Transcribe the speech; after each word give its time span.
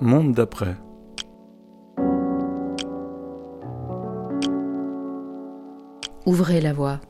Monde 0.00 0.32
d'après. 0.32 0.76
Ouvrez 6.24 6.60
la 6.60 6.72
voie. 6.72 7.00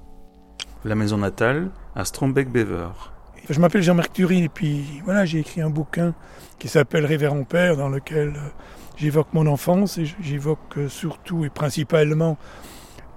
La 0.87 0.95
maison 0.95 1.19
natale 1.19 1.71
à 1.95 2.07
Strombeck-Bever. 2.07 2.89
Je 3.51 3.61
m'appelle 3.61 3.83
Jean-Marc 3.83 4.15
Turin 4.15 4.45
et 4.45 4.49
puis 4.49 5.03
voilà, 5.05 5.27
j'ai 5.27 5.41
écrit 5.41 5.61
un 5.61 5.69
bouquin 5.69 6.15
qui 6.59 6.69
s'appelle 6.69 7.05
Révérend 7.05 7.45
Père 7.45 7.77
dans 7.77 7.91
lequel 7.91 8.29
euh, 8.29 8.49
j'évoque 8.97 9.35
mon 9.35 9.47
enfance 9.47 9.99
et 9.99 10.07
j'évoque 10.23 10.79
euh, 10.79 10.89
surtout 10.89 11.45
et 11.45 11.51
principalement 11.51 12.39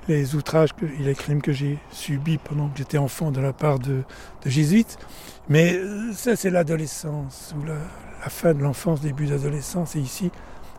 les 0.09 0.35
outrages 0.35 0.71
et 0.99 1.03
les 1.03 1.15
crimes 1.15 1.41
que 1.41 1.53
j'ai 1.53 1.77
subis 1.91 2.39
pendant 2.39 2.67
que 2.67 2.77
j'étais 2.77 2.97
enfant 2.97 3.31
de 3.31 3.39
la 3.39 3.53
part 3.53 3.79
de, 3.79 4.03
jésuites. 4.45 4.97
Mais 5.47 5.75
euh, 5.75 6.11
ça, 6.11 6.35
c'est 6.35 6.49
l'adolescence, 6.49 7.53
ou 7.57 7.65
la, 7.65 7.75
fin 8.29 8.53
de 8.53 8.61
l'enfance, 8.61 9.01
début 9.01 9.27
d'adolescence. 9.27 9.95
Et 9.95 9.99
ici, 9.99 10.31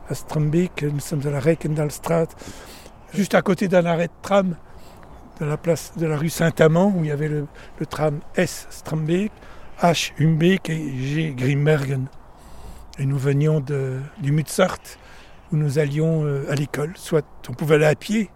à 0.08 0.14
Strombeek, 0.14 0.82
nous 0.82 1.00
sommes 1.00 1.26
à 1.26 1.30
la 1.30 1.40
Reikendalstraat, 1.40 2.28
juste 3.14 3.34
à 3.34 3.42
côté 3.42 3.68
d'un 3.68 3.84
arrêt 3.86 4.08
de 4.08 4.12
tram 4.22 4.56
de 5.40 5.46
la 5.46 5.56
place 5.56 5.92
de 5.96 6.06
la 6.06 6.16
rue 6.16 6.28
Saint-Amand, 6.28 6.94
où 6.96 7.04
il 7.04 7.08
y 7.08 7.10
avait 7.10 7.28
le, 7.28 7.46
tram 7.88 8.20
S 8.36 8.66
Strombeek, 8.70 9.32
H 9.80 10.12
Humbeek 10.20 10.70
et 10.70 10.96
G 10.96 11.34
Grimbergen. 11.36 12.06
Et 12.98 13.06
nous 13.06 13.18
venions 13.18 13.60
de, 13.60 14.00
du 14.20 14.32
Mutsart, 14.32 14.78
où 15.50 15.56
nous 15.56 15.78
allions 15.78 16.24
euh, 16.24 16.50
à 16.50 16.54
l'école. 16.54 16.92
Soit 16.96 17.26
on 17.48 17.54
pouvait 17.54 17.76
aller 17.76 17.86
à 17.86 17.94
pied, 17.94 18.30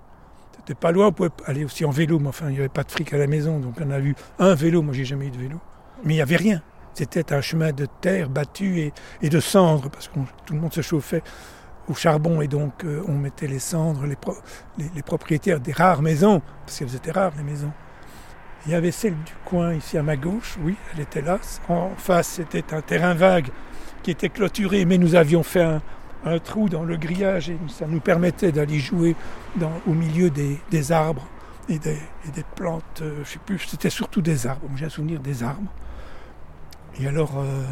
c'était 0.58 0.74
pas 0.74 0.90
loin, 0.90 1.08
on 1.08 1.12
pouvait 1.12 1.30
aller 1.44 1.64
aussi 1.64 1.84
en 1.84 1.90
vélo, 1.90 2.18
mais 2.18 2.28
enfin 2.28 2.46
il 2.48 2.54
n'y 2.54 2.58
avait 2.58 2.68
pas 2.68 2.82
de 2.82 2.90
fric 2.90 3.12
à 3.12 3.18
la 3.18 3.26
maison, 3.26 3.60
donc 3.60 3.74
on 3.80 3.90
a 3.90 4.00
vu 4.00 4.16
un 4.38 4.54
vélo, 4.54 4.82
moi 4.82 4.94
j'ai 4.94 5.04
jamais 5.04 5.26
eu 5.26 5.30
de 5.30 5.38
vélo. 5.38 5.60
Mais 6.04 6.14
il 6.14 6.16
n'y 6.16 6.22
avait 6.22 6.36
rien. 6.36 6.62
C'était 6.96 7.34
un 7.34 7.42
chemin 7.42 7.72
de 7.72 7.86
terre 8.00 8.30
battu 8.30 8.90
et, 9.20 9.28
de 9.28 9.38
cendres, 9.38 9.90
parce 9.90 10.08
que 10.08 10.14
tout 10.46 10.54
le 10.54 10.60
monde 10.60 10.72
se 10.72 10.80
chauffait 10.80 11.22
au 11.88 11.94
charbon 11.94 12.40
et 12.40 12.48
donc 12.48 12.84
euh, 12.84 13.02
on 13.06 13.12
mettait 13.12 13.46
les 13.46 13.58
cendres, 13.58 14.06
les, 14.06 15.02
propriétaires 15.02 15.60
des 15.60 15.72
rares 15.72 16.00
maisons, 16.00 16.40
parce 16.64 16.78
qu'elles 16.78 16.96
étaient 16.96 17.10
rares 17.10 17.34
les 17.36 17.42
maisons. 17.42 17.70
Il 18.64 18.72
y 18.72 18.74
avait 18.74 18.92
celle 18.92 19.12
du 19.12 19.34
coin 19.44 19.74
ici 19.74 19.98
à 19.98 20.02
ma 20.02 20.16
gauche, 20.16 20.56
oui, 20.62 20.74
elle 20.94 21.00
était 21.00 21.20
là. 21.20 21.38
En 21.68 21.90
face, 21.98 22.28
c'était 22.28 22.72
un 22.72 22.80
terrain 22.80 23.12
vague 23.12 23.48
qui 24.02 24.10
était 24.10 24.30
clôturé, 24.30 24.86
mais 24.86 24.96
nous 24.96 25.16
avions 25.16 25.42
fait 25.42 25.64
un, 26.24 26.38
trou 26.42 26.70
dans 26.70 26.82
le 26.82 26.96
grillage 26.96 27.50
et 27.50 27.58
ça 27.68 27.86
nous 27.86 28.00
permettait 28.00 28.52
d'aller 28.52 28.78
jouer 28.78 29.14
au 29.86 29.92
milieu 29.92 30.30
des, 30.30 30.92
arbres 30.92 31.28
et 31.68 31.78
des, 31.78 31.98
plantes. 32.54 33.02
Euh, 33.02 33.20
je 33.22 33.32
sais 33.32 33.38
plus, 33.44 33.58
c'était 33.58 33.90
surtout 33.90 34.22
des 34.22 34.46
arbres. 34.46 34.66
J'ai 34.76 34.86
un 34.86 34.88
souvenir 34.88 35.20
des 35.20 35.42
arbres. 35.42 35.70
Et 36.98 37.06
alors, 37.06 37.32
euh, 37.36 37.62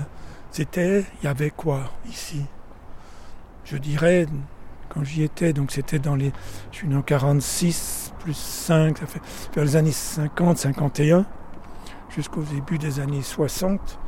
c'était, 0.50 1.04
il 1.20 1.24
y 1.24 1.28
avait 1.28 1.50
quoi 1.50 1.90
ici? 2.08 2.44
Je 3.64 3.78
dirais, 3.78 4.26
quand 4.90 5.02
j'y 5.02 5.22
étais, 5.22 5.54
donc 5.54 5.70
c'était 5.72 5.98
dans 5.98 6.14
les. 6.14 6.32
Je 6.72 6.78
suis 6.78 6.88
né 6.88 6.96
en 6.96 7.02
46, 7.02 8.12
plus 8.18 8.36
5, 8.36 8.98
ça 8.98 9.06
fait 9.06 9.20
vers 9.54 9.64
les 9.64 9.76
années 9.76 9.92
50, 9.92 10.58
51, 10.58 11.24
jusqu'au 12.10 12.42
début 12.42 12.76
des 12.78 13.00
années 13.00 13.22
60. 13.22 13.98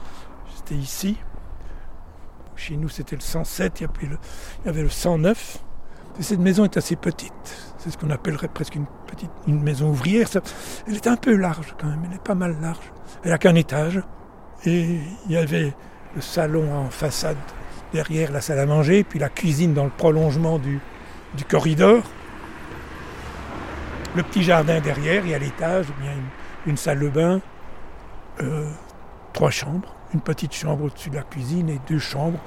J'étais 0.54 0.74
ici. 0.74 1.16
Chez 2.54 2.76
nous, 2.76 2.88
c'était 2.88 3.16
le 3.16 3.22
107, 3.22 3.80
il 3.80 3.88
y 4.64 4.68
avait 4.68 4.82
le, 4.82 4.88
109. 4.88 5.58
cette 6.20 6.38
maison 6.38 6.64
est 6.64 6.76
assez 6.76 6.96
petite. 6.96 7.32
C'est 7.78 7.90
ce 7.90 7.98
qu'on 7.98 8.10
appellerait 8.10 8.48
presque 8.48 8.74
une 8.74 8.86
petite 9.06 9.30
une 9.46 9.62
maison 9.62 9.90
ouvrière. 9.90 10.28
elle 10.86 10.94
est 10.94 11.06
un 11.06 11.16
peu 11.16 11.36
large 11.36 11.74
quand 11.78 11.86
même, 11.86 12.02
elle 12.08 12.16
est 12.16 12.22
pas 12.22 12.34
mal 12.34 12.58
large. 12.60 12.92
Elle 13.24 13.30
n'a 13.30 13.38
qu'un 13.38 13.54
étage. 13.54 14.02
Et 14.66 14.98
il 15.26 15.32
y 15.32 15.36
avait 15.36 15.72
le 16.14 16.20
salon 16.20 16.72
en 16.74 16.90
façade 16.90 17.36
derrière 17.92 18.32
la 18.32 18.40
salle 18.40 18.58
à 18.58 18.66
manger, 18.66 19.04
puis 19.04 19.18
la 19.18 19.28
cuisine 19.28 19.74
dans 19.74 19.84
le 19.84 19.90
prolongement 19.90 20.58
du, 20.58 20.80
corridor. 21.48 22.02
Le 24.14 24.22
petit 24.22 24.42
jardin 24.42 24.80
derrière, 24.80 25.24
et 25.26 25.34
à 25.34 25.38
l'étage, 25.38 25.86
bien 26.00 26.12
une, 26.66 26.76
salle 26.76 27.00
de 27.00 27.08
bain, 27.08 27.40
euh, 28.40 28.68
trois 29.32 29.50
chambres 29.50 29.96
une 30.14 30.20
petite 30.20 30.54
chambre 30.54 30.84
au-dessus 30.84 31.10
de 31.10 31.16
la 31.16 31.22
cuisine 31.22 31.68
et 31.68 31.80
deux 31.88 31.98
chambres, 31.98 32.38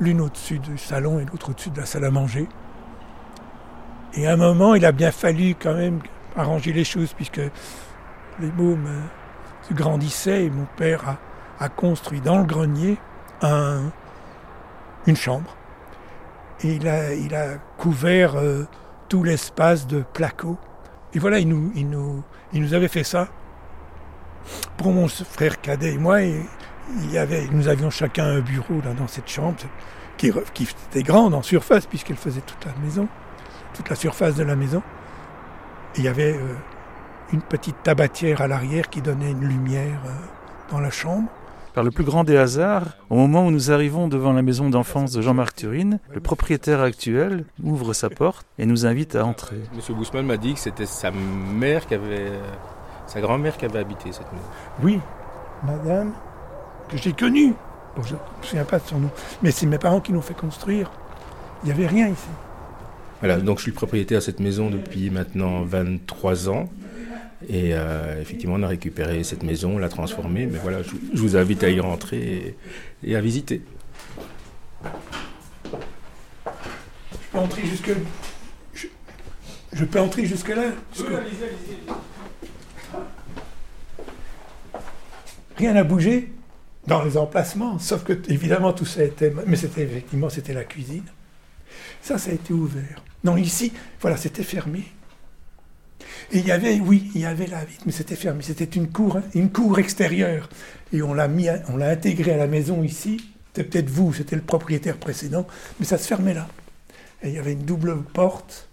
l'une 0.00 0.20
au-dessus 0.20 0.58
du 0.58 0.78
salon 0.78 1.18
et 1.18 1.24
l'autre 1.24 1.50
au-dessus 1.50 1.70
de 1.70 1.80
la 1.80 1.86
salle 1.86 2.04
à 2.04 2.10
manger. 2.10 2.48
Et 4.14 4.26
à 4.26 4.32
un 4.32 4.36
moment, 4.36 4.74
il 4.74 4.84
a 4.84 4.92
bien 4.92 5.10
fallu 5.10 5.54
quand 5.54 5.74
même 5.74 6.00
arranger 6.36 6.72
les 6.72 6.84
choses 6.84 7.12
puisque 7.12 7.40
les 8.40 8.52
mômes 8.52 8.86
euh, 8.86 9.68
se 9.68 9.74
grandissaient 9.74 10.44
et 10.44 10.50
mon 10.50 10.66
père 10.76 11.08
a, 11.08 11.18
construit 11.68 12.20
dans 12.20 12.38
le 12.38 12.44
grenier 12.44 12.98
un, 13.42 13.90
une 15.06 15.16
chambre. 15.16 15.56
Et 16.62 16.74
il 16.74 16.88
a, 16.88 17.14
il 17.14 17.34
a 17.34 17.56
couvert 17.76 18.36
euh, 18.36 18.64
tout 19.08 19.22
l'espace 19.22 19.86
de 19.86 20.04
placo. 20.12 20.56
Et 21.14 21.18
voilà, 21.18 21.38
il 21.38 21.48
nous, 21.48 21.72
il, 21.74 21.88
nous, 21.88 22.22
il 22.52 22.62
nous 22.62 22.74
avait 22.74 22.88
fait 22.88 23.04
ça 23.04 23.28
pour 24.76 24.92
mon 24.92 25.08
frère 25.08 25.60
cadet 25.60 25.94
et 25.94 25.98
moi. 25.98 26.22
Il 26.22 27.10
y 27.10 27.18
avait, 27.18 27.46
nous 27.50 27.68
avions 27.68 27.90
chacun 27.90 28.24
un 28.24 28.40
bureau 28.40 28.80
là, 28.84 28.94
dans 28.94 29.08
cette 29.08 29.28
chambre 29.28 29.56
qui, 30.16 30.32
qui 30.54 30.68
était 30.90 31.02
grande 31.02 31.34
en 31.34 31.42
surface 31.42 31.86
puisqu'elle 31.86 32.16
faisait 32.16 32.40
toute 32.40 32.64
la 32.64 32.72
maison, 32.82 33.08
toute 33.74 33.88
la 33.88 33.96
surface 33.96 34.34
de 34.34 34.42
la 34.42 34.56
maison. 34.56 34.82
il 35.96 36.04
y 36.04 36.08
avait 36.08 36.34
euh, 36.34 36.54
une 37.32 37.42
petite 37.42 37.82
tabatière 37.82 38.40
à 38.40 38.48
l'arrière 38.48 38.88
qui 38.88 39.02
donnait 39.02 39.30
une 39.30 39.46
lumière 39.46 40.00
euh, 40.06 40.10
dans 40.70 40.80
la 40.80 40.90
chambre. 40.90 41.28
Par 41.74 41.84
le 41.84 41.90
plus 41.90 42.04
grand 42.04 42.24
des 42.24 42.36
hasards, 42.36 42.96
au 43.10 43.16
moment 43.16 43.46
où 43.46 43.50
nous 43.50 43.70
arrivons 43.70 44.08
devant 44.08 44.32
la 44.32 44.42
maison 44.42 44.68
d'enfance 44.70 45.12
de 45.12 45.22
Jean-Marc 45.22 45.56
Turine, 45.56 46.00
le 46.12 46.20
propriétaire 46.20 46.80
actuel 46.80 47.44
ouvre 47.62 47.92
sa 47.92 48.10
porte 48.10 48.46
et 48.58 48.66
nous 48.66 48.86
invite 48.86 49.14
à 49.14 49.24
entrer. 49.24 49.58
Monsieur 49.74 49.94
Guzman 49.94 50.26
m'a 50.26 50.36
dit 50.36 50.54
que 50.54 50.60
c'était 50.60 50.86
sa 50.86 51.10
mère 51.10 51.86
qui 51.86 51.94
avait, 51.94 52.32
sa 53.06 53.20
grand-mère 53.20 53.56
qui 53.56 53.66
avait 53.66 53.78
habité 53.78 54.12
cette 54.12 54.32
maison. 54.32 54.44
Oui, 54.82 54.98
madame 55.64 56.12
que 56.88 56.96
j'ai 56.96 57.12
connu. 57.12 57.54
je 58.02 58.14
ne 58.14 58.18
me 58.18 58.42
souviens 58.42 58.64
pas 58.64 58.78
de 58.78 58.86
son 58.86 58.98
nom. 58.98 59.10
Mais 59.42 59.50
c'est 59.50 59.66
mes 59.66 59.78
parents 59.78 60.00
qui 60.00 60.12
l'ont 60.12 60.22
fait 60.22 60.36
construire. 60.36 60.90
Il 61.62 61.66
n'y 61.66 61.72
avait 61.72 61.86
rien 61.86 62.08
ici. 62.08 62.28
Voilà, 63.20 63.38
donc 63.38 63.58
je 63.58 63.64
suis 63.64 63.72
propriétaire 63.72 64.20
de 64.20 64.24
cette 64.24 64.40
maison 64.40 64.70
depuis 64.70 65.10
maintenant 65.10 65.62
23 65.62 66.48
ans. 66.48 66.68
Et 67.46 67.72
euh, 67.72 68.20
effectivement, 68.20 68.56
on 68.56 68.62
a 68.62 68.68
récupéré 68.68 69.22
cette 69.22 69.44
maison, 69.44 69.76
on 69.76 69.78
l'a 69.78 69.88
transformée. 69.88 70.46
Mais 70.46 70.58
voilà, 70.58 70.82
je, 70.82 70.90
vous 71.14 71.36
invite 71.36 71.62
à 71.62 71.70
y 71.70 71.78
rentrer 71.78 72.56
et, 73.04 73.14
à 73.14 73.20
visiter. 73.20 73.62
Je 74.84 74.90
peux 77.32 77.38
entrer 77.38 77.62
jusque. 77.66 77.90
Je, 79.72 79.84
peux 79.84 80.00
entrer 80.00 80.26
jusque 80.26 80.48
là 80.48 80.72
Rien 85.56 85.74
n'a 85.74 85.84
bougé 85.84 86.32
dans 86.86 87.04
les 87.04 87.16
emplacements, 87.16 87.78
sauf 87.78 88.02
que 88.02 88.14
évidemment 88.28 88.72
tout 88.72 88.86
ça 88.86 89.04
était, 89.04 89.32
mais 89.46 89.56
c'était 89.56 89.82
effectivement 89.82 90.30
c'était 90.30 90.54
la 90.54 90.64
cuisine. 90.64 91.04
Ça, 92.00 92.18
ça 92.18 92.30
a 92.30 92.34
été 92.34 92.52
ouvert. 92.52 93.02
Non, 93.24 93.36
ici, 93.36 93.72
voilà, 94.00 94.16
c'était 94.16 94.42
fermé. 94.42 94.84
Et 96.32 96.38
il 96.38 96.46
y 96.46 96.52
avait, 96.52 96.80
oui, 96.80 97.10
il 97.14 97.20
y 97.20 97.26
avait 97.26 97.46
la 97.46 97.64
vitre, 97.64 97.82
mais 97.86 97.92
c'était 97.92 98.16
fermé. 98.16 98.42
C'était 98.42 98.64
une 98.64 98.88
cour, 98.88 99.20
une 99.34 99.50
cour 99.50 99.78
extérieure. 99.78 100.48
Et 100.92 101.02
on 101.02 101.14
l'a 101.14 101.28
mis, 101.28 101.48
on 101.68 101.76
l'a 101.76 101.90
intégré 101.90 102.32
à 102.32 102.36
la 102.36 102.46
maison 102.46 102.82
ici. 102.82 103.20
C'était 103.52 103.68
peut-être 103.68 103.90
vous, 103.90 104.12
c'était 104.12 104.36
le 104.36 104.42
propriétaire 104.42 104.96
précédent, 104.96 105.46
mais 105.80 105.86
ça 105.86 105.98
se 105.98 106.06
fermait 106.06 106.34
là. 106.34 106.48
Et 107.22 107.28
il 107.28 107.34
y 107.34 107.38
avait 107.38 107.52
une 107.52 107.64
double 107.64 107.96
porte 108.12 108.68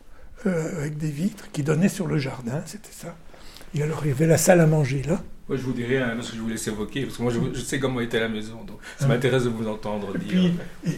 euh, 0.46 0.80
avec 0.80 0.98
des 0.98 1.10
vitres 1.10 1.52
qui 1.52 1.64
donnaient 1.64 1.90
sur 1.90 2.08
le 2.08 2.18
jardin, 2.20 2.62
c'était 2.66 2.92
ça. 2.92 3.16
Et 3.74 3.82
alors 3.82 4.02
il 4.04 4.10
y 4.10 4.12
avait 4.12 4.28
la 4.28 4.38
salle 4.38 4.62
à 4.62 4.68
manger 4.68 5.02
là. 5.02 5.22
Moi, 5.48 5.58
je 5.58 5.64
vous 5.64 5.74
dis 5.74 5.86
rien 5.86 6.10
parce 6.16 6.30
que 6.30 6.36
je 6.36 6.42
vous 6.42 6.50
laisse 6.50 6.68
évoquer, 6.68 7.04
parce 7.04 7.18
que 7.18 7.24
moi, 7.24 7.32
je, 7.32 7.60
sais 7.60 7.80
comment 7.80 8.00
était 8.00 8.20
la 8.20 8.30
maison, 8.30 8.64
donc 8.64 8.80
ça 8.98 9.06
ah. 9.06 9.08
m'intéresse 9.08 9.44
de 9.44 9.50
vous 9.50 9.68
entendre 9.68 10.18
dire. 10.18 10.52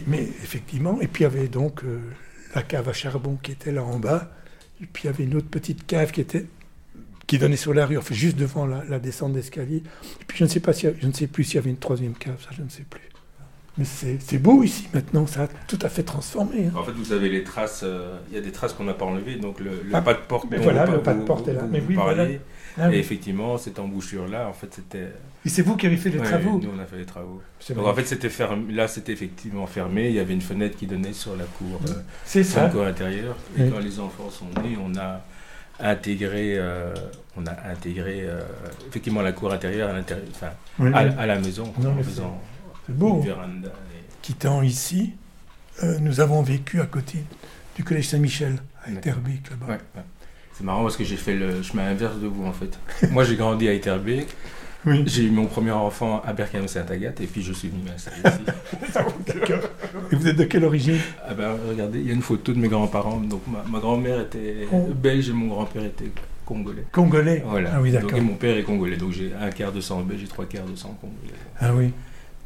mais 0.06 0.22
effectivement, 0.42 1.00
et 1.00 1.06
puis 1.06 1.24
il 1.24 1.24
y 1.24 1.26
avait 1.26 1.48
donc 1.48 1.84
euh, 1.84 1.98
la 2.54 2.62
cave 2.62 2.88
à 2.88 2.94
charbon 2.94 3.38
qui 3.42 3.52
était 3.52 3.72
là 3.72 3.84
en 3.84 3.98
bas, 3.98 4.30
et 4.82 4.86
puis 4.86 5.04
il 5.04 5.06
y 5.06 5.10
avait 5.10 5.24
une 5.24 5.34
autre 5.34 5.48
petite 5.48 5.86
cave 5.86 6.12
qui 6.12 6.20
était 6.20 6.46
qui 7.26 7.38
donnait 7.38 7.56
sur 7.56 7.74
la 7.74 7.84
rue, 7.84 7.98
enfin 7.98 8.14
juste 8.14 8.38
devant 8.38 8.66
la, 8.66 8.98
descente 8.98 9.34
d'escalier. 9.34 9.82
Et 10.20 10.24
puis 10.26 10.38
je 10.38 10.44
ne 10.44 10.48
sais 10.48 10.60
pas 10.60 10.72
si 10.72 10.86
je 10.98 11.06
ne 11.06 11.12
sais 11.12 11.26
plus 11.26 11.44
s'il 11.44 11.56
y 11.56 11.58
avait 11.58 11.70
une 11.70 11.76
troisième 11.76 12.14
cave, 12.14 12.42
ça 12.42 12.50
je 12.56 12.62
ne 12.62 12.70
sais 12.70 12.84
plus. 12.88 13.02
Mais 13.76 13.84
c'est 13.84 14.38
beau 14.38 14.64
ici 14.64 14.88
maintenant, 14.92 15.26
ça 15.26 15.42
a 15.42 15.46
tout 15.46 15.78
à 15.82 15.88
fait 15.88 16.02
transformé. 16.02 16.66
Hein. 16.66 16.72
En 16.76 16.82
fait, 16.82 16.92
vous 16.92 17.12
avez 17.12 17.28
les 17.28 17.44
traces, 17.44 17.82
euh, 17.84 18.18
il 18.28 18.34
y 18.34 18.38
a 18.38 18.40
des 18.40 18.50
traces 18.50 18.72
qu'on 18.72 18.84
n'a 18.84 18.94
pas 18.94 19.04
enlevées, 19.04 19.36
donc 19.36 19.60
le, 19.60 19.70
ah, 19.92 20.02
pas 20.02 20.14
de 20.14 20.20
porte. 20.20 20.48
Mais 20.50 20.56
voilà, 20.56 20.86
le 20.86 21.00
pas 21.00 21.14
de 21.14 21.22
porte 21.22 21.46
est 21.46 21.52
là. 21.52 21.62
mais 21.70 21.82
oui, 21.86 21.94
voilà. 21.94 22.26
Ah 22.76 22.92
et 22.92 22.98
effectivement, 22.98 23.58
cette 23.58 23.78
embouchure-là, 23.78 24.48
en 24.48 24.52
fait, 24.52 24.68
c'était. 24.74 25.12
Et 25.44 25.48
c'est 25.48 25.62
vous 25.62 25.76
qui 25.76 25.86
avez 25.86 25.96
fait 25.96 26.10
les 26.10 26.18
travaux 26.18 26.60
Nous, 26.62 26.70
on 26.74 26.78
a 26.78 26.84
fait 26.84 26.98
les 26.98 27.06
travaux. 27.06 27.40
Donc, 27.70 27.86
en 27.86 27.94
fait, 27.94 28.04
c'était 28.04 28.28
fermé. 28.28 28.72
Là, 28.72 28.88
c'était 28.88 29.12
effectivement 29.12 29.66
fermé. 29.66 30.08
Il 30.08 30.14
y 30.14 30.18
avait 30.18 30.34
une 30.34 30.40
fenêtre 30.40 30.76
qui 30.76 30.86
donnait 30.86 31.12
sur 31.12 31.36
la 31.36 31.44
cour. 31.44 31.80
Euh, 31.88 31.92
c'est 32.24 32.42
ça. 32.44 32.64
La 32.64 32.68
cour 32.70 32.84
intérieure. 32.84 33.36
Et 33.58 33.68
quand 33.68 33.78
les 33.78 34.00
enfants 34.00 34.30
sont 34.30 34.62
nés, 34.62 34.76
on 34.82 34.96
a 34.96 35.22
intégré, 35.80 36.58
euh, 36.58 36.94
on 37.36 37.46
a 37.46 37.70
intégré 37.70 38.22
euh, 38.22 38.40
effectivement 38.88 39.22
la 39.22 39.32
cour 39.32 39.52
intérieure 39.52 39.90
à, 39.94 40.00
enfin, 40.30 40.92
à, 40.92 41.26
la 41.26 41.38
maison 41.38 41.72
en 41.78 42.02
faisant 42.02 42.40
c'est 42.86 42.96
beau. 42.96 43.18
Une 43.18 43.26
véranda. 43.26 43.70
Quittant 44.22 44.62
ici, 44.62 45.14
euh, 45.82 45.98
nous 46.00 46.20
avons 46.20 46.42
vécu 46.42 46.80
à 46.80 46.86
côté 46.86 47.24
du 47.76 47.84
collège 47.84 48.08
Saint-Michel, 48.08 48.56
à 48.84 48.90
Etterbeek, 48.90 49.50
là-bas. 49.50 49.66
Ouais, 49.66 49.80
ouais. 49.94 50.02
C'est 50.58 50.64
marrant 50.64 50.82
parce 50.82 50.96
que 50.96 51.04
j'ai 51.04 51.16
fait 51.16 51.34
le 51.34 51.62
chemin 51.62 51.86
inverse 51.86 52.16
de 52.18 52.26
vous 52.26 52.44
en 52.44 52.52
fait. 52.52 52.78
Moi 53.12 53.22
j'ai 53.24 53.36
grandi 53.36 53.68
à 53.68 53.72
Etterbeek, 53.74 54.26
Oui. 54.86 55.04
j'ai 55.06 55.22
eu 55.22 55.30
mon 55.30 55.46
premier 55.46 55.70
enfant 55.70 56.20
à 56.26 56.32
Berkane-Saint-Agathe 56.32 57.20
et 57.20 57.26
puis 57.26 57.42
je 57.42 57.52
suis 57.52 57.68
venu 57.68 57.82
m'installer 57.88 58.16
ici. 58.24 58.92
D'accord. 59.26 59.60
Et 60.10 60.16
vous 60.16 60.26
êtes 60.26 60.36
de 60.36 60.44
quelle 60.44 60.64
origine? 60.64 60.98
Ah 61.26 61.34
ben 61.34 61.52
regardez, 61.68 62.00
il 62.00 62.08
y 62.08 62.10
a 62.10 62.14
une 62.14 62.22
photo 62.22 62.52
de 62.52 62.58
mes 62.58 62.68
grands-parents. 62.68 63.20
Donc 63.20 63.42
ma, 63.46 63.62
ma 63.70 63.78
grand-mère 63.78 64.20
était 64.20 64.66
Oh. 64.72 64.88
belge 64.94 65.28
et 65.28 65.32
mon 65.32 65.46
grand-père 65.46 65.84
était 65.84 66.10
congolais. 66.44 66.84
Congolais? 66.92 67.44
Voilà. 67.46 67.72
Ah 67.74 67.80
oui, 67.80 67.92
Donc, 67.92 68.02
d'accord. 68.02 68.18
et 68.18 68.22
mon 68.22 68.34
père 68.34 68.56
est 68.56 68.62
congolais, 68.64 68.96
donc 68.96 69.12
j'ai 69.12 69.32
un 69.40 69.50
quart 69.50 69.70
de 69.70 69.80
sang 69.80 70.00
belge 70.00 70.24
et 70.24 70.26
trois 70.28 70.46
quarts 70.46 70.64
de 70.66 70.74
sang 70.76 70.96
congolais. 71.00 71.38
Ah 71.60 71.72
oui. 71.74 71.92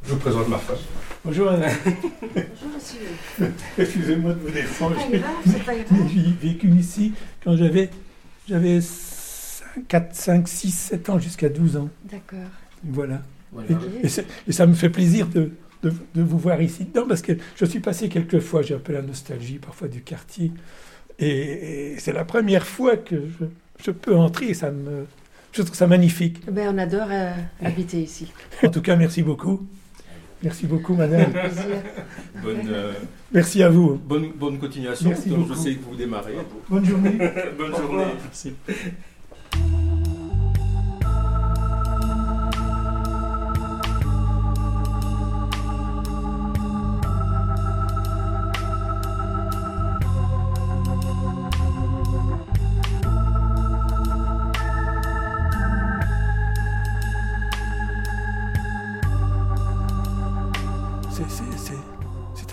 Je 0.04 0.12
vous 0.12 0.19
présente 0.19 0.49
ma 0.49 0.58
femme. 0.58 0.76
Bonjour 1.25 1.49
Anna. 1.50 1.66
Bonjour 1.84 2.75
monsieur. 2.75 3.54
Excusez-moi 3.78 4.32
de 4.34 4.38
vous 4.40 4.50
déranger. 4.50 4.96
C'est 5.10 5.10
pas 5.10 5.19
grave, 5.19 5.34
c'est 5.46 5.64
pas 5.64 5.72
Mais 5.72 5.84
grave. 5.99 6.08
J'ai 6.14 6.49
vécu 6.49 6.69
ici 6.70 7.12
quand 7.44 7.56
j'avais 7.56 7.90
j'avais 8.49 8.81
4, 9.88 10.14
5, 10.14 10.49
6, 10.49 10.70
7 10.72 11.10
ans 11.10 11.19
jusqu'à 11.19 11.49
12 11.49 11.76
ans. 11.76 11.88
D'accord. 12.10 12.38
Voilà. 12.84 13.22
Voilà. 13.52 13.69
Et, 14.02 14.06
et 14.06 14.08
c'est- 14.08 14.26
et 14.49 14.52
ça 14.52 14.66
me 14.66 14.75
fait 14.75 14.90
plaisir 14.90 15.28
de, 15.28 15.50
de- 15.82 15.93
de 16.14 16.22
vous 16.22 16.38
voir 16.38 16.60
ici 16.60 16.84
dedans 16.84 17.06
parce 17.06 17.22
que 17.22 17.32
je 17.56 17.64
suis 17.64 17.81
passé 17.81 18.08
quelques 18.08 18.40
fois, 18.40 18.62
j'ai 18.62 18.75
un 18.75 18.78
peu 18.78 18.93
la 18.93 19.02
nostalgie 19.02 19.58
parfois 19.58 19.87
du 19.88 20.02
quartier. 20.02 20.50
Et, 21.20 21.93
et 21.94 21.98
c'est 22.00 22.12
la 22.12 22.25
première 22.25 22.66
fois 22.66 22.96
que 22.96 23.16
je, 23.40 23.44
je 23.84 23.90
peux 23.93 24.16
entrer 24.16 24.46
et 24.48 24.55
ça 24.55 24.70
me. 24.72 25.06
Je 25.52 25.62
trouve 25.62 25.76
ça 25.76 25.87
magnifique. 25.87 26.44
Ben, 26.50 26.75
on 26.75 26.78
adore 26.78 27.08
euh, 27.10 27.31
habiter 27.62 28.00
ici. 28.02 28.32
En 28.64 28.69
tout 28.70 28.81
cas, 28.82 28.96
merci 28.96 29.22
beaucoup. 29.22 29.66
Merci 30.42 30.66
beaucoup, 30.66 30.94
madame. 30.94 31.32
Bonne, 32.42 32.68
euh, 32.68 32.92
Merci 33.32 33.62
à 33.62 33.68
vous. 33.68 33.94
bonne, 33.94 34.32
bonne 34.32 34.58
continuation. 34.58 35.10
Merci 35.10 35.28
Donc, 35.30 35.48
je 35.48 35.54
sais 35.54 35.74
que 35.74 35.84
vous 35.84 35.94
démarrez. 35.96 36.34
Bonne 36.68 36.84
journée. 36.84 37.18
bonne 37.58 37.72
Au 37.72 37.76
journée. 37.76 37.88
revoir. 37.88 38.12
Merci. 38.24 38.52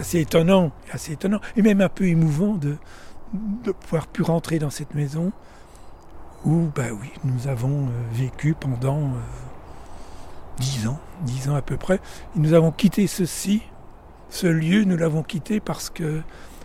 Assez 0.09 0.21
étonnant, 0.21 0.71
assez 0.91 1.13
étonnant, 1.13 1.39
et 1.55 1.61
même 1.61 1.81
un 1.81 1.89
peu 1.89 2.05
émouvant 2.05 2.55
de, 2.55 2.77
pouvoir 3.81 4.07
pu 4.07 4.23
rentrer 4.23 4.57
dans 4.57 4.71
cette 4.71 4.95
maison 4.95 5.31
où, 6.45 6.67
bah 6.75 6.85
oui, 6.99 7.11
nous 7.23 7.47
avons 7.47 7.85
euh, 7.85 7.89
vécu 8.11 8.55
pendant 8.59 8.97
euh, 8.97 9.19
dix 10.57 10.87
ans, 10.87 10.99
dix 11.21 11.47
ans 11.47 11.53
à 11.53 11.61
peu 11.61 11.77
près. 11.77 11.99
Nous 12.35 12.53
avons 12.53 12.71
quitté 12.71 13.05
ceci, 13.05 13.61
ce 14.31 14.47
lieu, 14.47 14.83
nous 14.83 14.97
l'avons 14.97 15.21
quitté 15.21 15.59
parce 15.59 15.91
que 15.91 16.21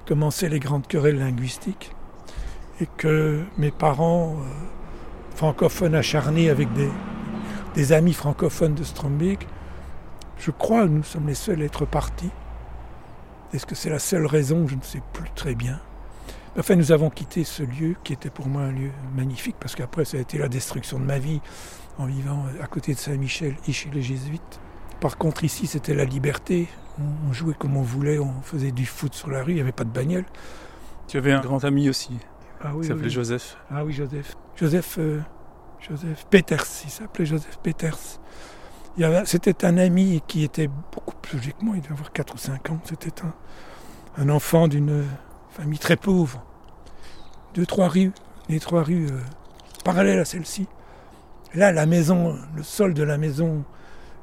commençaient 0.06 0.48
les 0.48 0.60
grandes 0.60 0.86
querelles 0.86 1.18
linguistiques 1.18 1.90
et 2.80 2.86
que 2.96 3.42
mes 3.58 3.70
parents 3.70 4.36
euh, 4.38 5.36
francophones 5.36 5.94
acharnés 5.94 6.48
avec 6.48 6.72
des, 6.72 6.88
des 7.74 7.92
amis 7.92 8.14
francophones 8.14 8.74
de 8.74 8.84
Strombeek 8.84 9.46
je 10.38 10.50
crois 10.50 10.84
que 10.84 10.88
nous 10.88 11.02
sommes 11.02 11.26
les 11.26 11.34
seuls 11.34 11.60
à 11.60 11.64
être 11.64 11.84
partis. 11.84 12.30
Est-ce 13.54 13.66
que 13.66 13.76
c'est 13.76 13.90
la 13.90 14.00
seule 14.00 14.26
raison? 14.26 14.66
Je 14.66 14.74
ne 14.74 14.82
sais 14.82 15.00
plus 15.12 15.30
très 15.34 15.54
bien. 15.54 15.80
Enfin, 16.58 16.74
nous 16.74 16.90
avons 16.92 17.08
quitté 17.08 17.44
ce 17.44 17.62
lieu 17.62 17.94
qui 18.02 18.12
était 18.12 18.30
pour 18.30 18.48
moi 18.48 18.62
un 18.62 18.72
lieu 18.72 18.90
magnifique 19.16 19.56
parce 19.60 19.76
qu'après, 19.76 20.04
ça 20.04 20.16
a 20.16 20.20
été 20.20 20.38
la 20.38 20.48
destruction 20.48 20.98
de 20.98 21.04
ma 21.04 21.18
vie 21.18 21.40
en 21.98 22.06
vivant 22.06 22.44
à 22.60 22.66
côté 22.66 22.94
de 22.94 22.98
Saint-Michel 22.98 23.54
et 23.68 23.72
chez 23.72 23.90
les 23.90 24.02
Jésuites. 24.02 24.60
Par 25.00 25.18
contre, 25.18 25.44
ici, 25.44 25.68
c'était 25.68 25.94
la 25.94 26.04
liberté. 26.04 26.68
On 27.28 27.32
jouait 27.32 27.54
comme 27.54 27.76
on 27.76 27.82
voulait, 27.82 28.18
on 28.18 28.40
faisait 28.42 28.72
du 28.72 28.86
foot 28.86 29.14
sur 29.14 29.30
la 29.30 29.42
rue, 29.42 29.52
il 29.52 29.56
n'y 29.56 29.60
avait 29.60 29.72
pas 29.72 29.84
de 29.84 29.90
bagnole. 29.90 30.24
Tu 31.06 31.16
avais 31.16 31.32
un 31.32 31.40
grand 31.40 31.64
ami 31.64 31.88
aussi, 31.88 32.18
Ah 32.60 32.74
oui, 32.74 32.86
s'appelait 32.86 33.06
oui. 33.06 33.10
Joseph. 33.10 33.56
Ah 33.70 33.84
oui, 33.84 33.92
Joseph. 33.92 34.34
Joseph, 34.56 34.96
euh, 34.98 35.20
Joseph 35.80 36.26
Peters, 36.30 36.64
il 36.84 36.90
s'appelait 36.90 37.26
Joseph 37.26 37.58
Peters. 37.62 38.20
C'était 39.24 39.64
un 39.64 39.76
ami 39.76 40.22
qui 40.28 40.44
était 40.44 40.68
beaucoup 40.68 41.16
plus 41.20 41.38
moi, 41.60 41.74
il 41.76 41.82
devait 41.82 41.94
avoir 41.94 42.12
4 42.12 42.34
ou 42.34 42.38
5 42.38 42.70
ans. 42.70 42.80
C'était 42.84 43.12
un, 44.18 44.28
enfant 44.28 44.68
d'une 44.68 45.04
famille 45.50 45.78
très 45.78 45.96
pauvre. 45.96 46.44
Deux, 47.54 47.66
trois 47.66 47.88
rues, 47.88 48.12
les 48.48 48.60
trois 48.60 48.82
rues 48.82 49.06
euh, 49.10 49.20
parallèles 49.84 50.18
à 50.20 50.24
celle-ci. 50.24 50.68
Là, 51.54 51.72
la 51.72 51.86
maison, 51.86 52.36
le 52.56 52.62
sol 52.62 52.94
de 52.94 53.02
la 53.02 53.16
maison 53.18 53.64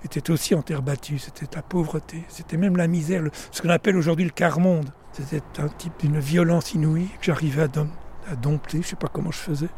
était 0.05 0.31
aussi 0.31 0.55
en 0.55 0.61
terre 0.61 0.81
battue. 0.81 1.17
C'était 1.19 1.47
la 1.53 1.61
pauvreté, 1.61 2.23
c'était 2.29 2.57
même 2.57 2.77
la 2.77 2.87
misère, 2.87 3.23
ce 3.51 3.61
qu'on 3.61 3.69
appelle 3.69 3.97
aujourd'hui 3.97 4.25
le 4.25 4.31
quart-monde. 4.31 4.89
C'était 5.13 5.41
un 5.61 5.67
type 5.67 5.93
d'une 5.99 6.19
violence 6.19 6.73
inouïe 6.73 7.07
que 7.19 7.25
j'arrivais 7.25 7.63
à 7.63 8.35
dompter. 8.35 8.77
Je 8.77 8.77
ne 8.77 8.83
sais 8.83 8.95
pas 8.95 9.07
comment 9.09 9.31
je 9.31 9.39
faisais. 9.39 9.69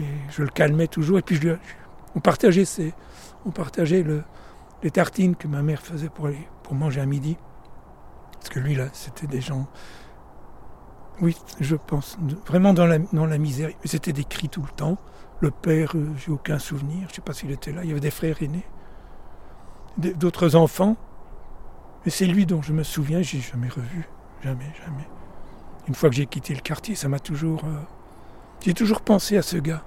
Et 0.00 0.04
je 0.30 0.42
le 0.42 0.48
calmais 0.48 0.88
toujours. 0.88 1.18
Et 1.18 1.22
puis 1.22 1.36
je 1.36 1.40
lui- 1.42 1.56
on 2.16 2.20
partageait, 2.20 2.64
ces- 2.64 2.92
on 3.46 3.50
partageait 3.50 4.02
le- 4.02 4.24
les 4.82 4.90
tartines 4.90 5.36
que 5.36 5.48
ma 5.48 5.62
mère 5.62 5.80
faisait 5.80 6.08
pour, 6.10 6.28
manger 6.74 7.00
à 7.00 7.06
midi. 7.06 7.36
Parce 8.32 8.48
que 8.50 8.58
lui, 8.60 8.74
là, 8.74 8.86
c'était 8.92 9.26
des 9.26 9.40
gens. 9.40 9.66
Oui, 11.22 11.36
je 11.60 11.76
pense, 11.76 12.18
vraiment 12.46 12.74
dans 12.74 12.86
la, 12.86 12.98
dans 12.98 13.24
la 13.26 13.38
misère. 13.38 13.70
C'était 13.84 14.12
des 14.12 14.24
cris 14.24 14.48
tout 14.48 14.62
le 14.62 14.68
temps. 14.68 14.98
Le 15.40 15.50
père, 15.50 15.92
euh, 15.94 16.08
j'ai 16.18 16.30
aucun 16.30 16.58
souvenir. 16.58 16.98
Je 17.06 17.12
ne 17.12 17.14
sais 17.14 17.20
pas 17.22 17.32
s'il 17.32 17.50
était 17.50 17.72
là. 17.72 17.82
Il 17.84 17.88
y 17.88 17.92
avait 17.92 18.00
des 18.00 18.10
frères 18.10 18.42
aînés, 18.42 18.66
d'autres 19.98 20.56
enfants. 20.56 20.96
Mais 22.04 22.10
c'est 22.10 22.26
lui 22.26 22.46
dont 22.46 22.62
je 22.62 22.72
me 22.72 22.82
souviens. 22.82 23.22
J'ai 23.22 23.40
jamais 23.40 23.68
revu. 23.68 24.08
Jamais, 24.42 24.72
jamais. 24.84 25.08
Une 25.88 25.94
fois 25.94 26.10
que 26.10 26.16
j'ai 26.16 26.26
quitté 26.26 26.54
le 26.54 26.60
quartier, 26.60 26.94
ça 26.94 27.08
m'a 27.08 27.18
toujours. 27.20 27.64
euh, 27.64 27.80
j'ai 28.60 28.74
toujours 28.74 29.00
pensé 29.00 29.36
à 29.36 29.42
ce 29.42 29.56
gars, 29.56 29.82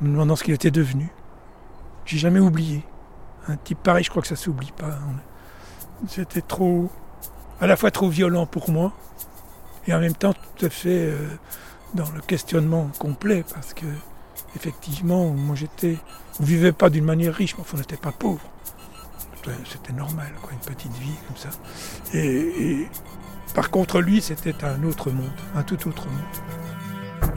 me 0.00 0.08
demandant 0.08 0.36
ce 0.36 0.44
qu'il 0.44 0.54
était 0.54 0.70
devenu. 0.70 1.10
J'ai 2.06 2.18
jamais 2.18 2.40
oublié. 2.40 2.82
Un 3.48 3.56
type 3.56 3.78
pareil, 3.82 4.04
je 4.04 4.10
crois 4.10 4.22
que 4.22 4.28
ça 4.28 4.36
s'oublie 4.36 4.72
pas. 4.72 4.98
C'était 6.08 6.40
trop, 6.40 6.90
à 7.60 7.66
la 7.66 7.76
fois 7.76 7.90
trop 7.90 8.08
violent 8.08 8.46
pour 8.46 8.70
moi, 8.70 8.92
et 9.86 9.94
en 9.94 10.00
même 10.00 10.14
temps 10.14 10.32
tout 10.32 10.66
à 10.66 10.70
fait 10.70 11.10
euh, 11.10 11.16
dans 11.94 12.08
le 12.10 12.20
questionnement 12.20 12.90
complet, 12.98 13.44
parce 13.54 13.72
que 13.72 13.86
effectivement, 14.56 15.30
moi 15.30 15.54
j'étais, 15.54 15.96
on 16.40 16.44
vivait 16.44 16.72
pas 16.72 16.90
d'une 16.90 17.04
manière 17.04 17.34
riche, 17.34 17.54
mais 17.56 17.62
enfin, 17.62 17.76
on 17.76 17.80
n'était 17.80 17.96
pas 17.96 18.12
pauvre. 18.12 18.40
C'était- 19.64 19.92
normal, 19.92 20.32
quoi, 20.42 20.50
une 20.52 20.74
petite 20.74 20.92
vie 20.94 21.14
comme 21.28 21.36
ça. 21.36 21.50
Et 22.12 22.88
par 23.54 23.70
contre, 23.70 24.00
lui, 24.00 24.20
c'était 24.20 24.64
un 24.64 24.82
autre 24.82 25.10
monde, 25.12 25.30
un 25.54 25.62
tout 25.62 25.86
autre 25.88 26.06
monde. 26.08 27.30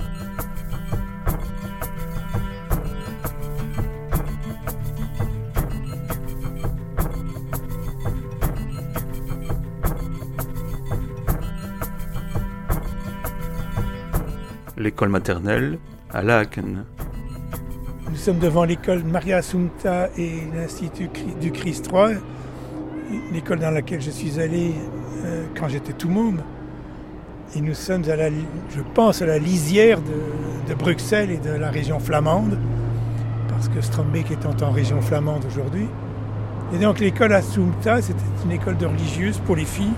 L'école 14.79 15.09
maternelle 15.09 15.77
à 16.09 16.23
Laken. 16.23 16.85
Nous 18.09 18.15
sommes 18.15 18.39
devant 18.39 18.63
l'école 18.63 19.03
Maria 19.03 19.37
Assumpta 19.37 20.07
et 20.17 20.31
l'Institut 20.55 21.09
du 21.41 21.51
Christ 21.51 21.89
III, 21.93 22.15
l'école 23.33 23.59
dans 23.59 23.71
laquelle 23.71 24.01
je 24.01 24.09
suis 24.09 24.39
allé 24.39 24.73
euh, 25.25 25.43
quand 25.53 25.67
j'étais 25.67 25.91
tout 25.91 26.07
môme. 26.07 26.39
Et 27.57 27.61
nous 27.61 27.73
sommes, 27.73 28.09
à 28.09 28.15
la, 28.15 28.29
je 28.29 28.81
pense, 28.93 29.21
à 29.21 29.25
la 29.25 29.37
lisière 29.37 29.99
de, 29.99 30.73
Bruxelles 30.75 31.31
et 31.31 31.37
de 31.39 31.51
la 31.51 31.71
région 31.71 31.99
flamande, 31.99 32.57
parce 33.49 33.67
que 33.67 33.81
Strombeek 33.81 34.31
étant 34.31 34.55
en 34.65 34.71
région 34.71 35.01
flamande 35.01 35.43
aujourd'hui. 35.45 35.87
Et 36.73 36.77
donc 36.77 36.99
l'école 36.99 37.33
Assumpta, 37.33 38.01
c'était 38.01 38.19
une 38.45 38.51
école 38.51 38.77
de 38.77 38.85
religieuses 38.85 39.39
pour 39.39 39.57
les 39.57 39.65
filles. 39.65 39.93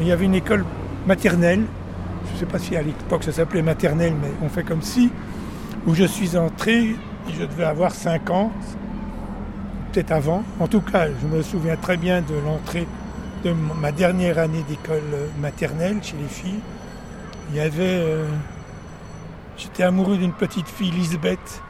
Il 0.00 0.06
y 0.06 0.12
avait 0.12 0.26
une 0.26 0.34
école 0.34 0.64
maternelle, 1.06 1.64
je 2.26 2.32
ne 2.34 2.38
sais 2.38 2.46
pas 2.46 2.58
si 2.58 2.76
à 2.76 2.82
l'époque 2.82 3.24
ça 3.24 3.32
s'appelait 3.32 3.62
maternelle, 3.62 4.14
mais 4.20 4.32
on 4.42 4.48
fait 4.48 4.64
comme 4.64 4.82
si, 4.82 5.12
où 5.86 5.94
je 5.94 6.04
suis 6.04 6.36
entré, 6.36 6.96
je 7.28 7.44
devais 7.44 7.64
avoir 7.64 7.92
5 7.94 8.30
ans, 8.30 8.52
peut-être 9.92 10.12
avant. 10.12 10.44
En 10.58 10.68
tout 10.68 10.82
cas, 10.82 11.08
je 11.14 11.26
me 11.26 11.42
souviens 11.42 11.76
très 11.76 11.96
bien 11.96 12.22
de 12.22 12.34
l'entrée 12.34 12.88
de 13.44 13.52
ma 13.52 13.92
dernière 13.92 14.38
année 14.38 14.64
d'école 14.64 15.02
euh, 15.14 15.28
maternelle 15.36 16.02
chez 16.02 16.16
les 16.16 16.28
filles. 16.28 16.64
Il 17.50 17.56
y 17.56 17.60
avait. 17.60 17.98
euh, 18.00 18.40
J'étais 19.56 19.82
amoureux 19.84 20.18
d'une 20.18 20.34
petite 20.34 20.68
fille, 20.68 20.90
Lisbeth, 20.90 21.64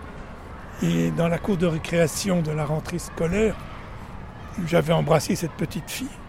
et 0.83 1.11
dans 1.13 1.29
la 1.29 1.39
cour 1.39 1.57
de 1.59 1.67
récréation 1.67 2.43
de 2.43 2.51
la 2.53 2.65
rentrée 2.67 2.99
scolaire, 2.99 3.57
j'avais 4.67 4.93
embrassé 4.93 5.37
cette 5.37 5.55
petite 5.57 5.91
fille. 5.91 6.21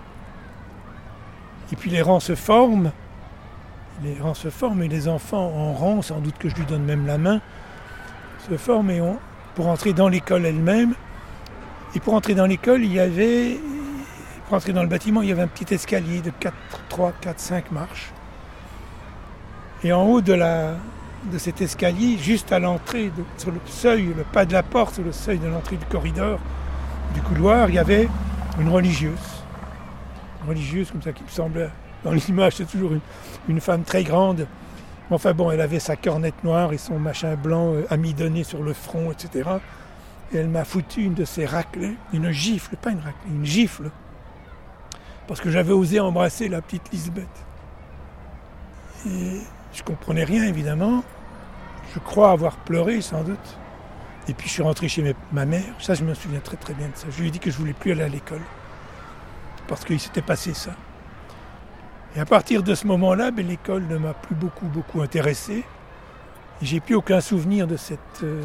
Et 1.72 1.76
puis 1.76 1.90
les 1.90 2.02
rangs 2.02 2.20
se 2.20 2.36
forment. 2.36 2.94
Les 4.04 4.20
rangs 4.20 4.34
se 4.34 4.50
forment 4.50 4.84
et 4.84 4.90
les 4.90 5.08
enfants 5.08 5.54
en 5.56 5.72
rang, 5.72 6.02
sans 6.02 6.20
doute 6.20 6.38
que 6.38 6.50
je 6.50 6.56
lui 6.56 6.66
donne 6.66 6.84
même 6.84 7.06
la 7.06 7.18
main, 7.18 7.40
se 8.50 8.58
forment 8.58 8.92
et 8.92 9.02
pour 9.56 9.68
entrer 9.68 9.94
dans 9.94 10.10
l'école 10.10 10.46
elle-même. 10.46 10.94
Et 11.96 12.00
pour 12.00 12.14
entrer 12.14 12.36
dans 12.36 12.46
l'école, 12.46 12.84
il 12.84 12.92
y 12.92 13.00
avait, 13.00 13.60
pour 14.46 14.58
entrer 14.58 14.74
dans 14.74 14.82
le 14.82 14.90
bâtiment, 14.90 15.22
il 15.22 15.30
y 15.30 15.32
avait 15.32 15.44
un 15.44 15.48
petit 15.48 15.74
escalier 15.74 16.20
de 16.20 16.32
4, 16.32 16.54
3, 16.90 17.14
4, 17.22 17.40
5 17.40 17.72
marches. 17.72 18.12
Et 19.84 19.94
en 19.94 20.04
haut 20.04 20.22
de, 20.22 20.36
de 20.36 21.38
cet 21.38 21.62
escalier, 21.62 22.18
juste 22.18 22.52
à 22.52 22.60
l'entrée, 22.60 23.12
sur 23.38 23.52
le 23.52 23.60
seuil, 23.68 24.14
le 24.18 24.24
pas 24.24 24.46
de 24.46 24.52
la 24.52 24.64
porte, 24.64 24.96
sur 24.96 25.04
le 25.04 25.12
seuil 25.14 25.40
de 25.40 25.48
l'entrée 25.48 25.78
du 25.78 25.86
corridor, 25.86 26.40
du 27.14 27.22
couloir, 27.22 27.70
il 27.70 27.76
y 27.76 27.80
avait 27.80 28.10
une 28.60 28.70
religieuse. 28.70 29.44
Une 30.42 30.50
religieuse 30.50 30.92
comme 30.92 31.02
ça 31.02 31.14
qui 31.14 31.24
me 31.24 31.30
semblait, 31.30 31.70
dans 32.04 32.12
l'image, 32.12 32.56
c'est 32.58 32.66
toujours 32.66 32.92
une, 33.48 33.62
femme 33.62 33.84
très 33.84 34.04
grande. 34.04 34.48
Enfin 35.10 35.34
bon, 35.34 35.52
elle 35.52 35.62
avait 35.62 35.80
sa 35.80 35.96
cornette 35.96 36.44
noire 36.44 36.74
et 36.74 36.78
son 36.78 37.00
machin 37.00 37.36
blanc 37.36 37.74
euh, 37.74 37.86
amidonné 37.90 38.44
sur 38.44 38.64
le 38.64 38.74
front, 38.74 39.12
etc. 39.12 39.50
Et 40.34 40.38
elle 40.38 40.50
m'a 40.50 40.66
foutu 40.66 41.04
une 41.04 41.14
de 41.14 41.26
ces 41.26 41.46
raclées, 41.46 41.96
une 42.14 42.32
gifle, 42.32 42.76
pas 42.78 42.92
une 42.92 43.00
raclée, 43.00 43.32
une 43.32 43.46
gifle. 43.46 43.92
Parce 45.28 45.40
que 45.40 45.50
j'avais 45.50 45.74
osé 45.74 46.00
embrasser 46.00 46.50
la 46.50 46.62
petite 46.62 46.92
Lisbeth. 46.92 47.28
Et 49.08 49.40
je 49.74 49.84
comprenais 49.84 50.24
rien, 50.24 50.44
évidemment. 50.46 51.04
Je 51.94 52.00
crois 52.00 52.32
avoir 52.32 52.58
pleuré, 52.58 53.02
sans 53.02 53.24
doute. 53.24 53.58
Et 54.28 54.34
puis 54.34 54.48
je 54.48 54.54
suis 54.54 54.64
rentré 54.64 54.88
chez 54.88 55.16
ma 55.32 55.46
mère. 55.46 55.64
Ça, 55.80 55.94
je 55.94 56.04
me 56.04 56.14
souviens 56.14 56.40
très 56.40 56.58
très 56.58 56.74
bien 56.74 56.88
de 56.88 56.96
ça. 56.96 57.08
Je 57.10 57.22
lui 57.22 57.28
ai 57.28 57.32
dit 57.32 57.40
que 57.40 57.52
je 57.52 57.58
voulais 57.58 57.74
plus 57.74 57.92
aller 57.92 58.04
à 58.04 58.10
l'école. 58.10 58.42
Parce 59.68 59.86
qu'il 59.86 60.00
s'était 60.00 60.22
passé 60.22 60.54
ça. 60.54 60.72
Et 62.16 62.20
à 62.20 62.26
partir 62.26 62.62
de 62.62 62.76
ce 62.76 62.86
moment-là, 62.88 63.32
ben, 63.32 63.46
l'école 63.48 63.84
ne 63.88 63.98
m'a 63.98 64.14
plus 64.14 64.36
beaucoup, 64.36 64.68
beaucoup 64.68 65.02
intéressé. 65.02 65.64
J'ai 66.62 66.80
plus 66.80 66.96
aucun 66.96 67.22
souvenir 67.22 67.66
de 67.66 67.76
cette, 67.76 68.00
euh, 68.24 68.44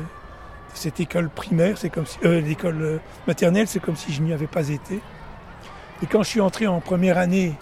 école 0.99 1.29
primaire, 1.29 1.77
c'est 1.77 1.91
comme 1.91 2.07
euh, 2.25 2.41
l'école 2.41 2.81
euh, 2.81 2.99
maternelle, 3.27 3.69
c'est 3.69 3.81
comme 3.81 3.97
si 3.97 4.13
je 4.13 4.23
n'y 4.23 4.33
avais 4.33 4.47
pas 4.47 4.69
été. 4.69 5.01
Et 6.03 6.07
quand 6.07 6.23
je 6.23 6.29
suis 6.29 6.41
entré 6.41 6.67
en 6.67 6.81
première 6.81 7.19
année, 7.19 7.55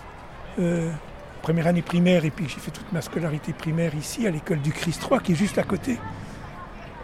première 1.42 1.66
année 1.66 1.82
primaire, 1.82 2.24
et 2.24 2.30
puis 2.30 2.44
que 2.44 2.52
j'ai 2.52 2.60
fait 2.60 2.70
toute 2.70 2.92
ma 2.92 3.00
scolarité 3.00 3.52
primaire 3.52 3.94
ici, 3.94 4.26
à 4.26 4.30
l'école 4.30 4.60
du 4.60 4.72
Christ 4.72 5.00
3, 5.00 5.20
qui 5.20 5.32
est 5.32 5.36
juste 5.36 5.58
à 5.58 5.62
côté. 5.62 5.98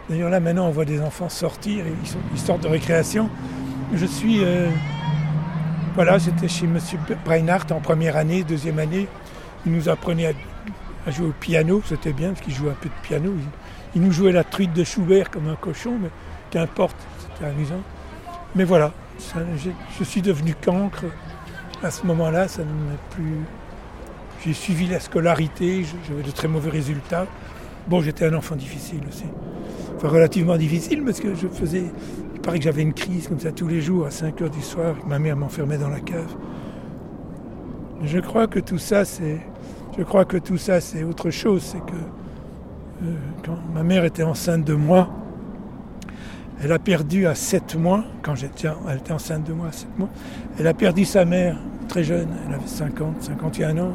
D'ailleurs, 0.09 0.29
là, 0.29 0.39
maintenant, 0.39 0.67
on 0.67 0.71
voit 0.71 0.85
des 0.85 1.01
enfants 1.01 1.29
sortir, 1.29 1.85
ils 2.33 2.39
sortent 2.39 2.61
de 2.61 2.67
récréation. 2.67 3.29
Je 3.93 4.05
suis. 4.05 4.41
Voilà, 5.95 6.17
j'étais 6.17 6.47
chez 6.47 6.65
M. 6.65 6.79
Breinhardt 7.23 7.71
en 7.71 7.79
première 7.79 8.17
année, 8.17 8.43
deuxième 8.43 8.79
année. 8.79 9.07
Il 9.65 9.73
nous 9.73 9.89
apprenait 9.89 10.33
à, 11.05 11.11
jouer 11.11 11.27
au 11.27 11.33
piano, 11.33 11.83
c'était 11.85 12.13
bien, 12.13 12.29
parce 12.29 12.41
qu'il 12.41 12.53
jouait 12.53 12.71
un 12.71 12.77
peu 12.81 12.89
de 12.89 13.07
piano. 13.07 13.31
Il, 13.93 14.01
nous 14.01 14.11
jouait 14.11 14.31
la 14.31 14.43
truite 14.43 14.73
de 14.73 14.83
Schubert 14.83 15.29
comme 15.29 15.47
un 15.47 15.55
cochon, 15.55 15.99
mais 16.01 16.09
qu'importe, 16.49 16.97
c'était 17.19 17.45
amusant. 17.45 17.81
Mais 18.55 18.63
voilà, 18.63 18.91
je 19.99 20.03
suis 20.03 20.23
devenu 20.23 20.55
cancre. 20.55 21.05
À 21.83 21.91
ce 21.91 22.07
moment-là, 22.07 22.47
ça 22.47 22.63
ne 22.63 22.69
m'a 22.69 22.97
plus. 23.11 23.37
J'ai 24.43 24.53
suivi 24.53 24.87
la 24.87 24.99
scolarité, 24.99 25.85
j'avais 26.07 26.23
de 26.23 26.31
très 26.31 26.47
mauvais 26.47 26.71
résultats. 26.71 27.27
Bon, 27.87 28.01
j'étais 28.01 28.25
un 28.25 28.33
enfant 28.33 28.55
difficile 28.55 29.01
aussi. 29.07 29.25
Enfin, 29.95 30.07
relativement 30.07 30.57
difficile 30.57 31.03
parce 31.03 31.19
que 31.19 31.35
je 31.35 31.47
faisais. 31.47 31.91
Paraît 32.43 32.57
que 32.59 32.65
j'avais 32.65 32.81
une 32.81 32.93
crise 32.93 33.29
comme 33.29 33.39
ça 33.39 33.53
tous 33.53 33.69
les 33.69 33.79
jours 33.79 34.05
à 34.05 34.11
5 34.11 34.41
heures 34.41 34.49
du 34.49 34.61
soir, 34.61 34.95
ma 35.07 35.17
mère 35.17 35.37
m'enfermait 35.37 35.77
dans 35.77 35.89
la 35.89 36.01
cave. 36.01 36.35
Je 38.03 38.19
crois 38.19 38.47
que 38.47 38.59
tout 38.59 38.77
ça, 38.77 39.05
c'est. 39.05 39.39
Je 39.97 40.03
crois 40.03 40.25
que 40.25 40.35
tout 40.35 40.57
ça, 40.57 40.81
c'est 40.81 41.03
autre 41.03 41.29
chose. 41.29 41.63
C'est 41.63 41.79
que 41.79 41.95
euh, 43.05 43.15
quand 43.45 43.57
ma 43.73 43.83
mère 43.83 44.03
était 44.03 44.23
enceinte 44.23 44.65
de 44.65 44.73
moi, 44.73 45.09
elle 46.61 46.73
a 46.73 46.79
perdu 46.79 47.27
à 47.27 47.35
7 47.35 47.75
mois, 47.75 48.03
quand 48.21 48.35
j'étais, 48.35 48.67
elle 48.89 48.97
était 48.97 49.13
enceinte 49.13 49.45
de 49.45 49.53
moi 49.53 49.67
à 49.67 49.71
7 49.71 49.97
mois, 49.97 50.09
elle 50.59 50.67
a 50.67 50.73
perdu 50.73 51.05
sa 51.05 51.23
mère 51.23 51.57
très 51.87 52.03
jeune, 52.03 52.27
elle 52.45 52.55
avait 52.55 52.67
50, 52.67 53.23
51 53.23 53.77
ans. 53.77 53.93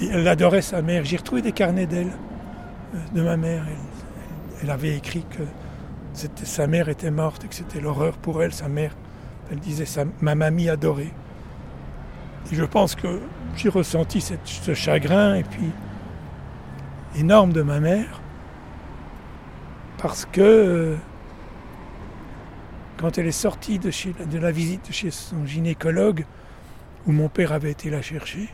Elle 0.00 0.26
adorait 0.26 0.62
sa 0.62 0.80
mère. 0.80 1.04
J'ai 1.04 1.18
retrouvé 1.18 1.42
des 1.42 1.52
carnets 1.52 1.86
d'elle, 1.86 2.12
euh, 2.94 2.98
de 3.14 3.20
ma 3.20 3.36
mère. 3.36 3.62
Elle 4.62 4.70
avait 4.70 4.96
écrit 4.96 5.24
que 5.28 5.42
c'était- 6.12 6.44
sa 6.44 6.66
mère 6.66 6.88
était 6.88 7.10
morte 7.10 7.44
et 7.44 7.48
que 7.48 7.54
c'était 7.54 7.80
l'horreur 7.80 8.16
pour 8.18 8.42
elle, 8.42 8.52
sa 8.52 8.68
mère. 8.68 8.96
Elle 9.50 9.58
disait 9.58 9.86
sa, 9.86 10.04
ma 10.20 10.34
mamie 10.34 10.68
adorée. 10.68 11.12
Et 12.50 12.54
je 12.54 12.64
pense 12.64 12.94
que 12.94 13.20
j'ai 13.56 13.68
ressenti 13.68 14.20
ce 14.44 14.74
chagrin 14.74 15.34
et 15.34 15.44
puis 15.44 15.70
énorme 17.16 17.52
de 17.52 17.62
ma 17.62 17.80
mère 17.80 18.20
parce 19.98 20.24
que 20.24 20.40
euh, 20.40 20.96
quand 22.96 23.18
elle 23.18 23.26
est 23.26 23.32
sortie 23.32 23.78
de 23.78 24.38
la 24.38 24.52
visite 24.52 24.90
chez 24.92 25.10
son 25.10 25.44
gynécologue 25.44 26.24
où 27.06 27.12
mon 27.12 27.28
père 27.28 27.52
avait 27.52 27.70
été 27.70 27.90
la 27.90 28.02
chercher 28.02 28.48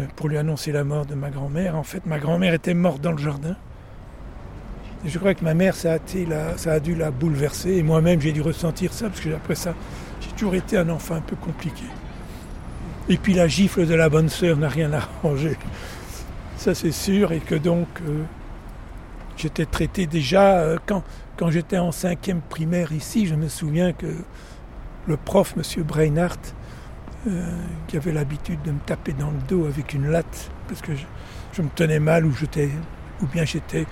euh, 0.00 0.06
pour 0.16 0.28
lui 0.28 0.38
annoncer 0.38 0.72
la 0.72 0.84
mort 0.84 1.06
de 1.06 1.14
ma 1.14 1.30
grand-mère, 1.30 1.76
en 1.76 1.82
fait 1.82 2.06
ma 2.06 2.18
grand-mère 2.18 2.54
était 2.54 2.74
morte 2.74 3.00
dans 3.00 3.12
le 3.12 3.18
jardin. 3.18 3.56
Je 5.06 5.18
crois 5.18 5.34
que 5.34 5.44
ma 5.44 5.54
mère, 5.54 5.74
ça 5.76 5.98
a, 6.66 6.80
dû 6.80 6.94
la 6.94 7.10
bouleverser 7.10 7.76
et 7.76 7.82
moi-même 7.82 8.20
j'ai 8.20 8.32
dû 8.32 8.42
ressentir 8.42 8.92
ça 8.92 9.08
parce 9.08 9.20
que 9.20 9.30
après 9.30 9.54
ça, 9.54 9.74
j'ai 10.20 10.30
toujours 10.30 10.54
été 10.54 10.76
un 10.76 10.88
enfant 10.88 11.14
un 11.14 11.20
peu 11.20 11.36
compliqué. 11.36 11.84
Et 13.08 13.16
puis 13.16 13.34
la 13.34 13.46
gifle 13.46 13.86
de 13.86 13.94
la 13.94 14.08
bonne 14.08 14.28
sœur 14.28 14.56
n'a 14.56 14.68
rien 14.68 14.92
arrangé. 15.22 15.56
Ça 16.56 16.74
c'est 16.74 16.92
sûr, 16.92 17.32
et 17.32 17.40
que 17.40 17.54
donc 17.54 17.86
euh, 18.08 18.24
j'étais 19.36 19.66
traité 19.66 20.06
déjà, 20.06 20.58
euh, 20.58 20.78
quand, 20.86 21.04
quand 21.36 21.50
j'étais 21.50 21.78
en 21.78 21.92
cinquième 21.92 22.40
primaire 22.40 22.92
ici, 22.92 23.26
je 23.26 23.34
me 23.34 23.48
souviens 23.48 23.92
que 23.92 24.06
le 25.06 25.16
prof, 25.16 25.54
M. 25.56 25.84
Breinhardt, 25.84 26.54
euh, 27.28 27.44
qui 27.88 27.96
avait 27.96 28.12
l'habitude 28.12 28.60
de 28.62 28.72
me 28.72 28.78
taper 28.78 29.12
dans 29.12 29.30
le 29.30 29.38
dos 29.48 29.66
avec 29.66 29.94
une 29.94 30.08
latte, 30.08 30.50
parce 30.68 30.80
que 30.80 30.92
je, 31.52 31.62
me 31.62 31.68
tenais 31.74 32.00
mal, 32.00 32.24
j'étais, 32.38 32.70
ou 33.22 33.26
bien 33.26 33.44
j'étais 33.44 33.86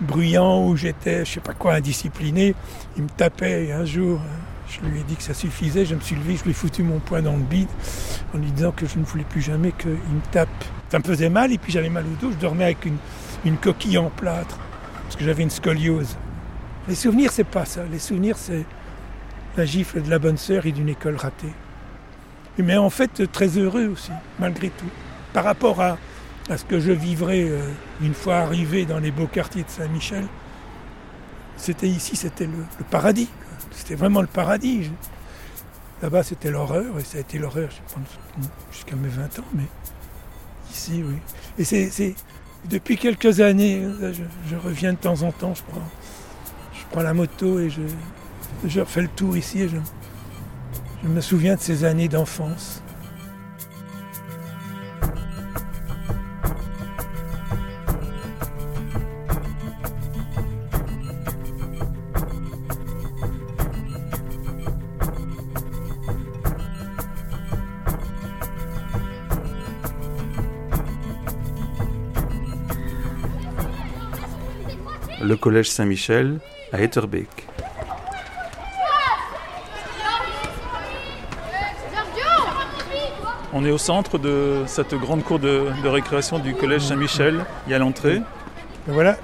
bruyant, 0.00 0.66
ou 0.66 0.76
j'étais, 0.76 1.24
je 1.24 1.32
sais 1.32 1.40
pas 1.40 1.54
quoi, 1.54 1.74
indiscipliné, 1.74 2.54
il 2.96 3.04
me 3.04 3.08
tapait 3.08 3.66
et 3.66 3.72
un 3.72 3.84
jour. 3.84 4.20
Je 4.68 4.80
lui 4.88 5.00
ai 5.00 5.02
dit 5.04 5.14
que 5.14 5.22
ça 5.22 5.34
suffisait, 5.34 5.84
je 5.84 5.94
me 5.94 6.00
suis 6.00 6.16
levé, 6.16 6.36
je 6.36 6.44
lui 6.44 6.50
ai 6.50 6.54
foutu 6.54 6.82
mon 6.82 6.98
poing 6.98 7.22
dans 7.22 7.36
le 7.36 7.42
bide 7.42 7.68
en 8.34 8.38
lui 8.38 8.50
disant 8.50 8.72
que 8.72 8.86
je 8.86 8.98
ne 8.98 9.04
voulais 9.04 9.24
plus 9.24 9.42
jamais 9.42 9.72
qu'il 9.72 9.90
me 9.90 10.32
tape. 10.32 10.48
Ça 10.90 10.98
me 10.98 11.04
faisait 11.04 11.28
mal 11.28 11.52
et 11.52 11.58
puis 11.58 11.70
j'avais 11.70 11.90
mal 11.90 12.04
au 12.04 12.20
dos, 12.20 12.32
je 12.32 12.38
dormais 12.38 12.64
avec 12.64 12.84
une, 12.86 12.96
une 13.44 13.56
coquille 13.56 13.98
en 13.98 14.10
plâtre 14.10 14.58
parce 15.04 15.16
que 15.16 15.24
j'avais 15.24 15.42
une 15.42 15.50
scoliose. 15.50 16.16
Les 16.88 16.94
souvenirs, 16.94 17.30
c'est 17.32 17.44
pas 17.44 17.64
ça. 17.64 17.82
Les 17.90 17.98
souvenirs, 17.98 18.36
c'est 18.36 18.64
la 19.56 19.64
gifle 19.64 20.02
de 20.02 20.10
la 20.10 20.18
bonne 20.18 20.36
sœur 20.36 20.66
et 20.66 20.72
d'une 20.72 20.88
école 20.88 21.16
ratée. 21.16 21.52
Mais 22.58 22.76
en 22.76 22.90
fait, 22.90 23.30
très 23.32 23.58
heureux 23.58 23.86
aussi, 23.86 24.12
malgré 24.38 24.68
tout. 24.68 24.88
Par 25.32 25.44
rapport 25.44 25.80
à, 25.80 25.98
à 26.48 26.58
ce 26.58 26.64
que 26.64 26.78
je 26.78 26.92
vivrais 26.92 27.44
euh, 27.48 27.60
une 28.02 28.14
fois 28.14 28.36
arrivé 28.36 28.84
dans 28.84 28.98
les 28.98 29.10
beaux 29.10 29.26
quartiers 29.26 29.62
de 29.62 29.70
Saint-Michel, 29.70 30.26
c'était 31.56 31.88
ici, 31.88 32.16
c'était 32.16 32.46
le, 32.46 32.84
paradis. 32.90 33.28
C'était 33.70 33.94
vraiment 33.94 34.20
le 34.20 34.26
paradis. 34.26 34.90
Là-bas, 36.02 36.22
c'était 36.22 36.50
l'horreur, 36.50 36.98
et 36.98 37.04
ça 37.04 37.18
a 37.18 37.20
été 37.20 37.38
l'horreur 37.38 37.70
jusqu'à 38.70 38.96
mes 38.96 39.08
20 39.08 39.38
ans, 39.38 39.44
mais 39.54 39.64
ici, 40.70 41.02
oui. 41.06 41.16
Et 41.58 41.64
c'est, 41.64 42.14
depuis 42.68 42.98
quelques 42.98 43.40
années, 43.40 43.82
je, 44.48 44.56
reviens 44.56 44.92
de 44.92 44.98
temps 44.98 45.22
en 45.22 45.32
temps, 45.32 45.54
je 45.54 45.62
prends, 46.90 47.02
la 47.02 47.14
moto 47.14 47.58
et 47.58 47.70
je, 47.70 48.80
refais 48.80 49.02
le 49.02 49.08
tour 49.08 49.36
ici 49.36 49.62
et 49.62 49.68
je 49.68 51.08
me 51.08 51.20
souviens 51.20 51.54
de 51.56 51.60
ces 51.60 51.84
années 51.84 52.08
d'enfance. 52.08 52.83
Le 75.34 75.38
collège 75.38 75.68
Saint-Michel 75.68 76.38
à 76.72 76.80
Etterbeek. 76.80 77.28
On 83.52 83.64
est 83.64 83.72
au 83.72 83.78
centre 83.78 84.16
de 84.16 84.62
cette 84.68 84.94
grande 84.94 85.24
cour 85.24 85.40
de, 85.40 85.72
de 85.82 85.88
récréation 85.88 86.38
du 86.38 86.54
collège 86.54 86.82
Saint-Michel. 86.82 87.44
Il 87.66 87.72
y 87.72 87.74
a 87.74 87.80
l'entrée. 87.80 88.22
Ben 88.86 88.92
voilà, 88.92 89.16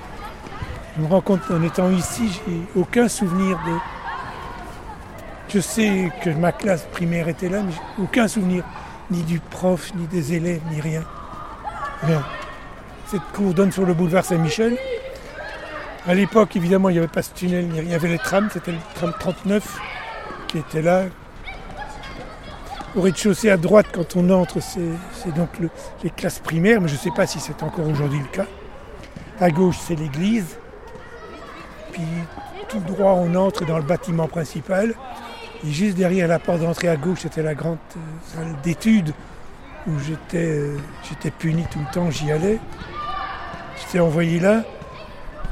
je 0.96 1.02
me 1.02 1.06
rends 1.06 1.20
compte 1.20 1.42
en 1.48 1.62
étant 1.62 1.92
ici, 1.92 2.40
j'ai 2.44 2.60
aucun 2.74 3.06
souvenir 3.06 3.56
de. 3.58 3.76
Je 5.54 5.60
sais 5.60 6.10
que 6.24 6.30
ma 6.30 6.50
classe 6.50 6.88
primaire 6.90 7.28
était 7.28 7.48
là, 7.48 7.62
mais 7.62 7.70
j'ai 7.70 8.02
aucun 8.02 8.26
souvenir 8.26 8.64
ni 9.12 9.22
du 9.22 9.38
prof, 9.38 9.94
ni 9.94 10.08
des 10.08 10.34
élèves, 10.34 10.62
ni 10.72 10.80
rien. 10.80 11.04
Rien. 12.02 12.24
Cette 13.06 13.22
cour 13.32 13.54
donne 13.54 13.70
sur 13.70 13.86
le 13.86 13.94
boulevard 13.94 14.24
Saint-Michel. 14.24 14.76
À 16.06 16.14
l'époque, 16.14 16.56
évidemment, 16.56 16.88
il 16.88 16.92
n'y 16.92 16.98
avait 16.98 17.08
pas 17.08 17.22
ce 17.22 17.32
tunnel, 17.34 17.68
il 17.76 17.88
y 17.90 17.94
avait 17.94 18.08
les 18.08 18.18
trams, 18.18 18.48
c'était 18.52 18.72
le 18.72 18.78
tram 18.94 19.12
39 19.18 19.78
qui 20.48 20.58
était 20.58 20.82
là. 20.82 21.04
Au 22.96 23.02
rez-de-chaussée 23.02 23.50
à 23.50 23.56
droite, 23.56 23.86
quand 23.92 24.16
on 24.16 24.28
entre, 24.30 24.58
c'est 24.60 25.34
donc 25.34 25.58
le- 25.60 25.70
les 26.02 26.10
classes 26.10 26.40
primaires, 26.40 26.80
mais 26.80 26.88
je 26.88 26.94
ne 26.94 26.98
sais 26.98 27.10
pas 27.14 27.26
si 27.26 27.38
c'est 27.38 27.62
encore 27.62 27.86
aujourd'hui 27.86 28.18
le 28.18 28.24
cas. 28.36 28.46
À 29.40 29.50
gauche, 29.50 29.76
c'est 29.80 29.94
l'église. 29.94 30.56
Puis 31.92 32.02
tout 32.68 32.80
droit, 32.80 33.12
on 33.12 33.34
entre 33.36 33.64
dans 33.64 33.76
le 33.76 33.84
bâtiment 33.84 34.26
principal. 34.26 34.94
Et 35.64 35.70
juste 35.70 35.96
derrière 35.96 36.26
la 36.26 36.38
porte 36.38 36.60
d'entrée 36.60 36.88
à 36.88 36.96
gauche, 36.96 37.20
c'était 37.22 37.42
la 37.42 37.54
grande 37.54 37.78
euh, 37.96 38.00
salle 38.34 38.56
d'études 38.62 39.12
où 39.86 39.90
euh, 40.34 40.76
j'étais 41.08 41.30
puni 41.30 41.64
tout 41.70 41.78
le 41.78 41.92
temps, 41.92 42.10
j'y 42.10 42.32
allais. 42.32 42.58
J'étais 43.78 44.00
envoyé 44.00 44.40
là. 44.40 44.62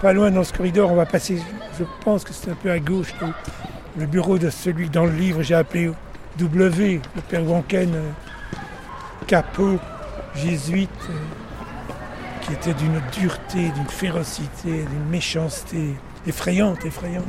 Pas 0.01 0.13
loin 0.13 0.31
dans 0.31 0.45
ce 0.45 0.53
corridor, 0.53 0.93
on 0.93 0.95
va 0.95 1.07
passer, 1.07 1.43
je 1.79 1.85
pense 2.05 2.25
que 2.25 2.33
c'est 2.33 2.51
un 2.51 2.55
peu 2.55 2.71
à 2.71 2.79
gauche, 2.79 3.13
le, 3.97 4.07
bureau 4.07 4.39
de 4.39 4.49
celui 4.49 4.89
que 4.89 4.93
dans 4.93 5.05
le 5.05 5.13
livre 5.13 5.43
j'ai 5.43 5.55
appelé 5.55 5.91
W, 6.39 7.01
le 7.17 7.23
père 7.23 7.45
Wanken, 7.45 7.95
euh, 7.95 8.11
capot, 9.27 9.79
jésuite, 10.37 10.91
euh, 11.11 11.13
qui 12.43 12.53
était 12.53 12.75
d'une 12.75 13.01
dureté, 13.13 13.71
d'une 13.75 13.89
férocité, 13.89 14.71
d'une 14.71 15.09
méchanceté 15.11 15.95
effrayante, 16.27 16.85
effrayante. 16.85 17.27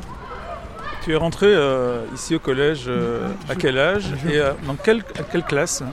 Tu 1.03 1.13
es 1.13 1.15
rentré 1.15 1.47
euh, 1.47 2.03
ici 2.13 2.35
au 2.35 2.39
collège 2.39 2.85
euh, 2.87 3.27
à 3.49 3.55
quel 3.55 3.77
âge 3.77 4.05
et 4.29 4.39
dans 4.65 4.75
quelle, 4.75 5.03
à 5.17 5.23
quelle 5.23 5.43
classe? 5.43 5.83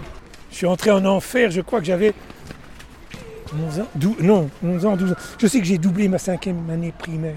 Je 0.50 0.56
suis 0.56 0.66
entré 0.66 0.90
en 0.90 1.04
enfer, 1.04 1.50
je 1.50 1.60
crois 1.60 1.80
que 1.80 1.86
j'avais 1.86 2.14
11 3.56 3.80
ans, 3.80 3.88
non, 4.20 4.50
11 4.62 4.86
ans, 4.86 4.96
12 4.96 5.12
ans. 5.12 5.16
Je 5.38 5.46
sais 5.46 5.58
que 5.58 5.64
j'ai 5.64 5.78
doublé 5.78 6.08
ma 6.08 6.18
cinquième 6.18 6.68
année 6.70 6.92
primaire. 6.96 7.34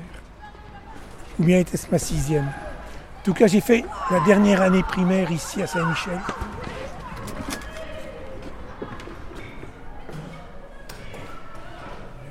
Ou 1.39 1.43
bien 1.43 1.59
était-ce 1.59 1.87
ma 1.91 1.99
sixième 1.99 2.45
En 2.45 3.23
tout 3.23 3.33
cas, 3.33 3.47
j'ai 3.47 3.61
fait 3.61 3.85
la 4.11 4.19
dernière 4.21 4.61
année 4.61 4.83
primaire 4.83 5.31
ici 5.31 5.61
à 5.61 5.67
Saint-Michel. 5.67 6.19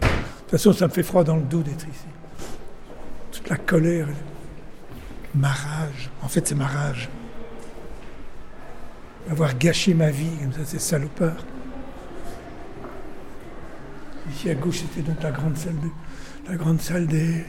De 0.01 0.07
toute 0.43 0.51
façon, 0.51 0.73
ça 0.73 0.87
me 0.87 0.93
fait 0.93 1.03
froid 1.03 1.25
dans 1.25 1.37
le 1.37 1.43
dos 1.43 1.63
d'être 1.63 1.87
ici. 1.89 2.07
Toute 3.33 3.49
la 3.49 3.57
colère, 3.57 4.09
ma 5.35 5.49
rage. 5.49 6.11
En 6.23 6.29
fait, 6.29 6.47
c'est 6.47 6.55
ma 6.55 6.67
rage 6.67 7.09
avoir 9.31 9.57
gâché 9.57 9.95
ma 9.95 10.11
vie 10.11 10.31
comme 10.41 10.53
ça, 10.53 10.61
c'est 10.65 10.81
salopard. 10.81 11.37
Ici 14.31 14.51
à 14.51 14.55
gauche, 14.55 14.79
c'était 14.81 15.03
donc 15.09 15.23
la 15.23 15.31
grande 15.31 15.57
salle 15.57 15.77
de, 15.81 15.89
la 16.51 16.57
grande 16.57 16.81
salle 16.81 17.07
des- 17.07 17.45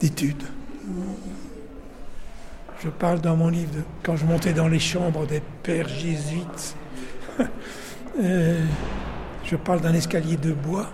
d'études. 0.00 0.42
Je 2.80 2.88
parle 2.88 3.20
dans 3.20 3.36
mon 3.36 3.48
livre 3.48 3.72
de 3.72 3.82
quand 4.02 4.16
je 4.16 4.24
montais 4.24 4.52
dans 4.52 4.68
les 4.68 4.78
chambres 4.78 5.26
des 5.26 5.42
pères 5.62 5.88
jésuites. 5.88 6.76
Euh, 8.20 8.64
je 9.44 9.54
parle 9.54 9.80
d'un 9.80 9.94
escalier 9.94 10.36
de 10.36 10.50
bois, 10.52 10.90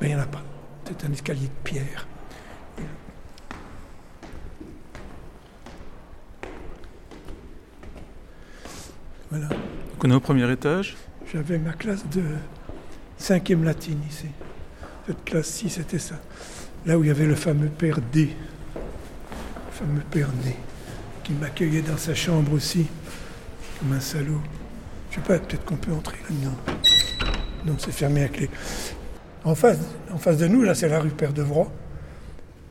mais 0.00 0.10
il 0.10 0.14
n'y 0.14 0.20
en 0.20 0.22
a 0.22 0.26
pas. 0.26 0.44
C'est 0.86 1.04
un 1.04 1.10
escalier 1.12 1.48
de 1.48 1.68
pierre. 1.68 2.06
Voilà. 9.30 9.48
Donc 9.48 10.04
on 10.04 10.10
est 10.10 10.14
au 10.14 10.20
premier 10.20 10.50
étage. 10.50 10.96
J'avais 11.32 11.58
ma 11.58 11.72
classe 11.72 12.06
de 12.10 12.22
cinquième 13.18 13.64
latine 13.64 14.00
ici. 14.08 14.26
Cette 15.06 15.24
classe-ci, 15.24 15.70
c'était 15.70 15.98
ça. 15.98 16.16
Là 16.84 16.98
où 16.98 17.04
il 17.04 17.08
y 17.08 17.10
avait 17.10 17.26
le 17.26 17.34
fameux 17.34 17.68
père 17.68 18.00
D. 18.12 18.30
Le 18.74 19.72
fameux 19.72 20.02
père 20.10 20.28
D. 20.44 20.54
Qui 21.24 21.32
m'accueillait 21.32 21.82
dans 21.82 21.96
sa 21.96 22.14
chambre 22.14 22.52
aussi. 22.52 22.86
Comme 23.78 23.92
un 23.92 24.00
salaud. 24.00 24.40
Je 25.10 25.16
sais 25.16 25.22
pas, 25.22 25.38
peut-être 25.38 25.64
qu'on 25.64 25.76
peut 25.76 25.92
entrer 25.92 26.18
là-dedans. 26.28 26.56
Non, 27.64 27.74
c'est 27.78 27.92
fermé 27.92 28.24
à 28.24 28.28
clé. 28.28 28.50
En 29.44 29.54
face, 29.54 29.78
en 30.12 30.18
face 30.18 30.38
de 30.38 30.46
nous, 30.46 30.62
là, 30.62 30.74
c'est 30.74 30.88
la 30.88 31.00
rue 31.00 31.10
Père 31.10 31.32
de 31.32 31.42
Vroy. 31.42 31.68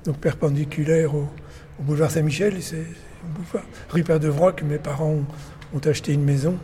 Donc 0.03 0.17
perpendiculaire 0.17 1.15
au, 1.15 1.29
boulevard 1.79 2.11
Saint-Michel. 2.11 2.61
C'est 2.61 2.85
rue 3.89 4.03
Père 4.03 4.19
de 4.19 4.27
Vroy 4.27 4.53
que 4.53 4.65
mes 4.65 4.77
parents 4.77 5.23
ont 5.73 5.79
acheté 5.85 6.13
une 6.13 6.23
maison. 6.23 6.57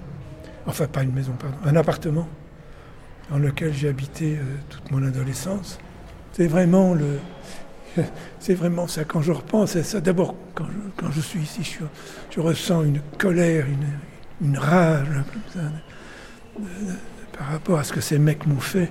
Enfin, 0.65 0.87
pas 0.87 1.03
une 1.03 1.13
maison, 1.13 1.33
pardon, 1.39 1.57
un 1.65 1.75
appartement 1.75 2.27
dans 3.31 3.37
lequel 3.37 3.73
j'ai 3.73 3.87
habité 3.87 4.35
euh, 4.35 4.43
toute 4.69 4.91
mon 4.91 5.01
adolescence. 5.03 5.79
C'est 6.33 6.47
vraiment 6.47 6.93
le, 6.93 7.19
c'est 8.39 8.53
vraiment 8.53 8.87
ça. 8.87 9.05
Quand 9.05 9.21
je 9.21 9.31
repense 9.31 9.75
à 9.75 9.83
ça, 9.83 10.01
d'abord, 10.01 10.35
quand 10.53 10.65
je, 11.11 11.21
suis 11.21 11.39
ici, 11.39 11.77
je, 12.29 12.39
ressens 12.39 12.83
une 12.83 13.01
colère, 13.17 13.65
une, 14.41 14.57
rage 14.57 15.07
par 17.37 17.47
rapport 17.47 17.79
à 17.79 17.83
ce 17.83 17.93
que 17.93 18.01
ces 18.01 18.19
mecs 18.19 18.45
m'ont 18.45 18.59
fait. 18.59 18.89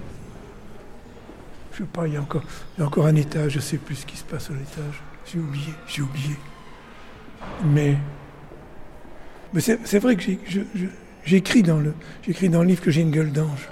Je 1.72 1.78
sais 1.78 1.84
pas, 1.84 2.06
il 2.06 2.14
y 2.14 2.16
a 2.16 2.20
encore, 2.20 2.42
il 2.76 2.80
y 2.80 2.84
a 2.84 2.86
encore 2.86 3.06
un 3.06 3.16
étage, 3.16 3.52
je 3.52 3.60
sais 3.60 3.78
plus 3.78 3.96
ce 3.96 4.06
qui 4.06 4.16
se 4.16 4.24
passe 4.24 4.50
à 4.50 4.54
l'étage. 4.54 5.02
J'ai 5.26 5.38
oublié, 5.38 5.74
j'ai 5.86 6.02
oublié. 6.02 6.36
Mais, 7.64 7.96
mais 9.52 9.60
c'est 9.60 9.98
vrai 9.98 10.16
que 10.16 10.22
j'écris 11.24 11.62
dans 11.62 11.80
dans 11.80 12.62
le 12.62 12.66
livre 12.66 12.82
que 12.82 12.90
j'ai 12.90 13.02
une 13.02 13.10
gueule 13.10 13.32
d'ange. 13.32 13.68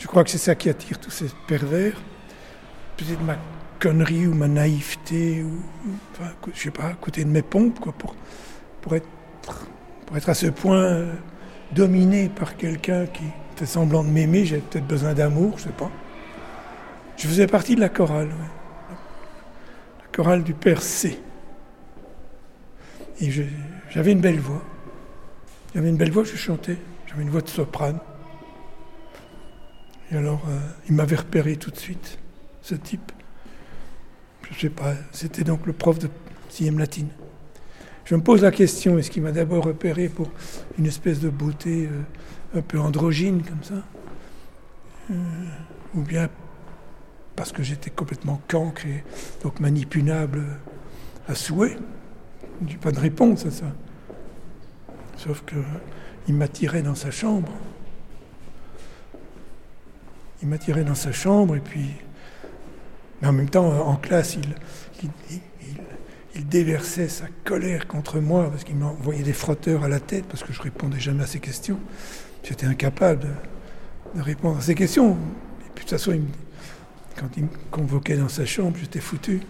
Je 0.00 0.06
crois 0.06 0.24
que 0.24 0.30
c'est 0.30 0.38
ça 0.38 0.54
qui 0.54 0.70
attire 0.70 0.98
tous 0.98 1.10
ces 1.10 1.26
pervers. 1.46 1.92
Peut-être 2.96 3.22
ma 3.22 3.36
connerie 3.78 4.26
ou 4.26 4.34
ma 4.34 4.48
naïveté, 4.48 5.42
ou, 5.42 5.60
enfin, 6.12 6.30
je 6.52 6.58
sais 6.58 6.70
pas, 6.70 6.86
à 6.86 6.94
côté 6.94 7.22
de 7.22 7.28
mes 7.28 7.42
pompes, 7.42 7.78
quoi, 7.78 7.92
pour, 7.92 8.16
pour, 8.80 8.96
être, 8.96 9.06
pour 10.06 10.16
être 10.16 10.28
à 10.28 10.34
ce 10.34 10.46
point 10.46 10.82
euh, 10.82 11.12
dominé 11.72 12.30
par 12.30 12.56
quelqu'un 12.56 13.06
qui 13.06 13.24
fait 13.56 13.66
semblant 13.66 14.02
de 14.02 14.08
m'aimer, 14.08 14.46
j'ai 14.46 14.58
peut-être 14.58 14.86
besoin 14.86 15.12
d'amour, 15.12 15.58
je 15.58 15.64
sais 15.64 15.70
pas. 15.70 15.90
Je 17.16 17.28
faisais 17.28 17.46
partie 17.46 17.74
de 17.74 17.80
la 17.80 17.90
chorale, 17.90 18.30
la 18.88 20.06
chorale 20.12 20.42
du 20.42 20.54
Père 20.54 20.80
C. 20.80 21.20
Et 23.20 23.30
j'avais 23.90 24.12
une 24.12 24.20
belle 24.20 24.40
voix. 24.40 24.62
J'avais 25.74 25.90
une 25.90 25.98
belle 25.98 26.10
voix, 26.10 26.24
je 26.24 26.36
chantais. 26.36 26.78
J'avais 27.06 27.22
une 27.22 27.28
voix 27.28 27.42
de 27.42 27.48
soprane. 27.48 27.98
Et 30.10 30.16
alors, 30.16 30.42
euh, 30.48 30.58
il 30.88 30.94
m'avait 30.94 31.16
repéré 31.16 31.56
tout 31.56 31.70
de 31.70 31.76
suite, 31.76 32.18
ce 32.62 32.74
type. 32.74 33.12
Je 34.50 34.58
sais 34.58 34.70
pas, 34.70 34.94
c'était 35.12 35.44
donc 35.44 35.66
le 35.66 35.72
prof 35.72 35.98
de 35.98 36.08
sixième 36.48 36.78
latine. 36.78 37.08
Je 38.04 38.16
me 38.16 38.22
pose 38.22 38.42
la 38.42 38.50
question, 38.50 38.98
est-ce 38.98 39.10
qu'il 39.10 39.22
m'a 39.22 39.30
d'abord 39.30 39.64
repéré 39.64 40.08
pour 40.08 40.30
une 40.78 40.86
espèce 40.86 41.20
de 41.20 41.28
beauté 41.28 41.88
euh, 41.88 42.58
un 42.58 42.62
peu 42.62 42.80
androgyne 42.80 43.42
comme 43.42 43.62
ça 43.62 43.82
Euh, 45.12 45.14
Ou 45.94 46.02
bien 46.02 46.28
parce 47.36 47.52
que 47.52 47.62
j'étais 47.62 47.90
complètement 47.90 48.40
cancre 48.48 48.84
et 48.86 49.02
donc 49.42 49.60
manipulable 49.60 50.44
à 51.26 51.34
souhait 51.34 51.78
Je 52.60 52.72
n'ai 52.72 52.78
pas 52.78 52.92
de 52.92 52.98
réponse 53.00 53.46
à 53.46 53.50
ça. 53.50 53.66
Sauf 55.16 55.42
que 55.46 55.56
il 56.28 56.34
m'attirait 56.34 56.82
dans 56.82 56.94
sa 56.94 57.10
chambre. 57.10 57.50
Il 60.42 60.48
m'attirait 60.48 60.84
dans 60.84 60.94
sa 60.94 61.12
chambre 61.12 61.56
et 61.56 61.60
puis. 61.60 61.90
Mais 63.20 63.28
en 63.28 63.32
même 63.32 63.50
temps, 63.50 63.86
en 63.86 63.96
classe, 63.96 64.36
il, 64.36 64.42
déversait 66.46 67.08
sa 67.08 67.26
colère 67.44 67.86
contre 67.86 68.18
moi 68.18 68.48
parce 68.50 68.64
qu'il 68.64 68.76
m'envoyait 68.76 69.22
des 69.22 69.34
frotteurs 69.34 69.84
à 69.84 69.88
la 69.88 70.00
tête 70.00 70.24
parce 70.24 70.42
que 70.42 70.52
je 70.52 70.62
répondais 70.62 70.98
jamais 70.98 71.22
à 71.22 71.26
ses 71.26 71.38
questions. 71.38 71.78
J'étais 72.42 72.66
incapable 72.66 73.26
de, 74.14 74.22
répondre 74.22 74.58
à 74.58 74.62
ses 74.62 74.74
questions. 74.74 75.12
Et 75.12 75.70
puis 75.74 75.84
de 75.84 75.90
toute 75.90 75.90
façon, 75.90 76.18
quand 77.16 77.28
il 77.36 77.44
me 77.44 77.48
convoquait 77.70 78.16
dans 78.16 78.28
sa 78.28 78.46
chambre, 78.46 78.78
j'étais 78.80 79.00
foutu. 79.00 79.42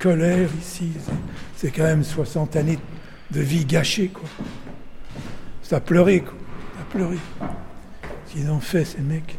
Colère 0.00 0.48
ici. 0.60 0.90
C'est- 1.56 1.70
quand 1.70 1.84
même 1.84 2.02
60 2.02 2.56
années 2.56 2.78
de 3.30 3.40
vie 3.40 3.64
gâchée, 3.64 4.08
quoi. 4.08 4.28
Ça 5.62 5.76
a 5.76 5.80
pleuré, 5.80 6.20
quoi. 6.20 6.32
Ça 6.76 6.80
a 6.82 6.84
pleuré. 6.92 7.18
Ce 8.26 8.32
qu'ils 8.32 8.50
ont 8.50 8.60
fait, 8.60 8.84
ces 8.84 9.00
mecs. 9.02 9.36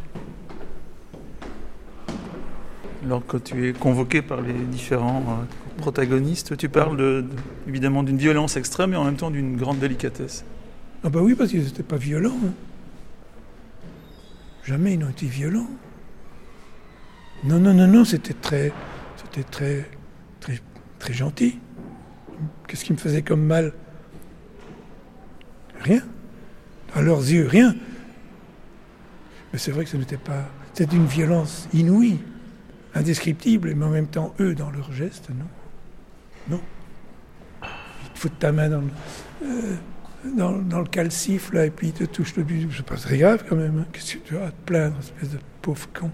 Alors 3.03 3.23
quand 3.25 3.43
tu 3.43 3.67
es 3.67 3.73
convoqué 3.73 4.21
par 4.21 4.41
les 4.41 4.53
différents 4.53 5.23
euh, 5.27 5.77
protagonistes, 5.77 6.55
tu 6.55 6.69
parles 6.69 6.95
de- 6.97 7.21
de- 7.21 7.35
évidemment 7.67 8.03
d'une 8.03 8.17
violence 8.17 8.55
extrême 8.57 8.93
et 8.93 8.95
en 8.95 9.03
même 9.03 9.15
temps 9.15 9.31
d'une 9.31 9.57
grande 9.57 9.79
délicatesse. 9.79 10.45
Ah 11.03 11.09
bah 11.09 11.19
oui, 11.23 11.33
parce 11.33 11.49
qu'ils 11.49 11.63
n'étaient 11.63 11.81
pas 11.81 11.97
violents. 11.97 12.37
hein. 12.45 12.51
Jamais 14.63 14.93
ils 14.93 14.99
n'ont 14.99 15.09
été 15.09 15.25
violents. 15.25 15.69
Non, 17.43 17.57
non, 17.59 17.73
non, 17.73 17.87
non, 17.87 18.05
c'était 18.05 18.35
très, 18.35 18.71
c'était 19.17 19.43
très, 19.49 19.89
très, 21.01 21.13
gentil. 21.13 21.59
Qu'est-ce 22.67 22.85
qui 22.85 22.93
me 22.93 22.97
faisait 22.97 23.21
comme 23.21 23.43
mal? 23.43 23.73
Rien. 25.81 26.01
À 26.95 27.01
leurs 27.01 27.19
yeux, 27.19 27.47
rien. 27.47 27.75
Mais 29.51 29.59
c'est 29.59 29.71
vrai 29.71 29.83
que 29.83 29.89
ce 29.89 29.97
n'était 29.97 30.17
pas. 30.17 30.45
C'était 30.73 30.95
une 30.95 31.05
violence 31.05 31.67
inouïe, 31.73 32.19
indescriptible, 32.95 33.73
mais 33.75 33.85
en 33.85 33.89
même 33.89 34.07
temps, 34.07 34.33
eux, 34.39 34.55
dans 34.55 34.71
leurs 34.71 34.91
gestes, 34.93 35.29
non. 35.29 36.55
Non. 36.55 36.61
Ils 37.63 38.11
te 38.13 38.19
foutent 38.19 38.39
ta 38.39 38.51
main 38.51 38.69
dans 38.69 38.81
le. 38.81 38.87
euh, 39.45 39.75
dans, 40.35 40.79
le 40.79 40.85
calcif, 40.85 41.51
là, 41.51 41.65
et 41.65 41.71
puis 41.71 41.87
il 41.87 41.93
te 41.93 42.03
touche 42.03 42.35
le 42.35 42.43
but. 42.43 42.69
C'est 42.75 42.85
pas 42.85 42.95
très 42.95 43.17
grave 43.17 43.43
quand 43.49 43.55
même. 43.55 43.79
hein. 43.79 43.85
Qu'est-ce 43.91 44.15
que 44.15 44.27
tu 44.27 44.33
vas 44.35 44.51
te 44.51 44.65
plaindre, 44.65 44.95
espèce 44.99 45.31
de 45.31 45.39
pauvre 45.61 45.89
con? 45.93 46.11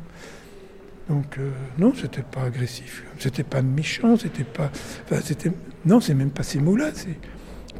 Donc, 1.10 1.38
euh, 1.38 1.52
non, 1.78 1.94
c'était 1.96 2.24
pas 2.24 2.44
agressif. 2.44 3.04
C'était 3.18 3.44
pas 3.44 3.62
méchant, 3.62 4.18
c'était 4.18 4.44
pas. 4.44 4.70
Enfin, 5.06 5.22
c'était. 5.24 5.52
Non, 5.86 6.02
c'est 6.02 6.14
même 6.14 6.32
pas 6.32 6.44
ces 6.44 6.60
mots-là. 6.60 6.90
C'est... 6.94 7.18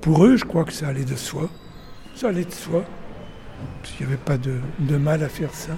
Pour 0.02 0.26
eux, 0.26 0.38
je 0.38 0.46
crois 0.46 0.64
que 0.64 0.72
ça 0.72 0.88
allait 0.88 1.04
de 1.04 1.16
soi. 1.16 1.50
Ça 2.16 2.30
allait 2.30 2.46
de 2.46 2.52
soi. 2.52 2.86
Il 4.00 4.06
n'y 4.06 4.14
avait 4.14 4.22
pas 4.22 4.38
de, 4.38 4.98
mal 4.98 5.24
à 5.24 5.30
faire 5.30 5.54
ça. 5.54 5.78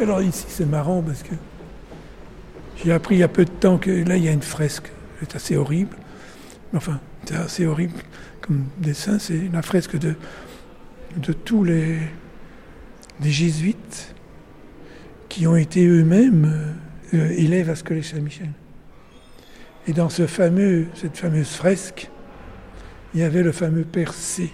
Alors, 0.00 0.20
ici, 0.20 0.44
c'est 0.48 0.66
marrant 0.66 1.02
parce 1.02 1.22
que 1.22 1.34
j'ai 2.82 2.92
appris 2.92 3.16
il 3.16 3.18
y 3.18 3.24
a 3.24 3.28
peu 3.28 3.44
de 3.44 3.50
temps 3.50 3.78
que 3.78 3.90
là, 3.90 4.16
il 4.16 4.24
y 4.24 4.28
a 4.28 4.32
une 4.32 4.42
fresque. 4.42 4.90
C'est 5.20 5.36
assez 5.36 5.56
horrible. 5.56 5.96
Enfin, 6.74 7.00
c'est 7.24 7.36
assez 7.36 7.66
horrible 7.66 7.94
comme 8.42 8.64
dessin, 8.78 9.18
c'est 9.18 9.48
la 9.52 9.62
fresque 9.62 9.96
de, 9.96 10.16
de 11.16 11.32
tous 11.32 11.64
les, 11.64 11.98
les 13.22 13.30
jésuites 13.30 14.14
qui 15.32 15.46
ont 15.46 15.56
été 15.56 15.86
eux-mêmes 15.86 16.44
euh, 17.14 17.16
euh, 17.16 17.30
élèves 17.30 17.70
à 17.70 17.74
Scolet 17.74 18.02
Saint-Michel. 18.02 18.50
Et 19.86 19.94
dans 19.94 20.10
cette 20.10 20.28
fameuse 20.28 21.48
fresque, 21.48 22.10
il 23.14 23.20
y 23.20 23.22
avait 23.22 23.42
le 23.42 23.50
fameux 23.50 23.84
Père 23.84 24.12
C. 24.12 24.50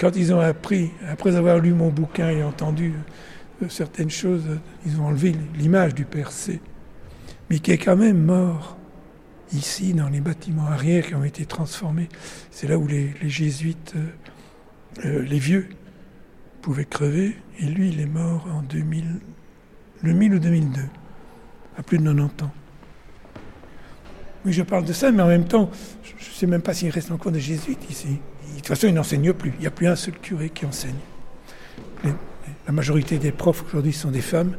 Quand 0.00 0.16
ils 0.16 0.34
ont 0.34 0.40
appris, 0.40 0.90
après 1.08 1.36
avoir 1.36 1.60
lu 1.60 1.74
mon 1.74 1.90
bouquin 1.90 2.28
et 2.30 2.42
entendu 2.42 2.92
euh, 3.62 3.68
certaines 3.68 4.10
choses, 4.10 4.48
ils 4.84 5.00
ont 5.00 5.06
enlevé 5.06 5.32
l'image 5.54 5.94
du 5.94 6.06
Père 6.06 6.32
C, 6.32 6.60
mais 7.48 7.60
qui 7.60 7.70
est 7.70 7.78
quand 7.78 7.96
même 7.96 8.20
mort 8.20 8.76
ici, 9.52 9.94
dans 9.94 10.08
les 10.08 10.20
bâtiments 10.20 10.66
arrière 10.66 11.06
qui 11.06 11.14
ont 11.14 11.24
été 11.24 11.46
transformés. 11.46 12.08
C'est 12.50 12.66
là 12.66 12.78
où 12.78 12.88
les, 12.88 13.14
jésuites, 13.22 13.94
les 15.04 15.38
vieux, 15.38 15.68
pouvaient 16.62 16.84
crever. 16.84 17.36
Et 17.60 17.66
lui, 17.66 17.90
il 17.90 18.00
est 18.00 18.06
mort 18.06 18.48
en 18.52 18.62
2000, 18.62 19.20
le 20.02 20.12
1000 20.12 20.34
ou 20.34 20.38
2002, 20.38 20.80
à 21.78 21.82
plus 21.82 21.98
de 21.98 22.04
90 22.04 22.44
ans. 22.44 22.50
Oui, 24.44 24.52
je 24.52 24.62
parle 24.62 24.84
de 24.84 24.92
ça, 24.92 25.12
mais 25.12 25.22
en 25.22 25.28
même 25.28 25.46
temps, 25.46 25.70
je 26.02 26.28
ne 26.28 26.34
sais 26.34 26.46
même 26.46 26.62
pas 26.62 26.74
s'il 26.74 26.90
reste 26.90 27.12
encore 27.12 27.30
des 27.30 27.40
jésuites 27.40 27.88
ici. 27.88 28.08
De 28.08 28.56
toute 28.56 28.66
façon, 28.66 28.88
ils 28.88 28.94
n'enseignent 28.94 29.32
plus. 29.32 29.52
Il 29.58 29.60
n'y 29.60 29.66
a 29.66 29.70
plus 29.70 29.86
un 29.86 29.94
seul 29.96 30.14
curé 30.14 30.50
qui 30.50 30.66
enseigne. 30.66 30.96
La 32.66 32.72
majorité 32.72 33.18
des 33.18 33.30
profs 33.32 33.64
aujourd'hui 33.66 33.92
sont 33.92 34.10
des 34.10 34.20
femmes. 34.20 34.56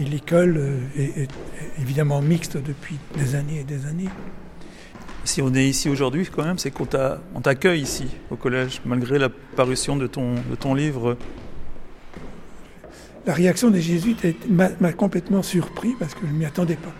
Et 0.00 0.04
l'école 0.04 0.56
euh, 0.58 0.78
est, 0.96 1.28
évidemment 1.80 2.20
mixte 2.20 2.56
depuis 2.56 2.98
des 3.16 3.34
années 3.34 3.60
et 3.60 3.64
des 3.64 3.86
années. 3.86 4.08
Si 5.24 5.42
on 5.42 5.52
est 5.54 5.68
ici 5.68 5.88
aujourd'hui, 5.88 6.28
quand 6.30 6.44
même, 6.44 6.58
c'est 6.58 6.70
qu'on 6.70 6.86
t'a- 6.86 7.20
on 7.34 7.40
t'accueille 7.40 7.80
ici, 7.82 8.06
au 8.30 8.36
collège, 8.36 8.80
malgré 8.84 9.18
la 9.18 9.28
parution 9.28 9.96
de 9.96 10.06
ton 10.06 10.74
livre. 10.74 11.16
La 13.28 13.34
réaction 13.34 13.68
des 13.68 13.82
jésuites 13.82 14.26
m'a 14.48 14.92
complètement 14.94 15.42
surpris 15.42 15.94
parce 15.98 16.14
que 16.14 16.20
je 16.26 16.32
ne 16.32 16.38
m'y 16.38 16.46
attendais 16.46 16.76
pas. 16.76 16.94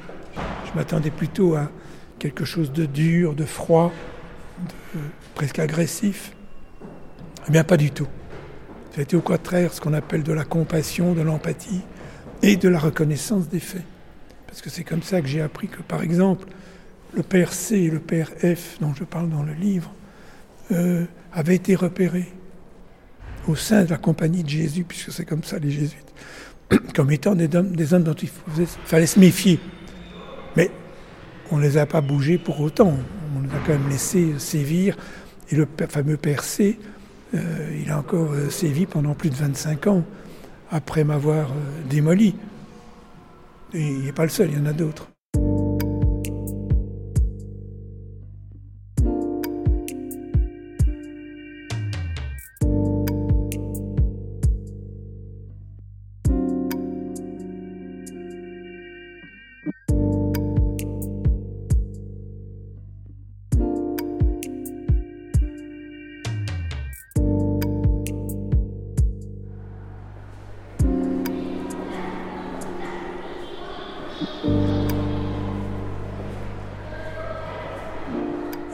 Je 0.66 0.76
m'attendais 0.76 1.10
plutôt 1.10 1.54
à 1.54 1.70
quelque 2.18 2.44
chose 2.44 2.70
de 2.70 2.84
dur, 2.84 3.34
de 3.34 3.46
froid, 3.46 3.94
presque 5.34 5.58
agressif. 5.58 6.32
Eh 7.48 7.50
bien, 7.50 7.64
pas 7.64 7.78
du 7.78 7.92
tout. 7.92 8.06
Été 8.98 9.16
au 9.16 9.22
contraire 9.22 9.72
ce 9.72 9.80
qu'on 9.80 9.94
appelle 9.94 10.22
de 10.22 10.34
la 10.34 10.44
compassion, 10.44 11.14
de 11.14 11.22
l'empathie 11.22 11.80
et 12.42 12.56
de 12.56 12.68
la 12.68 12.78
reconnaissance 12.78 13.48
des 13.48 13.60
faits. 13.60 13.84
Parce 14.46 14.60
que 14.60 14.68
c'est 14.68 14.84
comme 14.84 15.02
ça 15.02 15.22
que 15.22 15.28
j'ai 15.28 15.40
appris 15.40 15.68
que, 15.68 15.80
par 15.80 16.02
exemple, 16.02 16.46
le 17.14 17.22
père 17.22 17.54
C 17.54 17.76
et 17.76 17.90
le 17.90 18.00
père 18.00 18.28
F, 18.40 18.76
dont 18.82 18.92
je 18.92 19.04
parle 19.04 19.30
dans 19.30 19.44
le 19.44 19.54
livre, 19.54 19.94
euh, 20.72 21.06
avaient 21.32 21.54
été 21.54 21.74
repérés 21.74 22.30
au 23.46 23.56
sein 23.56 23.84
de 23.84 23.90
la 23.90 23.96
compagnie 23.96 24.42
de 24.42 24.50
Jésus, 24.50 24.84
puisque 24.84 25.10
c'est 25.10 25.24
comme 25.24 25.42
ça 25.42 25.58
les 25.58 25.70
jésuites, 25.70 26.07
comme 26.94 27.10
étant 27.10 27.34
des 27.34 27.54
hommes, 27.54 27.74
des 27.74 27.94
hommes 27.94 28.04
dont 28.04 28.14
il 28.14 28.28
fallait 28.84 29.06
se 29.06 29.18
méfier. 29.18 29.58
Mais 30.56 30.70
on 31.50 31.58
ne 31.58 31.62
les 31.62 31.78
a 31.78 31.86
pas 31.86 32.00
bougés 32.00 32.38
pour 32.38 32.60
autant. 32.60 32.94
On 33.36 33.40
les 33.40 33.48
a 33.48 33.58
quand 33.66 33.72
même 33.72 33.88
laissés 33.88 34.38
sévir. 34.38 34.96
Et 35.50 35.56
le 35.56 35.66
fameux 35.88 36.18
C, 36.42 36.78
euh, 37.34 37.80
il 37.80 37.90
a 37.90 37.98
encore 37.98 38.32
euh, 38.32 38.50
sévi 38.50 38.86
pendant 38.86 39.14
plus 39.14 39.30
de 39.30 39.34
25 39.34 39.86
ans, 39.86 40.04
après 40.70 41.04
m'avoir 41.04 41.50
euh, 41.50 41.54
démoli. 41.88 42.34
Il 43.74 44.04
n'est 44.04 44.12
pas 44.12 44.24
le 44.24 44.30
seul, 44.30 44.50
il 44.50 44.58
y 44.58 44.60
en 44.60 44.66
a 44.66 44.72
d'autres. 44.72 45.08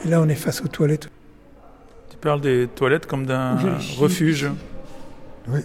Et 0.05 0.07
là, 0.07 0.21
on 0.21 0.29
est 0.29 0.35
face 0.35 0.61
aux 0.61 0.67
toilettes. 0.67 1.09
Tu 2.11 2.17
parles 2.17 2.39
des 2.39 2.67
toilettes 2.67 3.07
comme 3.07 3.25
d'un 3.25 3.57
refuge. 3.97 4.47
Oui. 5.47 5.61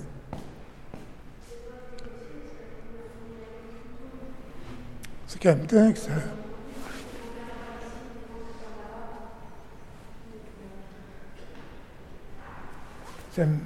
C'est 5.26 5.42
quand 5.42 5.50
même 5.50 5.66
dingue, 5.66 5.96
ça. 5.96 6.12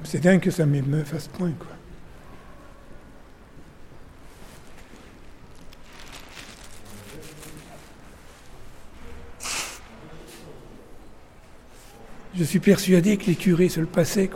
C'est 0.05 0.21
dingue 0.21 0.41
que 0.41 0.51
ça 0.51 0.67
m'émeuve 0.67 1.15
à 1.15 1.21
ce 1.21 1.29
point, 1.29 1.53
quoi. 1.53 1.74
Je 12.45 12.51
suis 12.51 12.61
persuadé 12.61 13.17
que 13.17 13.25
les 13.25 13.37
curés 13.37 13.71
se 13.71 13.81
le 13.81 13.87
passaient. 13.87 14.29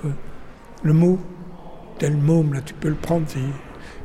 Le 0.82 0.92
mot, 0.94 1.20
tel 1.98 2.16
môme, 2.16 2.54
là, 2.54 2.62
tu 2.62 2.72
peux 2.72 2.88
le 2.88 2.94
prendre, 2.94 3.26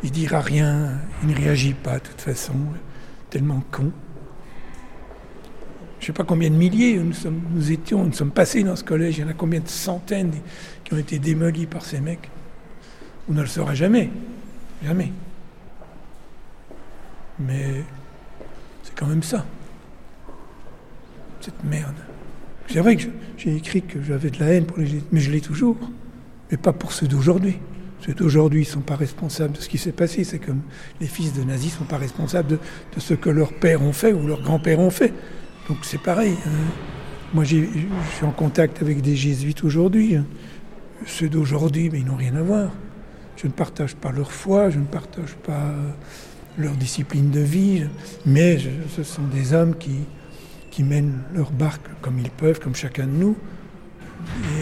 il 0.03 0.11
dira 0.11 0.41
rien, 0.41 0.99
il 1.21 1.29
ne 1.29 1.33
réagit 1.33 1.73
pas, 1.73 1.99
de 1.99 2.07
toute 2.09 2.19
façon, 2.19 2.53
tellement 3.29 3.63
con. 3.71 3.93
Je 6.01 6.03
ne 6.03 6.07
sais 6.07 6.11
pas 6.11 6.25
combien 6.25 6.49
de 6.49 6.55
milliers 6.55 6.97
nous, 6.97 7.13
nous 7.51 7.71
étions, 7.71 8.03
nous 8.03 8.11
sommes 8.11 8.31
passés 8.31 8.65
dans 8.65 8.75
ce 8.75 8.83
collège, 8.83 9.19
il 9.19 9.21
y 9.21 9.23
en 9.23 9.29
a 9.29 9.33
combien 9.33 9.61
de 9.61 9.69
centaines 9.69 10.33
qui 10.83 10.93
ont 10.93 10.97
été 10.97 11.17
démolis 11.17 11.65
par 11.65 11.85
ces 11.85 12.01
mecs. 12.01 12.29
On 13.29 13.33
ne 13.33 13.39
le 13.39 13.47
saura 13.47 13.73
jamais, 13.73 14.09
jamais. 14.83 15.13
Mais 17.39 17.85
c'est 18.83 18.95
quand 18.95 19.07
même 19.07 19.23
ça, 19.23 19.45
cette 21.39 21.63
merde. 21.63 21.95
C'est 22.67 22.79
vrai 22.79 22.95
que 22.95 23.03
j'ai 23.37 23.55
écrit 23.55 23.81
que 23.81 24.01
j'avais 24.01 24.29
de 24.29 24.39
la 24.39 24.47
haine 24.47 24.65
pour 24.65 24.77
les 24.77 24.85
Jésuites, 24.85 25.07
mais 25.11 25.19
je 25.19 25.31
l'ai 25.31 25.41
toujours. 25.41 25.77
Mais 26.51 26.57
pas 26.57 26.73
pour 26.73 26.91
ceux 26.91 27.07
d'aujourd'hui. 27.07 27.59
Ceux 28.05 28.13
d'aujourd'hui 28.13 28.61
ne 28.61 28.65
sont 28.65 28.81
pas 28.81 28.95
responsables 28.95 29.53
de 29.53 29.61
ce 29.61 29.69
qui 29.69 29.77
s'est 29.77 29.91
passé. 29.91 30.23
C'est 30.23 30.39
comme 30.39 30.61
les 30.99 31.07
fils 31.07 31.33
de 31.33 31.43
nazis 31.43 31.73
ne 31.73 31.77
sont 31.79 31.83
pas 31.85 31.97
responsables 31.97 32.49
de, 32.49 32.99
ce 32.99 33.13
que 33.13 33.29
leurs 33.29 33.53
pères 33.53 33.81
ont 33.81 33.93
fait 33.93 34.13
ou 34.13 34.27
leurs 34.27 34.41
grands-pères 34.41 34.79
ont 34.79 34.89
fait. 34.89 35.13
Donc 35.67 35.77
c'est 35.83 36.01
pareil. 36.01 36.35
hein. 36.45 36.49
Moi, 37.33 37.43
je 37.45 37.55
suis 38.15 38.25
en 38.25 38.31
contact 38.31 38.81
avec 38.81 39.01
des 39.01 39.15
jésuites 39.15 39.63
aujourd'hui. 39.63 40.15
hein. 40.15 40.25
Ceux 41.05 41.29
d'aujourd'hui, 41.29 41.89
mais 41.91 41.99
ils 41.99 42.05
n'ont 42.05 42.15
rien 42.15 42.35
à 42.35 42.41
voir. 42.41 42.71
Je 43.37 43.47
ne 43.47 43.51
partage 43.51 43.95
pas 43.95 44.11
leur 44.11 44.31
foi, 44.31 44.69
je 44.69 44.77
ne 44.79 44.85
partage 44.85 45.35
pas 45.43 45.53
euh, 45.53 45.89
leur 46.57 46.73
discipline 46.73 47.31
de 47.31 47.39
vie, 47.39 47.83
mais 48.25 48.59
ce 48.95 49.01
sont 49.03 49.23
des 49.23 49.53
hommes 49.53 49.75
qui, 49.75 50.01
qui 50.73 50.83
mènent 50.83 51.21
leur 51.35 51.51
barque 51.51 51.85
comme 52.01 52.17
ils 52.17 52.31
peuvent, 52.31 52.59
comme 52.59 52.73
chacun 52.73 53.05
de 53.05 53.11
nous. 53.11 53.37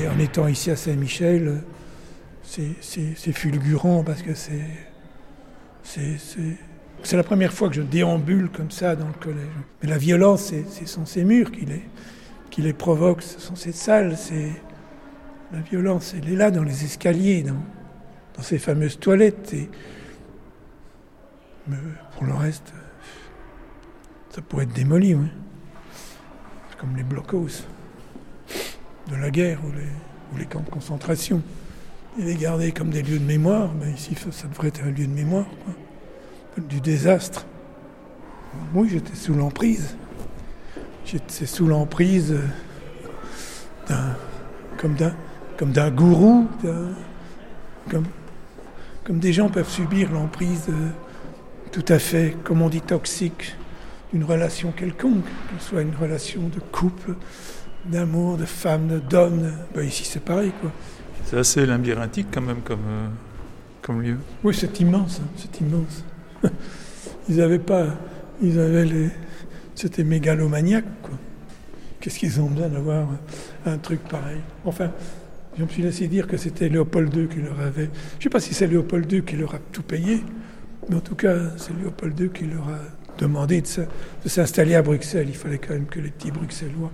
Et 0.04 0.10
en 0.10 0.20
étant 0.20 0.46
ici 0.50 0.70
à 0.70 0.76
Saint-Michel, 0.76 1.64
c'est- 2.44 3.32
fulgurant 3.32 4.04
parce 4.04 4.22
que 4.22 4.34
c'est 4.34 4.60
c'est- 5.84 7.16
la 7.16 7.24
première 7.24 7.54
fois 7.54 7.70
que 7.70 7.76
je 7.76 7.82
déambule 7.82 8.50
comme 8.50 8.72
ça 8.72 8.98
dans 8.98 9.08
le 9.08 9.14
collège. 9.14 9.48
Mais 9.82 9.88
la 9.90 9.98
violence, 9.98 10.42
c'est- 10.44 10.66
ce 10.70 10.86
sont 10.86 11.06
ces 11.06 11.24
murs 11.24 11.50
qui 11.50 11.66
les, 11.66 11.82
les 12.58 12.74
provoquent, 12.74 13.22
ce 13.24 13.40
sont 13.40 13.56
ces 13.56 13.72
salles, 13.72 14.18
c'est 14.18 14.52
la 15.54 15.62
violence, 15.62 16.14
elle 16.18 16.30
est 16.30 16.36
là 16.36 16.52
dans 16.52 16.64
les 16.64 16.84
escaliers, 16.84 17.42
dans, 17.44 17.64
dans 18.36 18.44
ces 18.44 18.60
fameuses 18.60 19.00
toilettes. 19.00 19.54
Et, 19.54 19.70
pour 22.16 22.26
le 22.26 22.34
reste, 22.34 22.74
ça 24.30 24.42
pourrait 24.42 24.66
être 24.66 24.74
démoli, 24.74 25.16
oui. 25.16 25.28
Comme 26.82 26.98
les 26.98 27.04
blockhaus 27.04 27.68
de 29.08 29.16
la 29.16 29.30
guerre 29.30 29.60
ou 29.64 30.38
les, 30.38 30.46
camps 30.46 30.62
de 30.62 30.70
concentration. 30.72 31.44
Et 32.20 32.24
les 32.24 32.34
garder 32.36 32.72
comme 32.72 32.90
des 32.90 33.04
lieux 33.04 33.20
de 33.20 33.24
mémoire, 33.24 33.70
ben 33.70 33.94
ici 33.94 34.16
ça, 34.32 34.48
devrait 34.48 34.70
être 34.70 34.82
un 34.84 34.90
lieu 34.90 35.06
de 35.06 35.14
mémoire, 35.14 35.46
du 36.58 36.82
désastre. 36.82 37.46
Oui, 38.74 38.90
j'étais 38.92 39.16
sous 39.16 39.36
l'emprise. 39.36 39.96
J'étais 41.06 41.46
sous 41.46 41.68
l'emprise 41.68 42.32
euh, 42.32 42.48
d'un, 43.88 44.16
comme 44.78 44.96
d'un, 44.96 45.14
comme 45.58 45.74
d'un 45.74 45.92
gourou, 45.92 46.48
comme, 47.92 48.06
comme 49.04 49.20
des 49.20 49.34
gens 49.34 49.50
peuvent 49.50 49.70
subir 49.70 50.12
l'emprise 50.12 50.66
euh, 50.70 50.90
tout 51.72 51.86
à 51.88 52.00
fait, 52.00 52.36
comme 52.44 52.64
on 52.64 52.70
dit, 52.70 52.82
toxique 52.82 53.56
d'une 54.12 54.24
relation 54.24 54.72
quelconque, 54.72 55.24
que 55.24 55.60
ce 55.60 55.70
soit 55.70 55.82
une 55.82 55.96
relation 55.96 56.42
de 56.48 56.60
couple, 56.60 57.16
d'amour, 57.86 58.38
de 58.38 58.46
femme, 58.46 59.02
d'homme. 59.10 59.52
Ben 59.74 59.86
ici 59.86 60.04
c'est 60.06 60.24
pareil, 60.24 60.52
quoi. 60.62 60.72
C'est 61.26 61.38
assez 61.38 61.66
labyrinthique 61.66 62.28
quand 62.32 62.42
même 62.42 62.62
comme, 62.62 62.80
euh, 62.88 63.08
comme 63.82 64.02
lieu. 64.02 64.18
Oui, 64.44 64.54
c'est 64.54 64.80
immense, 64.80 65.22
hein, 65.24 65.28
c'est 65.36 65.62
immense. 65.62 66.04
Ils 67.30 67.38
n'avaient 67.38 67.60
pas, 67.60 67.86
ils 68.42 68.60
avaient 68.60 68.86
les, 68.86 69.10
c'était 69.76 70.04
mégalomaniaque, 70.04 71.02
quoi. 71.02 71.18
Qu'est-ce 72.00 72.18
qu'ils 72.20 72.42
ont 72.42 72.48
besoin 72.48 72.68
d'avoir 72.68 73.08
un 73.66 73.78
truc 73.78 74.02
pareil? 74.02 74.40
Enfin, 74.66 74.92
je 75.58 75.64
me 75.64 75.68
suis 75.68 75.84
laissé 75.84 76.08
dire 76.08 76.28
que 76.28 76.36
c'était 76.36 76.68
Léopold 76.68 77.16
II 77.16 77.28
qui 77.28 77.42
leur 77.42 77.60
avait. 77.60 77.90
Je 78.14 78.18
ne 78.18 78.24
sais 78.24 78.30
pas 78.30 78.40
si 78.40 78.54
c'est 78.54 78.68
Léopold 78.68 79.12
II 79.12 79.24
qui 79.24 79.36
leur 79.36 79.54
a 79.54 79.60
tout 79.72 79.84
payé, 79.84 80.24
mais 80.90 80.96
en 80.96 81.02
tout 81.02 81.16
cas, 81.16 81.36
c'est 81.58 81.78
Léopold 81.78 82.20
II 82.20 82.30
qui 82.30 82.46
leur 82.46 82.68
a 82.70 82.80
demandé 83.22 83.62
de 83.62 83.68
se- 83.68 83.82
de 83.82 84.30
s'installer 84.30 84.76
à 84.76 84.82
Bruxelles. 84.82 85.28
Il 85.30 85.36
fallait 85.36 85.60
quand 85.60 85.74
même 85.74 85.86
que 85.86 86.00
les 86.00 86.10
petits 86.10 86.32
Bruxellois 86.32 86.92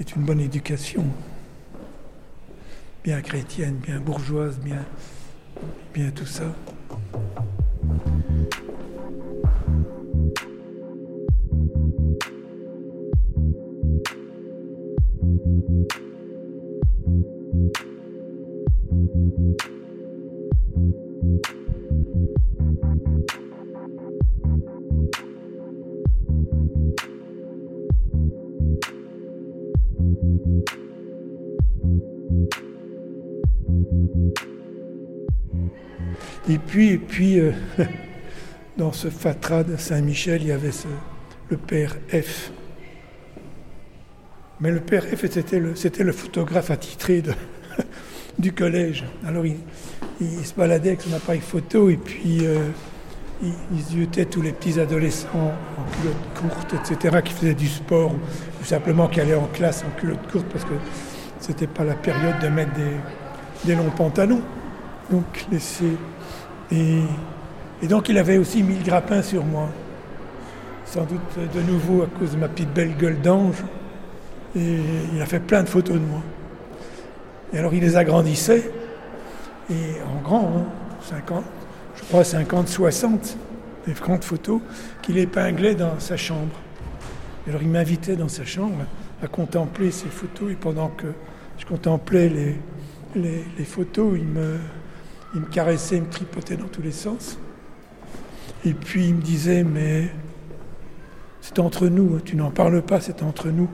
aient 0.00 0.02
une 0.16 0.22
bonne 0.22 0.40
éducation, 0.40 1.04
bien 3.04 3.20
chrétienne, 3.20 3.76
bien 3.76 4.00
bourgeoise, 4.00 4.58
bien, 4.58 4.84
bien 5.94 6.10
tout 6.10 6.26
ça. 6.26 6.44
Puis, 36.72 36.88
et 36.92 36.96
puis 36.96 37.38
euh, 37.38 37.52
dans 38.78 38.92
ce 38.92 39.08
fatras 39.08 39.62
de 39.62 39.76
Saint-Michel, 39.76 40.40
il 40.40 40.48
y 40.48 40.52
avait 40.52 40.70
le 41.50 41.58
père 41.58 41.96
F. 42.08 42.50
Mais 44.58 44.70
le 44.70 44.80
père 44.80 45.04
F, 45.04 45.30
c'était 45.30 45.58
le, 45.58 45.74
le 45.98 46.12
photographe 46.12 46.70
attitré 46.70 47.22
du 48.38 48.54
collège. 48.54 49.04
Alors 49.26 49.44
il, 49.44 49.58
se 50.46 50.54
baladait 50.54 50.90
avec 50.90 51.02
son 51.02 51.12
appareil 51.12 51.42
photo 51.42 51.90
et 51.90 51.98
puis 51.98 52.38
euh, 52.46 52.70
il, 53.42 53.52
il 53.94 54.26
tous 54.28 54.40
les 54.40 54.52
petits 54.52 54.80
adolescents 54.80 55.52
en 55.76 56.00
culotte 56.00 56.54
courte, 56.54 56.74
etc., 56.90 57.18
qui 57.22 57.34
faisaient 57.34 57.54
du 57.54 57.68
sport 57.68 58.12
ou 58.12 58.64
simplement 58.64 59.08
qui 59.08 59.20
allaient 59.20 59.34
en 59.34 59.48
classe 59.48 59.84
en 59.84 60.00
culotte 60.00 60.26
courte 60.32 60.46
parce 60.50 60.64
que 60.64 60.74
c'était 61.38 61.66
pas 61.66 61.84
la 61.84 61.96
période 61.96 62.38
de 62.40 62.48
mettre 62.48 62.72
des, 62.72 63.66
des 63.66 63.74
longs 63.74 63.90
pantalons. 63.90 64.40
Donc 65.10 65.44
laisser 65.50 65.98
et, 66.72 67.86
donc 67.86 68.08
il 68.08 68.16
avait 68.18 68.38
aussi 68.38 68.62
mis 68.62 68.76
le 68.76 68.84
grappin 68.84 69.22
sur 69.22 69.44
moi. 69.44 69.68
Sans 70.86 71.04
doute 71.04 71.20
de 71.54 71.60
nouveau 71.60 72.02
à 72.02 72.06
cause 72.06 72.32
de 72.32 72.36
ma 72.36 72.48
petite 72.48 72.72
belle 72.72 72.96
gueule 72.96 73.20
d'ange. 73.20 73.62
Et 74.56 74.78
il 75.14 75.22
a 75.22 75.26
fait 75.26 75.40
plein 75.40 75.62
de 75.62 75.68
photos 75.68 75.96
de 75.96 76.04
moi. 76.04 76.20
Et 77.52 77.58
alors 77.58 77.74
il 77.74 77.80
les 77.80 77.96
agrandissait. 77.96 78.70
Et 79.70 80.00
en 80.02 80.22
grand, 80.22 80.52
hein, 80.56 80.64
50, 81.08 81.44
je 81.96 82.02
crois 82.04 82.24
50, 82.24 82.68
60, 82.68 83.36
des 83.86 83.92
grandes 83.94 84.24
photos 84.24 84.60
qu'il 85.00 85.18
épinglait 85.18 85.74
dans 85.74 85.98
sa 85.98 86.16
chambre. 86.16 86.54
Et 87.46 87.50
alors 87.50 87.62
il 87.62 87.68
m'invitait 87.68 88.16
dans 88.16 88.28
sa 88.28 88.44
chambre 88.44 88.84
à 89.22 89.26
contempler 89.28 89.90
ces 89.90 90.08
photos. 90.08 90.52
Et 90.52 90.56
pendant 90.56 90.88
que 90.88 91.08
je 91.58 91.64
contemplais 91.64 92.30
les 93.14 93.64
photos, 93.64 94.12
il 94.16 94.26
me, 94.26 94.58
il 95.34 95.40
me 95.40 95.46
caressait, 95.46 95.96
il 95.96 96.02
me 96.02 96.10
tripotait 96.10 96.56
dans 96.56 96.68
tous 96.68 96.82
les 96.82 96.92
sens. 96.92 97.38
Et 98.64 98.74
puis 98.74 99.06
il 99.08 99.14
me 99.14 99.20
disait, 99.22 99.64
mais 99.64 100.10
c'est 101.40 101.58
entre 101.58 101.88
nous, 101.88 102.14
hein, 102.16 102.20
tu 102.24 102.36
n'en 102.36 102.50
parles 102.50 102.82
pas, 102.82 103.00
c'est 103.00 103.22
entre 103.22 103.48
nous. 103.48 103.68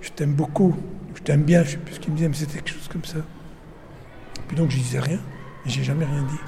Je 0.00 0.10
t'aime 0.10 0.32
beaucoup, 0.34 0.76
je 1.14 1.22
t'aime 1.22 1.42
bien, 1.42 1.62
je 1.62 1.68
ne 1.68 1.70
sais 1.72 1.76
plus 1.78 1.94
ce 1.94 2.00
qu'il 2.00 2.10
me 2.12 2.16
disait, 2.16 2.28
mais 2.28 2.34
c'était 2.34 2.54
quelque 2.58 2.70
chose 2.70 2.88
comme 2.88 3.04
ça. 3.04 3.18
Puis 4.48 4.56
donc 4.56 4.70
je 4.70 4.76
disais 4.78 5.00
rien, 5.00 5.20
et 5.64 5.68
j'ai 5.70 5.82
jamais 5.84 6.04
rien 6.04 6.22
dit. 6.22 6.40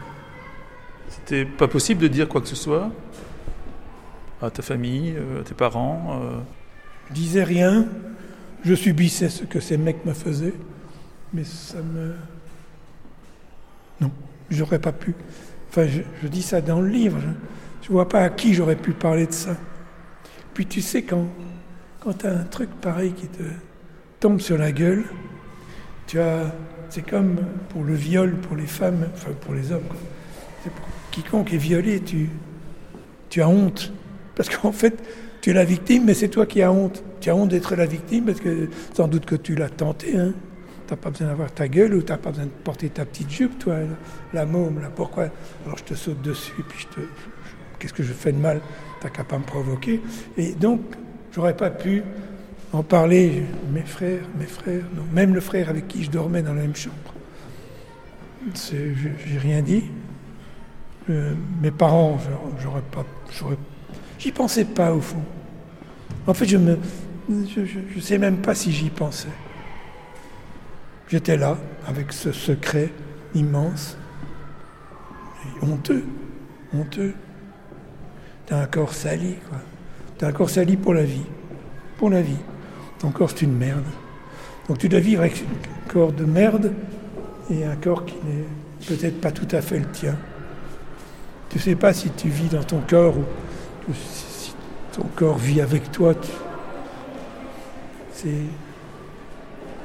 C'était 1.09 1.45
pas 1.45 1.69
possible 1.69 2.01
de 2.01 2.09
dire 2.09 2.29
quoi 2.29 2.41
que 2.41 2.49
ce 2.49 2.57
soit 2.57 2.91
à 4.41 4.51
ta 4.51 4.63
famille, 4.63 5.15
euh, 5.17 5.41
à 5.41 5.45
tes 5.45 5.55
parents. 5.55 6.21
euh, 6.23 6.41
Je 7.11 7.15
disais 7.15 7.45
rien, 7.45 7.87
je 8.65 8.75
subissais 8.75 9.29
ce 9.29 9.45
que 9.45 9.61
ces 9.61 9.77
mecs 9.77 10.05
me 10.05 10.13
faisaient, 10.13 10.55
mais 11.33 11.45
ça 11.45 11.79
me... 11.79 12.15
J'aurais 14.55 14.79
pas 14.79 14.93
pu. 14.93 15.15
Enfin, 15.71 15.87
je, 15.87 16.03
je 16.23 16.29
dis 16.29 16.43
ça 16.43 16.61
dans 16.61 16.81
le 16.81 16.89
livre, 16.89 17.19
je 17.83 17.89
ne 17.89 17.93
vois 17.93 18.09
pas 18.09 18.21
à 18.21 18.29
qui 18.29 18.55
j'aurais 18.55 18.77
pu 18.77 18.93
parler 18.93 19.27
de 19.27 19.33
ça. 19.33 19.57
Puis 20.55 20.67
tu 20.67 20.81
sais, 20.83 21.03
quand, 21.03 21.27
quand 22.01 22.19
tu 22.19 22.27
as 22.27 22.33
un 22.33 22.45
truc 22.45 22.71
pareil 22.81 23.13
qui 23.13 23.27
te 23.27 23.43
tombe 24.21 24.41
sur 24.41 24.59
la 24.59 24.73
gueule, 24.73 25.05
tu 26.07 26.21
as... 26.21 26.53
C'est 26.91 27.09
comme 27.09 27.37
pour 27.71 27.85
le 27.85 27.95
viol, 27.95 28.35
pour 28.37 28.55
les 28.55 28.67
femmes, 28.67 29.07
enfin 29.15 29.31
pour 29.41 29.55
les 29.55 29.73
hommes. 29.73 29.87
quoi. 29.89 29.97
Pour 30.65 30.87
quiconque 31.11 31.55
est 31.55 31.57
violé, 31.59 32.01
tu, 32.01 32.29
tu 33.31 33.41
as 33.41 33.49
honte. 33.49 33.95
Parce 34.35 34.51
qu'en 34.51 34.73
fait, 34.73 35.03
tu 35.41 35.51
es 35.51 35.53
la 35.55 35.65
victime, 35.65 36.05
mais 36.05 36.13
c'est 36.13 36.29
toi 36.29 36.45
qui 36.45 36.61
as 36.61 36.71
honte. 36.71 37.03
Tu 37.21 37.31
as 37.31 37.35
honte 37.35 37.49
d'être 37.49 37.75
la 37.77 37.87
victime 37.87 38.27
parce 38.27 38.41
que 38.41 38.69
sans 38.95 39.09
doute 39.09 39.25
que 39.25 39.37
tu 39.37 39.55
l'as 39.55 39.71
tenté. 39.71 40.19
Hein. 40.19 40.35
Tu 40.93 40.97
n'as 40.99 41.01
pas 41.05 41.11
besoin 41.11 41.29
d'avoir 41.29 41.51
ta 41.51 41.69
gueule 41.69 41.95
ou 41.95 42.03
tu 42.03 42.13
n'as 42.13 42.19
pas 42.19 42.29
besoin 42.29 42.45
de 42.45 42.51
porter 42.51 42.91
ta 42.91 43.07
petite 43.07 43.31
jupe, 43.31 43.59
toi, 43.59 43.77
la 44.35 44.45
môme, 44.45 44.79
là. 44.83 44.91
Pourquoi? 44.95 45.29
Alors 45.65 45.79
je 45.79 45.85
te 45.85 45.95
saute 45.95 46.21
dessus 46.21 46.53
puis 46.69 46.81
je 46.81 46.87
te. 46.95 47.01
Qu'est-ce 47.79 47.95
que 47.95 48.03
je 48.03 48.13
fais 48.13 48.31
de 48.31 48.37
mal? 48.37 48.61
T'as 49.01 49.09
qu'à 49.09 49.25
pas 49.25 49.39
me 49.39 49.43
provoquer. 49.45 50.03
Et 50.37 50.53
donc, 50.53 50.83
j'aurais 51.35 51.57
pas 51.57 51.71
pu 51.71 52.03
en 52.75 52.83
parler. 52.83 53.43
Mes 53.73 53.81
frères, 53.81 54.21
mes 54.39 54.45
frères, 54.45 54.83
non. 54.95 55.05
Même 55.15 55.35
le 55.35 55.41
frère 55.41 55.71
avec 55.71 55.89
qui 55.89 56.05
je 56.05 56.11
dormais 56.11 56.43
dans 56.43 56.53
la 56.53 56.61
même 56.61 56.77
chambre. 56.77 56.95
J'ai 58.55 59.39
rien 59.39 59.63
dit. 59.63 59.85
Euh, 61.09 61.33
mes 61.63 61.71
parents, 61.71 62.19
j'aurais- 62.61 62.83
pas. 62.83 63.07
J'y 64.19 64.31
pensais 64.31 64.67
pas 64.67 64.93
au 64.93 65.01
fond. 65.01 65.23
En 66.27 66.35
fait, 66.35 66.45
je 66.47 66.59
me, 66.59 66.77
je- 67.31 67.65
je 67.95 67.99
sais 68.01 68.19
même 68.19 68.37
pas 68.43 68.55
si 68.55 68.71
j'y 68.73 68.91
pensais. 68.91 69.29
J'étais 71.13 71.37
là 71.37 71.59
avec 71.87 72.11
ce 72.11 72.33
secret 72.33 72.91
immense, 73.35 73.99
honteux, 75.61 76.07
honteux. 76.73 77.13
T'as 78.47 78.63
un 78.63 78.65
corps 78.65 78.95
sali, 78.95 79.35
quoi. 79.47 79.59
T'as 80.17 80.29
un 80.29 80.33
corps 80.33 80.49
sali 80.49 80.79
pour 80.79 80.95
la 80.95 81.05
vie. 81.05 81.27
pour 81.99 82.09
la 82.09 82.23
vie. 82.23 82.39
Ton 82.99 83.11
corps, 83.11 83.29
c'est 83.29 83.43
une 83.43 83.59
merde. 83.59 83.85
Donc 84.67 84.79
tu 84.79 84.89
dois 84.89 85.01
vivre 85.01 85.21
avec 85.21 85.45
un 85.45 85.93
corps 85.93 86.15
de 86.15 86.25
merde 86.25 86.73
et 87.51 87.67
un 87.67 87.77
corps 87.77 88.07
qui 88.07 88.15
n'est 88.25 88.47
peut-être 88.87 89.21
pas 89.21 89.33
tout 89.33 89.49
à 89.55 89.61
fait 89.61 89.81
le 89.81 89.87
tien. 89.89 90.17
Tu 91.51 91.59
sais 91.59 91.77
pas 91.77 91.93
si 91.93 92.09
tu 92.09 92.31
vis 92.31 92.49
dans 92.49 92.65
ton 92.65 92.81
corps 92.89 93.19
ou 93.19 93.93
si 93.93 94.55
ton 94.93 95.05
corps 95.15 95.37
vit 95.37 95.61
avec 95.61 95.93
toi. 95.93 96.15
C'est... 98.15 98.31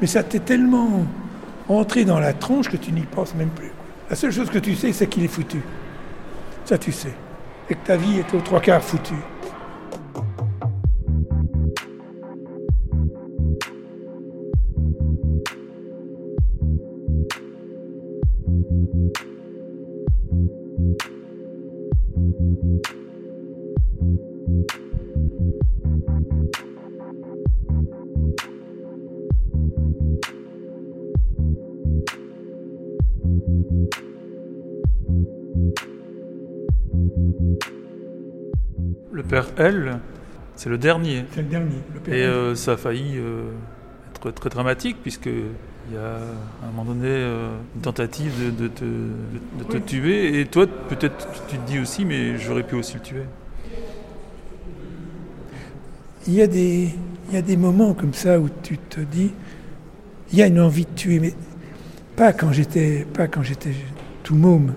Mais 0.01 0.07
ça 0.07 0.23
t'est 0.23 0.39
tellement 0.39 1.05
entré 1.67 2.05
dans 2.05 2.19
la 2.19 2.33
tronche 2.33 2.69
que 2.69 2.77
tu 2.77 2.91
n'y 2.91 3.01
penses 3.01 3.33
même 3.36 3.49
plus. 3.49 3.71
La 4.10 4.15
seule 4.15 4.31
chose 4.31 4.49
que 4.49 4.60
tu 4.60 4.75
sais, 4.75 4.93
c'est 4.93 5.07
qu'il 5.07 5.23
est 5.23 5.29
foutu. 5.29 5.62
Ça, 6.65 6.77
tu 6.77 6.91
sais. 6.91 7.13
Et 7.69 7.75
que 7.75 7.86
ta 7.86 7.97
vie 7.97 8.19
est 8.19 8.33
aux 8.33 8.41
trois 8.41 8.62
quarts 8.62 8.83
foutue. 8.83 9.13
C'est 40.58 40.70
le 40.70 40.78
dernier. 40.78 41.24
C'est 41.34 41.41
le 41.41 41.48
dernier. 41.48 41.76
Le 42.08 42.13
Et 42.13 42.24
euh, 42.24 42.56
ça 42.56 42.74
a 42.74 42.78
failli 42.78 43.17
euh, 43.17 43.43
être 44.26 44.32
très 44.34 44.50
dramatique, 44.50 44.98
puisqu'il 45.02 45.93
y 45.93 45.98
a 45.98 46.15
à 46.17 46.67
un 46.67 46.72
moment 46.76 46.84
donné 46.84 47.08
euh, 47.08 47.50
une 47.76 47.82
tentative 47.82 48.34
de, 48.46 48.63
de 48.63 48.67
te, 48.67 48.84
de 48.84 49.63
te 49.70 49.78
Oui. 49.78 49.82
tuer. 49.84 50.39
Et 50.41 50.46
toi, 50.46 50.65
peut-être 50.89 51.28
tu 51.48 51.58
te 51.58 51.65
dis 51.67 51.80
aussi, 51.80 52.04
mais 52.04 52.38
j'aurais 52.38 52.63
pu 52.63 52.76
aussi 52.76 52.96
le 52.96 53.02
tuer. 53.02 53.24
Il 56.28 56.34
y, 56.34 56.41
a 56.41 56.48
des, 56.48 56.89
il 57.30 57.34
y 57.36 57.38
a 57.38 57.41
des 57.41 57.56
moments 57.56 57.93
comme 57.93 58.13
ça 58.13 58.38
où 58.38 58.50
tu 58.62 58.78
te 58.78 59.00
dis, 59.00 59.32
il 60.34 60.38
y 60.38 60.41
a 60.41 60.48
une 60.48 60.60
envie 60.60 60.84
de 60.84 60.91
tuer, 60.93 61.20
mais 61.22 61.34
pas 62.17 62.34
quand 62.34 62.52
j'étais, 62.52 63.06
pas 63.13 63.28
quand 63.30 63.43
j'étais 63.43 63.72
tout 64.24 64.36
môme. 64.36 64.74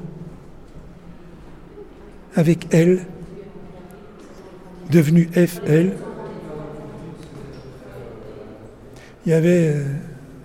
Avec 2.36 2.68
elle, 2.72 3.00
devenue 4.90 5.28
FL, 5.32 5.92
il 9.24 9.30
y 9.30 9.34
avait, 9.34 9.68
euh, 9.74 9.84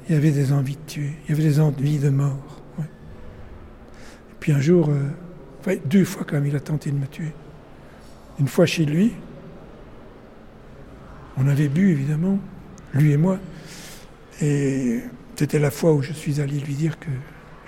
il 0.08 0.15
y 0.15 0.17
avait 0.17 0.31
des 0.31 0.51
envies 0.51 0.75
de 0.75 0.91
tuer, 0.91 1.12
il 1.25 1.31
y 1.31 1.34
avait 1.34 1.47
des 1.47 1.60
envies 1.60 1.99
de 1.99 2.10
mort. 2.10 2.62
Et 2.79 4.38
puis 4.39 4.51
un 4.51 4.62
jour, 4.62 4.89
euh, 4.89 5.75
deux 5.86 6.05
fois 6.05 6.25
quand 6.27 6.36
même, 6.36 6.45
il 6.45 6.55
a 6.55 6.60
tenté 6.60 6.91
de 6.91 6.97
me 6.97 7.08
tuer. 7.08 7.31
Une 8.39 8.47
fois 8.47 8.65
chez 8.65 8.86
lui, 8.86 9.13
on 11.38 11.47
avait 11.47 11.69
bu, 11.69 11.91
évidemment, 11.91 12.39
lui 12.93 13.12
et 13.12 13.17
moi. 13.17 13.39
Et 14.41 14.99
c'était 15.36 15.60
la 15.60 15.71
fois 15.71 15.93
où 15.93 16.01
je 16.01 16.13
suis 16.13 16.41
allé 16.41 16.60
lui 16.60 16.73
dire 16.73 16.99
que 16.99 17.10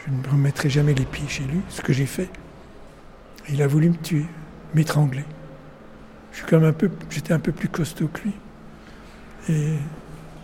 je 0.05 0.11
ne 0.11 0.31
remettrai 0.31 0.69
jamais 0.69 0.93
les 0.93 1.05
pieds 1.05 1.27
chez 1.27 1.43
lui, 1.43 1.59
ce 1.69 1.81
que 1.81 1.93
j'ai 1.93 2.05
fait. 2.05 2.29
Il 3.49 3.61
a 3.61 3.67
voulu 3.67 3.89
me 3.89 3.95
tuer, 3.95 4.25
m'étrangler. 4.75 5.23
Quand 6.45 6.59
même 6.59 6.69
un 6.69 6.73
peu, 6.73 6.89
j'étais 7.09 7.33
un 7.33 7.39
peu 7.39 7.51
plus 7.51 7.69
costaud 7.69 8.07
que 8.07 8.21
lui. 8.23 8.33
Et 9.49 9.73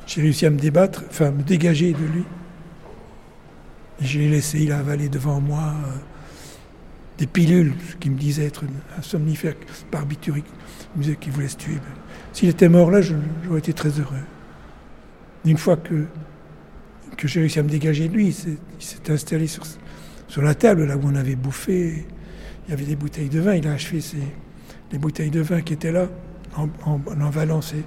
j'ai 0.08 0.21
réussi 0.21 0.45
à 0.45 0.49
me 0.49 0.58
débattre, 0.58 1.03
enfin, 1.10 1.32
me 1.32 1.43
dégager 1.43 1.93
de 1.93 2.06
lui. 2.06 2.23
Et 4.01 4.06
je 4.06 4.19
l'ai 4.19 4.29
laissé, 4.29 4.60
il 4.63 4.71
a 4.71 4.79
avalé 4.79 5.08
devant 5.10 5.39
moi 5.39 5.73
euh, 5.88 5.91
des 7.17 7.27
pilules, 7.27 7.73
ce 7.91 7.95
qui 7.97 8.10
me 8.10 8.17
disait 8.17 8.45
être 8.45 8.63
un 8.97 9.01
somnifère 9.01 9.53
barbiturique. 9.91 10.45
Il 10.95 10.99
me 10.99 11.03
disait 11.03 11.15
qu'il 11.15 11.32
voulait 11.32 11.47
se 11.47 11.58
tuer. 11.58 11.75
Ben, 11.75 11.82
S'il 12.34 12.49
était 12.49 12.69
mort 12.69 12.89
là, 12.91 13.01
j'aurais 13.01 13.60
été 13.60 13.73
très 13.73 13.89
heureux. 13.89 14.15
Une 15.45 15.58
fois 15.58 15.77
que, 15.77 16.06
que 17.17 17.27
j'ai 17.27 17.41
réussi 17.41 17.60
à 17.60 17.63
me 17.63 17.69
dégager 17.69 18.08
de 18.08 18.13
lui, 18.13 18.27
il 18.27 18.34
s'est- 18.34 18.58
il 18.79 18.86
s'est 18.86 19.12
installé 19.12 19.47
sur, 19.47 19.63
sur 20.27 20.41
la 20.41 20.56
table, 20.56 20.86
là 20.86 20.97
où 20.97 21.01
on 21.03 21.15
avait 21.15 21.36
bouffé. 21.36 22.06
Il 22.67 22.71
y 22.71 22.73
avait 22.73 22.86
des 22.86 22.95
bouteilles 22.95 23.29
de 23.29 23.39
vin. 23.41 23.56
Il 23.56 23.67
a 23.67 23.73
achevé 23.73 23.99
ses, 24.01 24.17
les 24.93 24.99
bouteilles 24.99 25.32
de 25.32 25.41
vin 25.41 25.62
qui 25.62 25.73
étaient 25.73 25.91
là, 25.91 26.08
en, 26.56 26.69
en, 26.86 27.01
en 27.06 27.21
avalant 27.25 27.62
ses, 27.62 27.84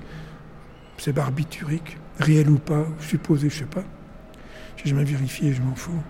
ses 0.99 1.13
barbituriques, 1.13 1.99
réels 2.19 2.51
ou 2.51 2.59
pas, 2.59 2.85
supposés, 3.01 3.49
je 3.49 3.61
sais 3.61 3.65
pas. 3.65 3.85
J'ai 4.77 4.91
jamais 4.91 5.05
vérifié, 5.05 5.53
je 5.53 5.63
m'en 5.63 5.75
fous. 5.75 6.03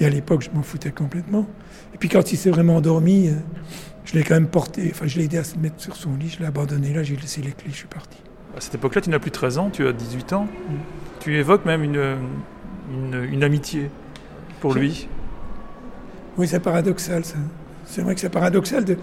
Et 0.00 0.04
à 0.04 0.10
l'époque, 0.10 0.42
je 0.42 0.50
m'en 0.50 0.62
foutais 0.62 0.90
complètement. 0.90 1.46
Et 1.94 1.98
puis 1.98 2.08
quand 2.08 2.32
il 2.32 2.36
s'est 2.36 2.50
vraiment 2.50 2.76
endormi, 2.76 3.28
euh, 3.28 3.34
je 4.04 4.14
l'ai 4.14 4.24
quand 4.24 4.34
même 4.34 4.48
porté, 4.48 4.90
enfin 4.90 5.06
je 5.06 5.18
l'ai 5.18 5.24
aidé 5.24 5.38
à 5.38 5.44
se 5.44 5.56
mettre 5.56 5.80
sur 5.80 5.94
son 5.94 6.16
lit, 6.16 6.28
je 6.28 6.40
l'ai 6.40 6.46
abandonné 6.46 6.92
là, 6.92 7.04
j'ai 7.04 7.16
laissé 7.16 7.40
les 7.40 7.52
clés, 7.52 7.70
je 7.70 7.76
suis 7.76 7.86
parti. 7.86 8.18
À 8.56 8.60
cette 8.60 8.74
époque-là, 8.74 9.00
tu 9.00 9.10
n'as 9.10 9.20
plus 9.20 9.30
13 9.30 9.58
ans, 9.58 9.70
tu 9.70 9.86
as 9.86 9.92
18 9.92 10.32
ans. 10.32 10.48
Tu 11.20 11.36
évoques 11.38 11.64
même 11.64 11.82
une, 11.84 12.16
une, 12.92 13.28
une 13.32 13.44
amitié 13.44 13.88
pour 14.60 14.74
lui. 14.74 15.08
Oui, 16.36 16.48
c'est 16.48 16.60
paradoxal 16.60 17.24
ça. 17.24 17.36
C'est 17.86 18.02
vrai 18.02 18.14
que 18.14 18.20
c'est 18.20 18.30
paradoxal 18.30 18.84
de, 18.84 18.98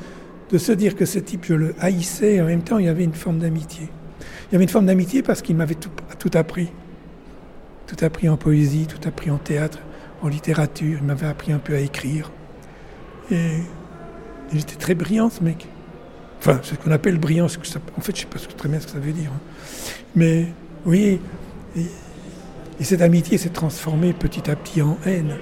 de 0.52 0.58
se 0.58 0.72
dire 0.72 0.96
que 0.96 1.06
ce 1.06 1.20
type, 1.20 1.46
je 1.46 1.54
le 1.54 1.76
haïssais 1.80 2.36
et 2.36 2.42
en 2.42 2.46
même 2.46 2.62
temps, 2.62 2.78
il 2.78 2.86
y 2.86 2.90
avait 2.90 3.04
une 3.06 3.14
forme 3.14 3.40
d'amitié. 3.40 3.90
Il 4.50 4.54
y 4.54 4.56
avait 4.56 4.66
une 4.66 4.70
forme 4.70 4.86
d'amitié 4.86 5.24
parce 5.24 5.42
qu'il 5.42 5.56
m'avait 5.56 5.76
tout, 5.76 5.90
appris. 6.34 6.70
Tout 7.88 8.04
appris 8.04 8.28
en 8.28 8.38
poésie, 8.38 8.86
tout 8.86 9.08
appris 9.08 9.32
en 9.32 9.38
théâtre, 9.38 9.80
en 10.22 10.28
littérature. 10.28 10.98
Il 11.02 11.08
m'avait 11.08 11.28
appris 11.28 11.54
un 11.54 11.60
peu 11.60 11.74
à 11.74 11.80
écrire. 11.80 12.32
Et 13.32 13.60
il 14.52 14.60
était 14.60 14.76
très 14.76 14.94
brillant, 14.94 15.30
ce 15.30 15.42
mec. 15.42 15.68
Enfin, 16.40 16.60
c'est 16.64 16.76
ce 16.76 16.80
qu'on 16.80 16.92
appelle 16.92 17.18
brillant. 17.18 17.46
en 17.46 17.50
fait, 17.50 17.60
je 17.64 18.10
ne 18.10 18.16
sais 18.16 18.26
pas 18.26 18.40
très 18.58 18.68
bien 18.68 18.80
ce 18.80 18.88
que 18.88 18.92
ça 18.92 19.00
veut 19.00 19.14
dire. 19.14 19.32
hein. 19.34 19.40
Mais 20.16 20.48
oui, 20.86 21.22
et, 21.78 21.86
et 22.80 22.84
cette 22.84 23.02
amitié 23.02 23.38
s'est 23.38 23.50
transformée 23.50 24.12
petit 24.12 24.50
à 24.50 24.56
petit 24.58 24.82
en 24.82 24.98
haine. 25.06 25.38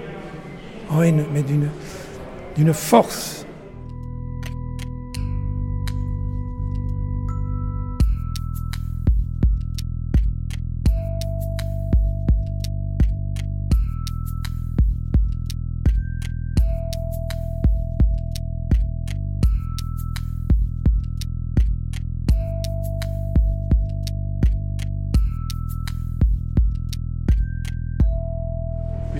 En 0.89 1.01
haine, 1.01 1.25
mais 1.33 1.43
d'une 1.43 2.73
force. 2.73 3.47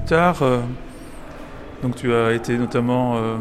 Tard, 0.10 0.41
euh, 0.41 0.60
donc 1.84 1.95
tu 1.95 2.12
as 2.13 2.34
été 2.34 2.58
notamment 2.58 3.17
euh, 3.17 3.36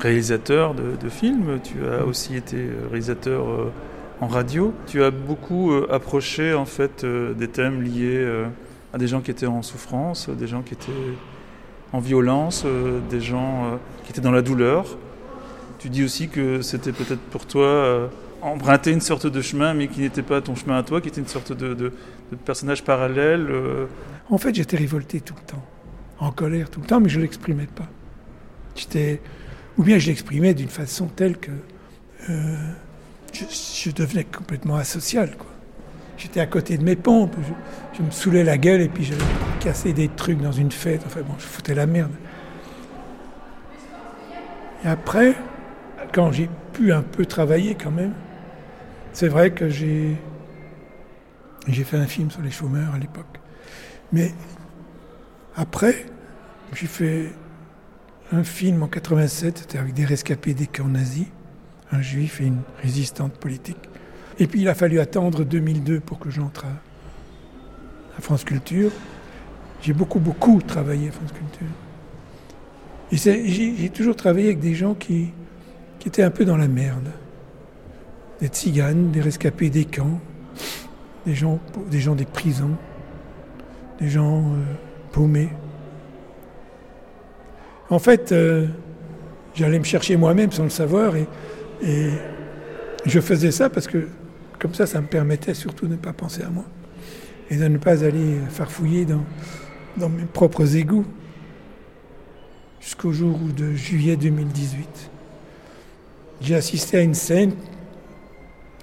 réalisateur 0.00 0.74
de, 0.74 0.94
de 1.02 1.08
films, 1.08 1.58
tu 1.64 1.86
as 1.86 2.04
aussi 2.04 2.36
été 2.36 2.56
euh, 2.58 2.86
réalisateur 2.90 3.44
en 4.20 4.26
radio. 4.26 4.74
Tu 4.86 5.02
as 5.02 5.10
beaucoup 5.10 5.72
approché 5.90 6.52
en 6.54 6.66
fait 6.66 7.04
des 7.04 7.48
thèmes 7.48 7.82
liés 7.82 8.24
à 8.92 8.98
des 8.98 9.08
gens 9.08 9.20
qui 9.20 9.30
étaient 9.32 9.46
en 9.46 9.62
souffrance, 9.62 10.28
des 10.28 10.46
gens 10.46 10.62
qui 10.62 10.74
étaient 10.74 10.92
en 11.92 11.98
violence, 11.98 12.64
des 13.10 13.20
gens 13.20 13.80
qui 14.04 14.12
étaient 14.12 14.20
dans 14.20 14.30
la 14.30 14.42
douleur. 14.42 14.84
Tu 15.80 15.88
dis 15.88 16.04
aussi 16.04 16.28
que 16.28 16.62
c'était 16.62 16.92
peut-être 16.92 17.20
pour 17.32 17.46
toi 17.46 18.08
emprunter 18.42 18.92
une 18.92 19.00
sorte 19.00 19.26
de 19.26 19.40
chemin, 19.42 19.74
mais 19.74 19.88
qui 19.88 20.02
n'était 20.02 20.22
pas 20.22 20.40
ton 20.40 20.54
chemin 20.54 20.76
à 20.78 20.84
toi, 20.84 21.00
qui 21.00 21.08
était 21.08 21.20
une 21.20 21.26
sorte 21.26 21.52
de, 21.52 21.74
de- 21.74 21.92
de 22.30 22.36
personnage 22.44 22.84
parallèle. 22.84 23.48
En 24.30 24.38
fait, 24.38 24.54
j'étais 24.54 24.76
révolté 24.76 25.20
tout 25.20 25.34
le 25.34 25.46
temps, 25.50 25.64
en 26.22 26.30
colère 26.30 26.70
tout 26.70 26.80
le 26.80 26.86
temps, 26.86 27.00
mais 27.00 27.08
je 27.08 27.18
ne 27.18 27.22
l'exprimais 27.22 27.66
pas. 27.66 27.88
J'étais, 28.76 29.20
ou 29.76 29.82
bien 29.82 29.98
je 29.98 30.06
l'exprimais 30.06 30.54
d'une 30.54 30.68
façon 30.68 31.06
telle 31.06 31.36
que 31.36 31.50
euh, 32.30 32.56
je, 33.32 33.90
devenais 33.90 34.24
complètement 34.24 34.76
asocial. 34.76 35.30
J'étais 36.16 36.40
à 36.40 36.46
côté 36.46 36.78
de 36.78 36.84
mes 36.84 36.94
pompes, 36.94 37.34
je, 37.42 37.98
je 37.98 38.02
me 38.02 38.10
saoulais 38.10 38.44
la 38.44 38.56
gueule 38.56 38.82
et 38.82 38.88
puis 38.88 39.04
j'allais 39.04 39.20
casser 39.60 39.92
des 39.92 40.08
trucs 40.08 40.40
dans 40.40 40.52
une 40.52 40.70
fête. 40.70 41.02
Enfin 41.06 41.22
bon, 41.22 41.34
je 41.38 41.44
foutais 41.44 41.74
la 41.74 41.86
merde. 41.86 42.12
Et 44.84 44.88
après, 44.88 45.34
quand 46.12 46.30
j'ai 46.30 46.48
pu 46.72 46.92
un 46.92 47.02
peu 47.02 47.26
travailler 47.26 47.74
quand 47.74 47.90
même, 47.90 48.12
c'est 49.12 49.28
vrai 49.28 49.50
que 49.50 49.68
j'ai 49.68 50.16
j'ai 51.68 51.84
fait 51.84 51.96
un 51.96 52.06
film 52.06 52.30
sur 52.30 52.42
les 52.42 52.50
chômeurs 52.50 52.94
à 52.94 52.98
l'époque. 52.98 53.38
Mais 54.12 54.32
après, 55.56 56.06
j'ai 56.74 56.86
fait 56.86 57.32
un 58.32 58.44
film 58.44 58.82
en 58.82 58.88
87, 58.88 59.58
c'était 59.58 59.78
avec 59.78 59.94
des 59.94 60.04
rescapés 60.04 60.54
des 60.54 60.66
camps 60.66 60.88
nazis, 60.88 61.26
un 61.90 62.00
juif 62.00 62.40
et 62.40 62.46
une 62.46 62.62
résistante 62.82 63.34
politique. 63.34 63.78
Et 64.38 64.46
puis 64.46 64.62
il 64.62 64.68
a 64.68 64.74
fallu 64.74 64.98
attendre 64.98 65.44
2002 65.44 66.00
pour 66.00 66.18
que 66.18 66.30
j'entre 66.30 66.64
à, 66.64 68.20
France 68.20 68.44
Culture. 68.44 68.90
J'ai 69.82 69.92
beaucoup, 69.92 70.18
beaucoup 70.18 70.62
travaillé 70.62 71.08
à 71.08 71.12
France 71.12 71.32
Culture. 71.32 71.66
J'ai 73.12 73.90
toujours 73.90 74.16
travaillé 74.16 74.46
avec 74.46 74.60
des 74.60 74.74
gens 74.74 74.94
qui, 74.94 75.32
étaient 76.06 76.22
un 76.22 76.30
peu 76.30 76.44
dans 76.44 76.56
la 76.56 76.68
merde. 76.68 77.10
Des 78.40 78.48
tziganes, 78.48 79.10
des 79.10 79.20
rescapés 79.20 79.70
des 79.70 79.84
camps, 79.84 80.20
des 81.26 81.34
gens, 81.34 81.60
des, 81.90 82.00
gens 82.00 82.14
des 82.14 82.24
prisons, 82.24 82.76
des 84.00 84.08
gens 84.08 84.40
euh, 84.40 84.56
paumés. 85.12 85.50
En 87.92 87.98
fait, 87.98 88.32
euh, 88.32 88.68
j'allais 89.54 89.78
me 89.78 89.84
chercher 89.84 90.16
moi-même 90.16 90.50
sans 90.50 90.62
le 90.62 90.70
savoir 90.70 91.14
et, 91.14 91.26
je 93.04 93.20
faisais 93.20 93.50
ça 93.50 93.68
parce 93.68 93.86
que 93.86 94.08
comme 94.58 94.72
ça, 94.72 94.86
ça 94.86 95.02
me 95.02 95.08
permettait 95.08 95.52
surtout 95.52 95.86
de 95.86 95.92
ne 95.92 95.98
pas 95.98 96.14
penser 96.14 96.42
à 96.42 96.48
moi 96.48 96.64
et 97.50 97.56
de 97.56 97.68
ne 97.68 97.76
pas 97.76 98.02
aller 98.02 98.38
farfouiller 98.48 99.04
dans, 99.04 99.22
dans 99.98 100.08
mes 100.08 100.24
propres 100.24 100.74
égouts 100.74 101.04
jusqu'au 102.80 103.12
jour 103.12 103.38
de 103.54 103.74
juillet 103.74 104.16
2018. 104.16 105.10
J'ai 106.40 106.54
assisté 106.54 106.96
à 106.96 107.02
une 107.02 107.14
scène 107.14 107.52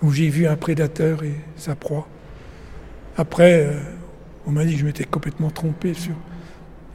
où 0.03 0.12
j'ai 0.12 0.30
vu 0.30 0.45
un 0.45 0.55
prédateur 0.55 1.24
et 1.24 1.34
sa 1.55 1.74
proie. 1.76 2.07
Après, 3.18 3.70
euh, 3.70 3.80
on 4.45 4.51
m'a 4.51 4.66
dit 4.66 4.74
que 4.74 4.80
je 4.82 4.86
m'étais 4.86 5.05
complètement 5.05 5.49
trompé 5.49 5.95
sur 5.95 6.14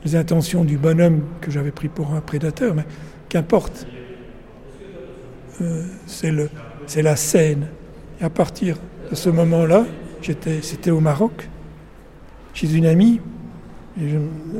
les 0.05 0.17
intentions 0.17 0.65
du 0.65 0.77
bonhomme 0.77 1.23
que 1.41 1.51
j'avais 1.51 1.71
pris 1.71 1.89
pour 1.89 2.13
un 2.15 2.21
prédateur, 2.21 2.75
mais 2.75 2.85
qu'importe. 3.29 3.87
Euh, 5.61 5.83
c'est 6.07 7.03
la 7.03 7.17
scène. 7.17 7.69
Et 8.21 8.25
à 8.25 8.31
partir 8.31 8.77
de 9.11 9.15
ce 9.15 9.31
moment-là, 9.31 9.85
c'était 10.63 10.91
au 10.91 11.01
Maroc, 11.01 11.49
chez 12.53 12.73
une 12.75 12.87
amie. 12.87 13.21
Et 14.01 14.09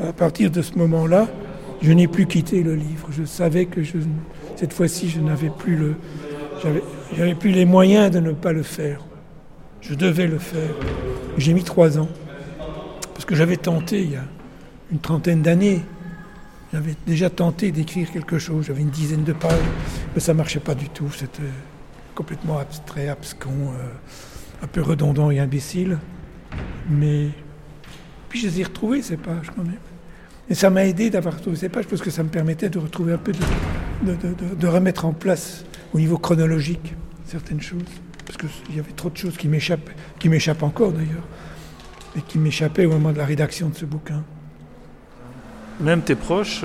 à 0.07 0.13
partir 0.13 0.51
de 0.51 0.63
ce 0.63 0.79
moment-là, 0.79 1.27
je 1.83 1.93
n'ai 1.93 2.09
plus 2.09 2.27
quitté 2.27 2.63
le 2.63 2.75
livre. 2.75 3.09
Je 3.11 3.25
savais 3.25 3.67
que 3.67 3.83
je, 3.83 3.99
cette 4.57 4.73
fois-ci, 4.73 5.09
je 5.09 5.21
n'avais 5.21 5.51
plus 5.51 5.77
le, 5.77 7.35
plus 7.35 7.51
les 7.51 7.65
moyens 7.65 8.11
de 8.11 8.21
ne 8.21 8.33
pas 8.33 8.53
le 8.53 8.63
faire. 8.63 9.01
Je 9.81 9.95
devais 9.95 10.27
le 10.27 10.39
faire. 10.39 10.71
J'ai 11.37 11.53
mis 11.53 11.65
trois 11.65 11.99
ans 11.99 12.09
parce 13.13 13.25
que 13.25 13.35
j'avais 13.35 13.57
tenté 13.57 14.03
il 14.03 14.13
y 14.13 14.17
a 14.17 14.25
une 14.91 14.99
trentaine 14.99 15.43
d'années. 15.43 15.83
J'avais 16.73 16.95
déjà 17.07 17.31
tenté 17.31 17.71
d'écrire 17.71 18.11
quelque 18.11 18.39
chose. 18.39 18.67
J'avais 18.67 18.83
une 18.83 18.91
dizaine 18.91 19.25
de 19.25 19.33
pages, 19.33 19.53
mais 20.15 20.21
ça 20.21 20.35
marchait 20.35 20.61
pas 20.61 20.75
du 20.75 20.89
tout. 20.89 21.11
C'était 21.11 21.43
complètement 22.15 22.59
abstrait, 22.59 23.09
abscon, 23.09 23.51
euh, 23.51 24.65
un 24.65 24.67
peu 24.67 24.83
redondant 24.83 25.31
et 25.31 25.39
imbécile. 25.39 25.99
Mais 26.89 27.29
puis 28.29 28.41
je 28.41 28.49
les 28.49 28.61
ai 28.63 29.03
ces 29.03 29.17
pages 29.17 29.53
quand 29.55 29.63
même. 29.63 29.79
Et 30.51 30.55
ça 30.55 30.69
m'a 30.69 30.85
aidé 30.85 31.09
d'avoir 31.09 31.37
retrouvé 31.37 31.57
ces 31.57 31.69
pages 31.69 31.87
parce 31.87 32.03
que 32.03 32.11
ça 32.11 32.23
me 32.23 32.29
permettait 32.29 32.69
de 32.69 32.79
retrouver 32.79 33.13
un 33.13 33.19
peu 33.19 33.33
de 34.03 34.67
remettre 34.67 35.05
en 35.05 35.13
place 35.13 35.65
au 35.93 35.99
niveau 35.99 36.19
chronologique 36.19 36.95
certaines 37.27 37.61
choses. 37.61 37.83
Parce 38.27 38.37
qu'il 38.37 38.77
y 38.77 38.81
avait 38.81 38.93
trop 38.93 39.11
de 39.11 39.17
choses 39.17 39.37
qui 39.37 39.49
m'échappent, 39.49 39.91
qui 40.19 40.29
m'échappent 40.29 40.63
encore 40.63 40.93
d'ailleurs, 40.93 41.27
et 42.17 42.23
qui 42.23 42.39
m'échappaient 42.39 42.87
au 42.87 42.91
moment 42.91 43.13
de 43.13 43.19
la 43.19 43.25
rédaction 43.25 43.69
de 43.69 43.77
ce 43.77 43.85
bouquin. 43.85 44.25
Même 45.81 46.03
tes 46.03 46.15
proches, 46.15 46.65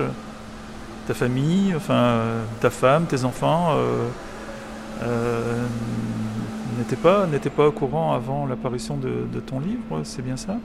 ta 1.06 1.14
famille, 1.14 1.74
enfin 1.74 2.20
ta 2.60 2.70
femme, 2.70 3.06
tes 3.06 3.24
enfants, 3.24 3.70
euh, 3.72 4.08
euh, 5.02 5.66
n'étaient 6.78 6.96
pas, 6.96 7.26
pas 7.56 7.66
au 7.66 7.72
courant 7.72 8.12
avant 8.12 8.46
l'apparition 8.46 8.96
de, 8.96 9.40
ton 9.40 9.60
livre, 9.60 10.02
c'est 10.04 10.22
bien 10.22 10.36
ça? 10.36 10.56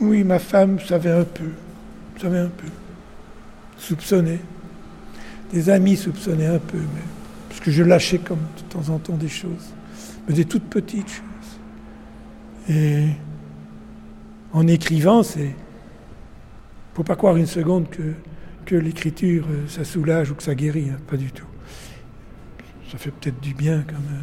Oui, 0.00 0.24
ma 0.24 0.38
femme 0.38 0.80
savait 0.80 1.10
un 1.12 1.24
peu, 1.24 1.50
savait 2.20 2.38
un 2.38 2.48
peu, 2.48 2.68
soupçonnait. 3.76 4.40
Des 5.52 5.68
amis 5.68 5.96
soupçonnaient 5.96 6.46
un 6.46 6.58
peu, 6.58 6.78
parce 7.48 7.60
que 7.60 7.70
je 7.70 7.82
lâchais 7.82 8.18
comme 8.18 8.38
de 8.38 8.62
temps 8.72 8.92
en 8.92 8.98
temps 8.98 9.16
des 9.16 9.28
choses, 9.28 9.74
mais 10.26 10.34
des 10.34 10.46
toutes 10.46 10.64
petites 10.64 11.08
choses. 11.08 12.72
Et 12.74 13.08
en 14.52 14.66
écrivant, 14.66 15.22
c'est, 15.22 15.54
faut 16.94 17.04
pas 17.04 17.16
croire 17.16 17.36
une 17.36 17.46
seconde 17.46 17.88
que 17.90 18.02
que 18.64 18.76
l'écriture 18.76 19.44
euh, 19.50 19.66
ça 19.66 19.82
soulage 19.84 20.30
ou 20.30 20.34
que 20.34 20.42
ça 20.42 20.54
guérit, 20.54 20.88
hein, 20.90 20.98
pas 21.10 21.16
du 21.16 21.32
tout. 21.32 21.46
Ça 22.90 22.96
fait 22.98 23.10
peut-être 23.10 23.40
du 23.40 23.54
bien 23.54 23.82
comme 23.82 23.96
euh, 23.96 24.20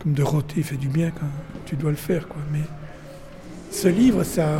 comme 0.00 0.12
de 0.14 0.22
rôter 0.22 0.62
fait 0.62 0.76
du 0.76 0.88
bien 0.88 1.10
quand 1.10 1.26
tu 1.66 1.76
dois 1.76 1.90
le 1.90 1.96
faire, 1.96 2.26
quoi. 2.28 2.40
Mais 2.52 2.60
ce 3.70 3.88
livre, 3.88 4.22
ça, 4.24 4.58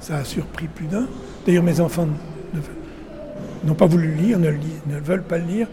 ça 0.00 0.16
a 0.16 0.24
surpris 0.24 0.66
plus 0.66 0.86
d'un. 0.86 1.06
D'ailleurs, 1.46 1.62
mes 1.62 1.80
enfants 1.80 2.06
ne- 2.54 3.68
n'ont 3.68 3.74
pas 3.74 3.86
voulu 3.86 4.08
le 4.08 4.14
lire, 4.14 4.38
ne, 4.38 4.50
ne 4.50 4.98
veulent 5.00 5.22
pas 5.22 5.38
le 5.38 5.44
lire, 5.44 5.68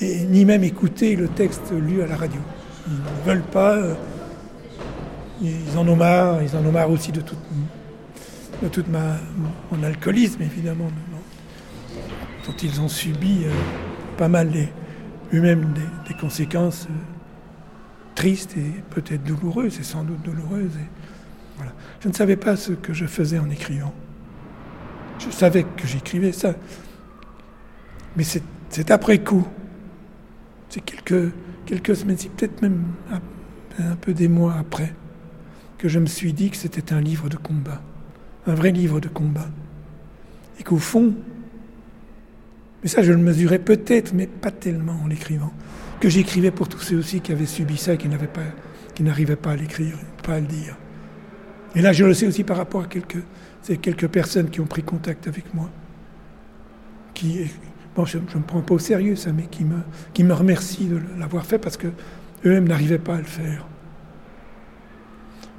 ni 0.00 0.44
même 0.44 0.62
écouter 0.64 1.16
le 1.16 1.28
texte 1.28 1.72
lu 1.72 2.02
à 2.02 2.06
la 2.06 2.16
radio. 2.16 2.40
Ils 2.86 2.92
ne 2.94 3.24
veulent 3.32 3.42
pas. 3.50 3.74
euh, 3.76 3.94
Ils 5.42 5.76
en 5.76 5.86
ont 5.88 5.96
marre. 5.96 6.42
Ils 6.42 6.56
en 6.56 6.64
ont 6.64 6.72
marre 6.72 6.90
aussi 6.90 7.12
de 7.12 7.20
toute, 7.20 7.38
de 8.62 8.68
toute 8.68 8.88
ma, 8.88 9.16
mon 9.70 9.82
alcoolisme, 9.82 10.42
évidemment, 10.42 10.84
dont- 10.86 12.52
ils 12.62 12.80
ont 12.80 12.88
subi 12.88 13.42
euh, 13.44 13.50
pas 14.16 14.28
mal 14.28 14.50
eux-mêmes 15.34 15.72
des, 15.74 16.08
des 16.14 16.18
conséquences 16.20 16.86
euh, 16.88 16.94
tristes 18.14 18.56
et 18.56 18.72
peut-être 18.90 19.24
douloureuses, 19.24 19.78
et 19.80 19.82
sans 19.82 20.04
doute 20.04 20.22
douloureuses. 20.22 20.76
et- 20.76 20.88
voilà. 21.56 21.72
Je 22.00 22.08
ne 22.08 22.12
savais 22.14 22.36
pas 22.36 22.56
ce 22.56 22.72
que 22.72 22.92
je 22.92 23.06
faisais 23.06 23.38
en 23.38 23.50
écrivant. 23.50 23.92
Je 25.18 25.30
savais 25.30 25.64
que 25.64 25.86
j'écrivais 25.86 26.32
ça. 26.32 26.54
Mais 28.16 28.24
c'est 28.24 28.90
après 28.90 29.18
coup. 29.18 29.46
C'est 30.68 30.80
quelques, 30.82 31.32
quelques 31.64 31.96
semaines, 31.96 32.16
peut-être 32.36 32.60
même 32.62 32.84
un 33.78 33.96
peu 33.96 34.12
des 34.14 34.28
mois 34.28 34.54
après, 34.58 34.94
que 35.78 35.88
je 35.88 35.98
me 35.98 36.06
suis 36.06 36.32
dit 36.32 36.50
que 36.50 36.56
c'était 36.56 36.92
un 36.92 37.00
livre 37.00 37.28
de 37.28 37.36
combat. 37.36 37.80
Un 38.46 38.54
vrai 38.54 38.70
livre 38.70 39.00
de 39.00 39.08
combat. 39.08 39.48
Et 40.58 40.62
qu'au 40.62 40.78
fond, 40.78 41.14
mais 42.82 42.88
ça 42.88 43.02
je 43.02 43.12
le 43.12 43.18
mesurais 43.18 43.58
peut-être, 43.58 44.12
mais 44.14 44.26
pas 44.26 44.50
tellement 44.50 45.00
en 45.02 45.06
l'écrivant, 45.06 45.52
que 46.00 46.08
j'écrivais 46.08 46.50
pour 46.50 46.68
tous 46.68 46.80
ceux 46.80 46.96
aussi 46.96 47.20
qui 47.20 47.32
avaient 47.32 47.46
subi 47.46 47.76
ça 47.76 47.94
et 47.94 47.98
qui 47.98 48.08
n'avaient 48.08 48.26
pas, 48.26 48.42
qui 48.94 49.02
n'arrivaient 49.02 49.36
pas 49.36 49.52
à 49.52 49.56
l'écrire, 49.56 49.96
pas 50.22 50.34
à 50.34 50.40
le 50.40 50.46
dire. 50.46 50.76
Et 51.74 51.82
là, 51.82 51.92
je 51.92 52.04
le 52.04 52.14
sais 52.14 52.26
aussi 52.26 52.44
par 52.44 52.56
rapport 52.56 52.82
à 52.82 52.86
quelques, 52.86 53.22
c'est 53.62 53.76
quelques 53.78 54.08
personnes 54.08 54.50
qui 54.50 54.60
ont 54.60 54.66
pris 54.66 54.82
contact 54.82 55.26
avec 55.26 55.52
moi, 55.52 55.68
qui, 57.12 57.50
bon, 57.94 58.04
je 58.04 58.18
ne 58.18 58.22
me 58.22 58.46
prends 58.46 58.62
pas 58.62 58.74
au 58.74 58.78
sérieux 58.78 59.16
ça, 59.16 59.32
mais 59.32 59.46
qui 59.50 59.64
me, 59.64 59.78
qui 60.14 60.22
me 60.22 60.32
remercient 60.32 60.86
de 60.86 61.00
l'avoir 61.18 61.44
fait 61.44 61.58
parce 61.58 61.76
que 61.76 61.88
eux-mêmes 62.44 62.68
n'arrivaient 62.68 62.98
pas 62.98 63.16
à 63.16 63.18
le 63.18 63.24
faire. 63.24 63.66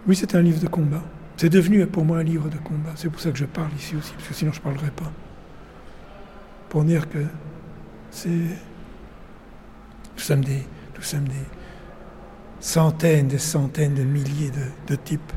Oui, 0.08 0.16
c'est 0.16 0.36
un 0.36 0.42
livre 0.42 0.62
de 0.62 0.68
combat. 0.68 1.04
C'est 1.38 1.50
devenu 1.50 1.86
pour 1.86 2.04
moi 2.04 2.18
un 2.18 2.24
livre 2.24 2.50
de 2.50 2.58
combat. 2.58 2.94
C'est 2.96 3.10
pour 3.10 3.22
ça 3.22 3.32
que 3.32 3.38
je 3.38 3.46
parle 3.46 3.72
ici 3.78 3.96
aussi, 3.96 4.12
parce 4.14 4.28
que 4.28 4.34
sinon 4.34 4.52
je 4.52 4.60
ne 4.60 4.64
parlerais 4.64 4.92
pas. 4.92 5.12
Pour 6.70 6.84
dire 6.84 7.08
que 7.08 7.20
c'est. 8.10 8.30
Nous 8.30 10.24
sommes 10.24 10.44
des, 10.44 10.64
nous 10.96 11.04
sommes 11.04 11.28
des 11.28 11.46
centaines, 12.60 13.28
des 13.28 13.38
centaines 13.38 13.94
de 13.94 14.04
milliers 14.04 14.50
de, 14.50 14.94
de 14.94 14.96
types 14.96 15.32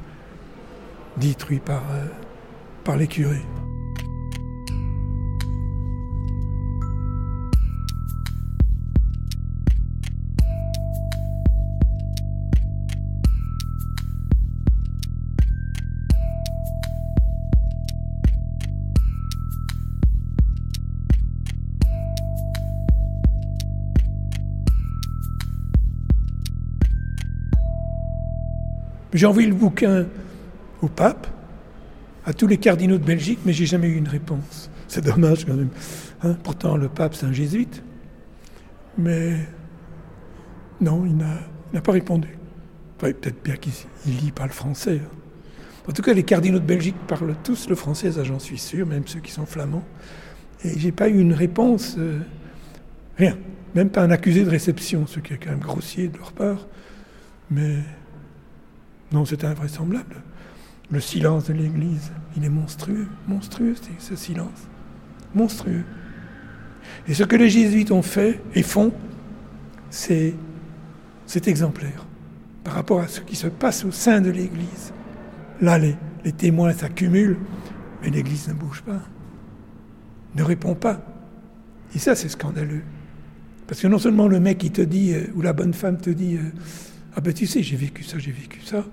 détruits 1.18 1.61
par, 1.61 1.82
euh, 1.92 2.07
par 2.82 2.96
les 2.96 3.07
curés. 3.07 3.44
J'ai 29.20 29.26
envoyé 29.26 29.48
le 29.48 29.54
bouquin 29.54 30.06
au 30.80 30.88
pape, 30.88 31.26
à 32.24 32.32
tous 32.32 32.46
les 32.46 32.56
cardinaux 32.56 32.96
de 32.96 33.04
Belgique, 33.04 33.40
mais 33.44 33.52
j'ai 33.52 33.66
jamais 33.66 33.86
eu 33.88 33.96
une 33.96 34.08
réponse. 34.08 34.70
C'est 34.88 35.04
dommage 35.04 35.44
quand 35.44 35.52
même. 35.52 35.68
hein. 36.22 36.38
Pourtant, 36.42 36.78
le 36.78 36.88
pape, 36.88 37.14
c'est 37.14 37.26
un 37.26 37.32
jésuite. 37.34 37.82
Mais 38.96 39.36
non, 40.80 41.04
il 41.04 41.14
n'a 41.18 41.80
pas 41.82 41.92
répondu. 41.92 42.38
Peut-être 42.96 43.42
bien 43.44 43.56
qu'il 43.56 43.74
il 44.06 44.16
lit 44.16 44.32
pas 44.32 44.44
le 44.46 44.52
français. 44.52 45.02
hein. 45.04 45.16
En 45.86 45.92
tout 45.92 46.00
cas, 46.00 46.14
les 46.14 46.22
cardinaux 46.22 46.58
de 46.58 46.64
Belgique 46.64 46.96
parlent 47.06 47.34
tous 47.44 47.68
le 47.68 47.74
français, 47.74 48.12
ça 48.12 48.24
j'en 48.24 48.38
suis 48.38 48.56
sûr, 48.56 48.86
même 48.86 49.06
ceux 49.06 49.20
qui 49.20 49.32
sont 49.32 49.44
flamands. 49.44 49.84
Et 50.64 50.78
j'ai 50.78 50.92
pas 50.92 51.10
eu 51.10 51.18
une 51.20 51.34
réponse 51.34 51.96
euh, 51.98 52.20
Rien. 53.18 53.36
Même 53.74 53.90
pas 53.90 54.00
un 54.02 54.10
accusé 54.12 54.44
de 54.44 54.48
réception, 54.50 55.06
ce 55.06 55.20
qui 55.20 55.34
est 55.34 55.36
quand 55.36 55.50
même 55.50 55.60
grossier 55.60 56.08
de 56.08 56.16
leur 56.16 56.32
part. 56.32 56.66
Mais 57.50 57.80
non, 59.12 59.24
c'est 59.24 59.44
invraisemblable. 59.44 60.16
Le 60.90 61.00
silence 61.00 61.46
de 61.46 61.52
l'Église, 61.52 62.11
il 62.36 62.44
est 62.44 62.50
monstrueux, 62.50 63.06
monstrueux 63.28 63.74
ce 63.98 64.16
silence, 64.16 64.68
monstrueux. 65.34 65.84
Et 67.06 67.14
ce 67.14 67.24
que 67.24 67.36
les 67.36 67.50
jésuites 67.50 67.92
ont 67.92 68.02
fait 68.02 68.40
et 68.54 68.62
font, 68.62 68.92
c'est 69.90 70.34
exemplaire 71.46 72.06
par 72.64 72.74
rapport 72.74 73.00
à 73.00 73.08
ce 73.08 73.20
qui 73.20 73.36
se 73.36 73.46
passe 73.46 73.84
au 73.84 73.92
sein 73.92 74.20
de 74.20 74.30
l'Église. 74.30 74.92
Là, 75.61 75.78
les, 75.78 75.96
témoins 76.32 76.72
s'accumulent, 76.72 77.38
mais 78.02 78.11
l'Église 78.11 78.48
ne 78.48 78.54
bouge 78.54 78.82
pas, 78.82 79.02
ne 80.34 80.42
répond 80.42 80.74
pas. 80.74 81.00
Et 81.94 81.98
ça, 81.98 82.14
c'est 82.14 82.28
scandaleux. 82.28 82.82
Parce 83.66 83.80
que 83.80 83.86
non 83.86 83.98
seulement 83.98 84.28
le 84.28 84.40
mec, 84.40 84.62
il 84.62 84.72
te 84.72 84.82
dit, 84.82 85.14
euh, 85.14 85.26
ou 85.34 85.42
la 85.42 85.52
bonne 85.52 85.74
femme 85.74 85.98
te 85.98 86.11
dit, 86.11 86.36
euh, 86.36 86.52
ah 87.16 87.20
ben 87.20 87.32
tu 87.32 87.46
sais, 87.46 87.62
j'ai 87.62 87.76
vécu 87.76 88.02
ça, 88.02 88.18
j'ai 88.18 88.32
vécu 88.32 88.61
ça. 88.62 88.84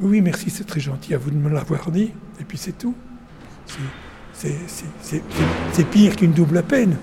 Oui, 0.00 0.20
merci, 0.20 0.50
c'est 0.50 0.64
très 0.64 0.80
gentil 0.80 1.14
à 1.14 1.18
vous 1.18 1.30
de 1.30 1.36
me 1.36 1.50
l'avoir 1.50 1.90
dit, 1.90 2.12
et 2.40 2.44
puis 2.44 2.56
c'est 2.56 2.76
tout. 2.78 2.94
C'est 4.32 5.90
pire 5.90 6.14
qu'une 6.16 6.32
double 6.32 6.62
peine. 6.62 6.96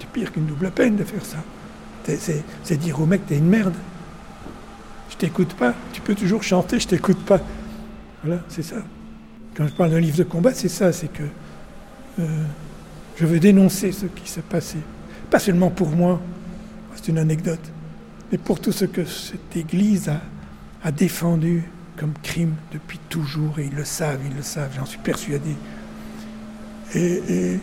C'est 0.00 0.08
pire 0.08 0.32
qu'une 0.32 0.46
double 0.46 0.70
peine 0.72 0.96
de 0.96 1.04
faire 1.04 1.24
ça. 1.24 1.38
C'est 2.04 2.76
dire 2.76 3.00
au 3.00 3.06
mec, 3.06 3.26
t'es 3.26 3.38
une 3.38 3.48
merde. 3.48 3.74
Je 5.10 5.16
t'écoute 5.16 5.54
pas. 5.54 5.74
Tu 5.92 6.00
peux 6.00 6.16
toujours 6.16 6.42
chanter, 6.42 6.80
je 6.80 6.88
t'écoute 6.88 7.24
pas. 7.24 7.40
Voilà, 8.24 8.42
c'est 8.48 8.62
ça. 8.62 8.76
Quand 9.54 9.66
je 9.68 9.72
parle 9.72 9.90
d'un 9.90 10.00
livre 10.00 10.16
de 10.16 10.24
combat, 10.24 10.52
c'est 10.54 10.68
ça, 10.68 10.92
c'est 10.92 11.12
que 11.12 11.22
euh, 12.18 12.44
je 13.16 13.26
veux 13.26 13.38
dénoncer 13.38 13.92
ce 13.92 14.06
qui 14.06 14.28
s'est 14.28 14.42
passé. 14.42 14.78
Pas 15.30 15.38
seulement 15.38 15.70
pour 15.70 15.90
moi, 15.90 16.20
c'est 16.96 17.08
une 17.08 17.18
anecdote, 17.18 17.60
mais 18.30 18.38
pour 18.38 18.60
tout 18.60 18.72
ce 18.72 18.84
que 18.84 19.04
cette 19.04 19.56
Église 19.56 20.08
a, 20.08 20.20
défendu 20.90 21.62
comme 21.96 22.14
crime 22.22 22.54
depuis 22.72 22.98
toujours, 23.08 23.58
et 23.58 23.66
ils 23.66 23.74
le 23.74 23.84
savent, 23.84 24.20
ils 24.26 24.34
le 24.34 24.42
savent, 24.42 24.72
j'en 24.76 24.86
suis 24.86 24.98
persuadé. 24.98 25.54
Et, 26.94 27.60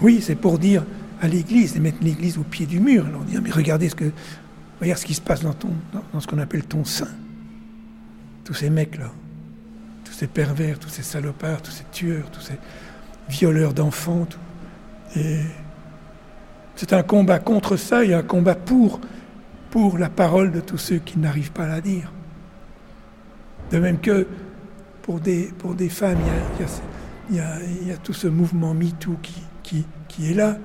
oui, 0.00 0.20
c'est 0.22 0.34
pour 0.34 0.58
dire 0.58 0.84
à 1.20 1.28
l'Église, 1.28 1.74
de 1.74 1.80
mettre 1.80 1.98
l'Église 2.02 2.36
au 2.36 2.42
pied 2.42 2.66
du 2.66 2.80
mur, 2.80 3.06
leur 3.10 3.22
dire, 3.22 3.40
mais 3.42 3.50
regardez 3.50 3.88
ce 3.88 3.94
que, 3.94 4.10
ce 4.80 5.04
qui 5.06 5.14
se 5.14 5.20
passe 5.20 5.42
dans, 5.42 5.54
ton, 5.54 5.70
dans 6.12 6.20
ce 6.20 6.26
qu'on 6.26 6.38
appelle 6.38 6.64
ton 6.64 6.84
sein. 6.84 7.08
Tous 8.44 8.54
ces 8.54 8.70
mecs-là, 8.70 9.12
tous 10.04 10.12
ces 10.12 10.26
pervers, 10.26 10.78
tous 10.78 10.88
ces 10.88 11.02
salopards, 11.02 11.62
tous 11.62 11.70
ces 11.70 11.84
tueurs, 11.92 12.28
tous 12.32 12.40
ces 12.40 12.58
violeurs 13.28 13.72
d'enfants. 13.72 14.26
Et 15.14 15.40
c'est 16.74 16.92
un 16.92 17.04
combat 17.04 17.38
contre 17.38 17.76
ça 17.76 18.04
et 18.04 18.12
un 18.12 18.22
combat 18.22 18.56
pour, 18.56 19.00
pour 19.72 19.96
la 19.96 20.10
parole 20.10 20.52
de 20.52 20.60
tous 20.60 20.76
ceux 20.76 20.98
qui 20.98 21.18
n'arrivent 21.18 21.50
pas 21.50 21.64
à 21.64 21.68
la 21.68 21.80
dire. 21.80 22.12
De 23.70 23.78
même 23.78 23.98
que 23.98 24.26
pour 25.00 25.18
des, 25.18 25.44
pour 25.58 25.74
des 25.74 25.88
femmes, 25.88 26.18
il 27.30 27.36
y, 27.36 27.40
a, 27.40 27.96
tout 27.96 28.12
ce 28.12 28.28
mouvement 28.28 28.74
MeToo 28.74 29.16
qui, 29.22 29.42
qui, 29.62 29.86
qui 30.08 30.30
est 30.30 30.34
là. 30.34 30.58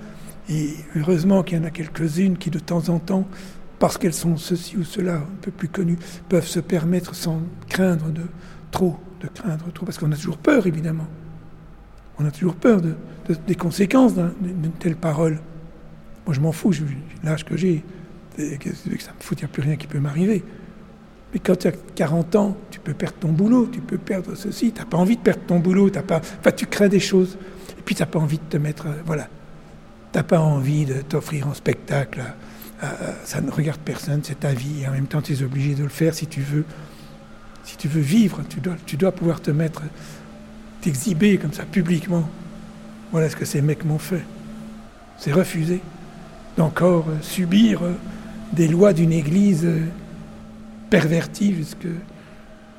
Et 0.49 0.75
heureusement 0.97 1.41
qu'il 1.41 1.57
y 1.57 1.61
en 1.61 1.63
a 1.63 1.69
quelques-unes 1.69 2.37
qui, 2.37 2.49
de 2.49 2.59
temps 2.59 2.89
en 2.89 2.99
temps, 2.99 3.25
parce 3.79 3.97
qu'elles 3.97 4.13
sont 4.13 4.35
ceci 4.35 4.75
ou 4.75 4.83
cela, 4.83 5.15
un 5.15 5.37
peu 5.41 5.51
plus 5.51 5.69
connues, 5.69 5.99
peuvent 6.27 6.45
se 6.45 6.59
permettre 6.59 7.15
sans 7.15 7.39
craindre 7.69 8.09
de 8.11 8.23
trop, 8.71 8.97
de 9.21 9.27
craindre 9.29 9.71
trop, 9.71 9.85
parce 9.85 9.97
qu'on 9.97 10.11
a 10.11 10.17
toujours 10.17 10.37
peur, 10.37 10.67
évidemment. 10.67 11.07
On 12.19 12.25
a 12.25 12.31
toujours 12.31 12.55
peur 12.55 12.81
de, 12.81 12.95
des 13.47 13.55
conséquences 13.55 14.15
d'une 14.15 14.71
telle 14.79 14.97
parole. 14.97 15.39
Moi, 16.25 16.33
je 16.33 16.41
m'en 16.41 16.51
fous, 16.51 16.73
l'âge 17.23 17.45
que 17.45 17.55
j'ai, 17.55 17.85
que 18.37 18.69
ça 18.69 19.11
me 19.11 19.31
il 19.31 19.37
n'y 19.37 19.43
a 19.43 19.47
plus 19.47 19.61
rien 19.61 19.75
qui 19.75 19.87
peut 19.87 19.99
m'arriver. 19.99 20.43
Mais 21.33 21.39
quand 21.39 21.57
tu 21.57 21.67
as 21.67 21.71
40 21.71 22.35
ans, 22.35 22.57
tu 22.71 22.79
peux 22.79 22.93
perdre 22.93 23.17
ton 23.19 23.31
boulot, 23.31 23.67
tu 23.67 23.81
peux 23.81 23.97
perdre 23.97 24.35
ceci, 24.35 24.71
tu 24.71 24.79
n'as 24.79 24.85
pas 24.85 24.97
envie 24.97 25.17
de 25.17 25.21
perdre 25.21 25.41
ton 25.45 25.59
boulot, 25.59 25.89
as 25.95 26.01
pas, 26.01 26.21
enfin, 26.39 26.51
tu 26.51 26.65
crées 26.67 26.89
des 26.89 26.99
choses, 26.99 27.37
et 27.77 27.81
puis 27.83 27.95
tu 27.95 28.01
n'as 28.01 28.07
pas 28.07 28.19
envie 28.19 28.37
de 28.37 28.43
te 28.49 28.57
mettre, 28.57 28.87
euh, 28.87 29.01
voilà, 29.05 29.27
tu 30.13 30.17
n'as 30.17 30.23
pas 30.23 30.39
envie 30.39 30.85
de 30.85 31.01
t'offrir 31.01 31.47
un 31.47 31.53
spectacle, 31.53 32.23
ça 33.23 33.41
ne 33.41 33.49
regarde 33.49 33.79
personne, 33.79 34.21
c'est 34.23 34.41
ta 34.41 34.53
vie, 34.53 34.83
et 34.83 34.87
en 34.87 34.91
même 34.91 35.07
temps 35.07 35.19
tu 35.19 35.33
es 35.33 35.41
obligé 35.41 35.73
de 35.73 35.81
le 35.81 35.89
faire 35.89 36.13
si 36.13 36.27
tu 36.27 36.41
veux, 36.41 36.63
si 37.63 37.75
tu 37.75 37.87
veux 37.87 38.01
vivre, 38.01 38.43
tu 38.47 38.59
dois, 38.59 38.75
tu 38.85 38.97
dois 38.97 39.11
pouvoir 39.11 39.41
te 39.41 39.49
mettre 39.49 39.81
exhibé 40.87 41.37
comme 41.37 41.53
ça 41.53 41.63
publiquement. 41.63 42.27
Voilà 43.11 43.29
ce 43.29 43.35
que 43.35 43.45
ces 43.45 43.61
mecs 43.61 43.85
m'ont 43.85 43.99
fait. 43.99 44.23
C'est 45.19 45.31
refuser 45.31 45.81
d'encore 46.57 47.07
euh, 47.09 47.21
subir 47.21 47.83
euh, 47.83 47.93
des 48.53 48.67
lois 48.67 48.93
d'une 48.93 49.11
église 49.11 49.67
pervertie 50.89 51.55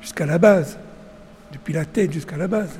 jusqu'à 0.01 0.25
la 0.25 0.37
base, 0.37 0.79
depuis 1.51 1.73
la 1.73 1.85
tête 1.85 2.11
jusqu'à 2.11 2.37
la 2.37 2.47
base. 2.47 2.79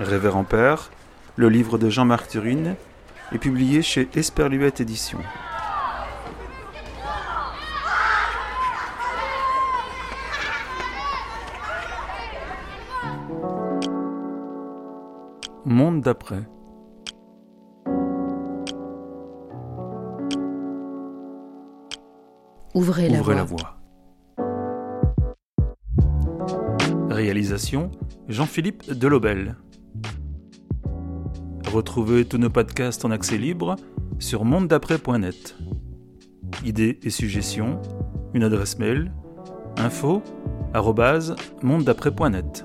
Révérend 0.00 0.44
Père, 0.44 0.90
le 1.36 1.48
livre 1.48 1.76
de 1.78 1.90
Jean-Marc 1.90 2.28
Turine 2.28 2.76
est 3.32 3.38
publié 3.38 3.82
chez 3.82 4.08
Esperluette 4.14 4.80
Éditions. 4.80 5.18
Monde 15.64 16.00
d'après. 16.00 16.44
Ouvrez, 22.78 23.08
la, 23.08 23.20
la 23.34 23.42
voie. 23.42 23.76
Réalisation 27.10 27.90
Jean-Philippe 28.28 28.92
Delobel. 28.92 29.56
Retrouvez 31.72 32.24
tous 32.24 32.38
nos 32.38 32.50
podcasts 32.50 33.04
en 33.04 33.10
accès 33.10 33.36
libre 33.36 33.74
sur 34.20 34.44
mondedaprès.net. 34.44 35.56
Idées 36.64 37.00
et 37.02 37.10
suggestions, 37.10 37.82
une 38.32 38.44
adresse 38.44 38.78
mail 38.78 39.10
info 39.76 40.22
mondedaprès.net. 41.64 42.64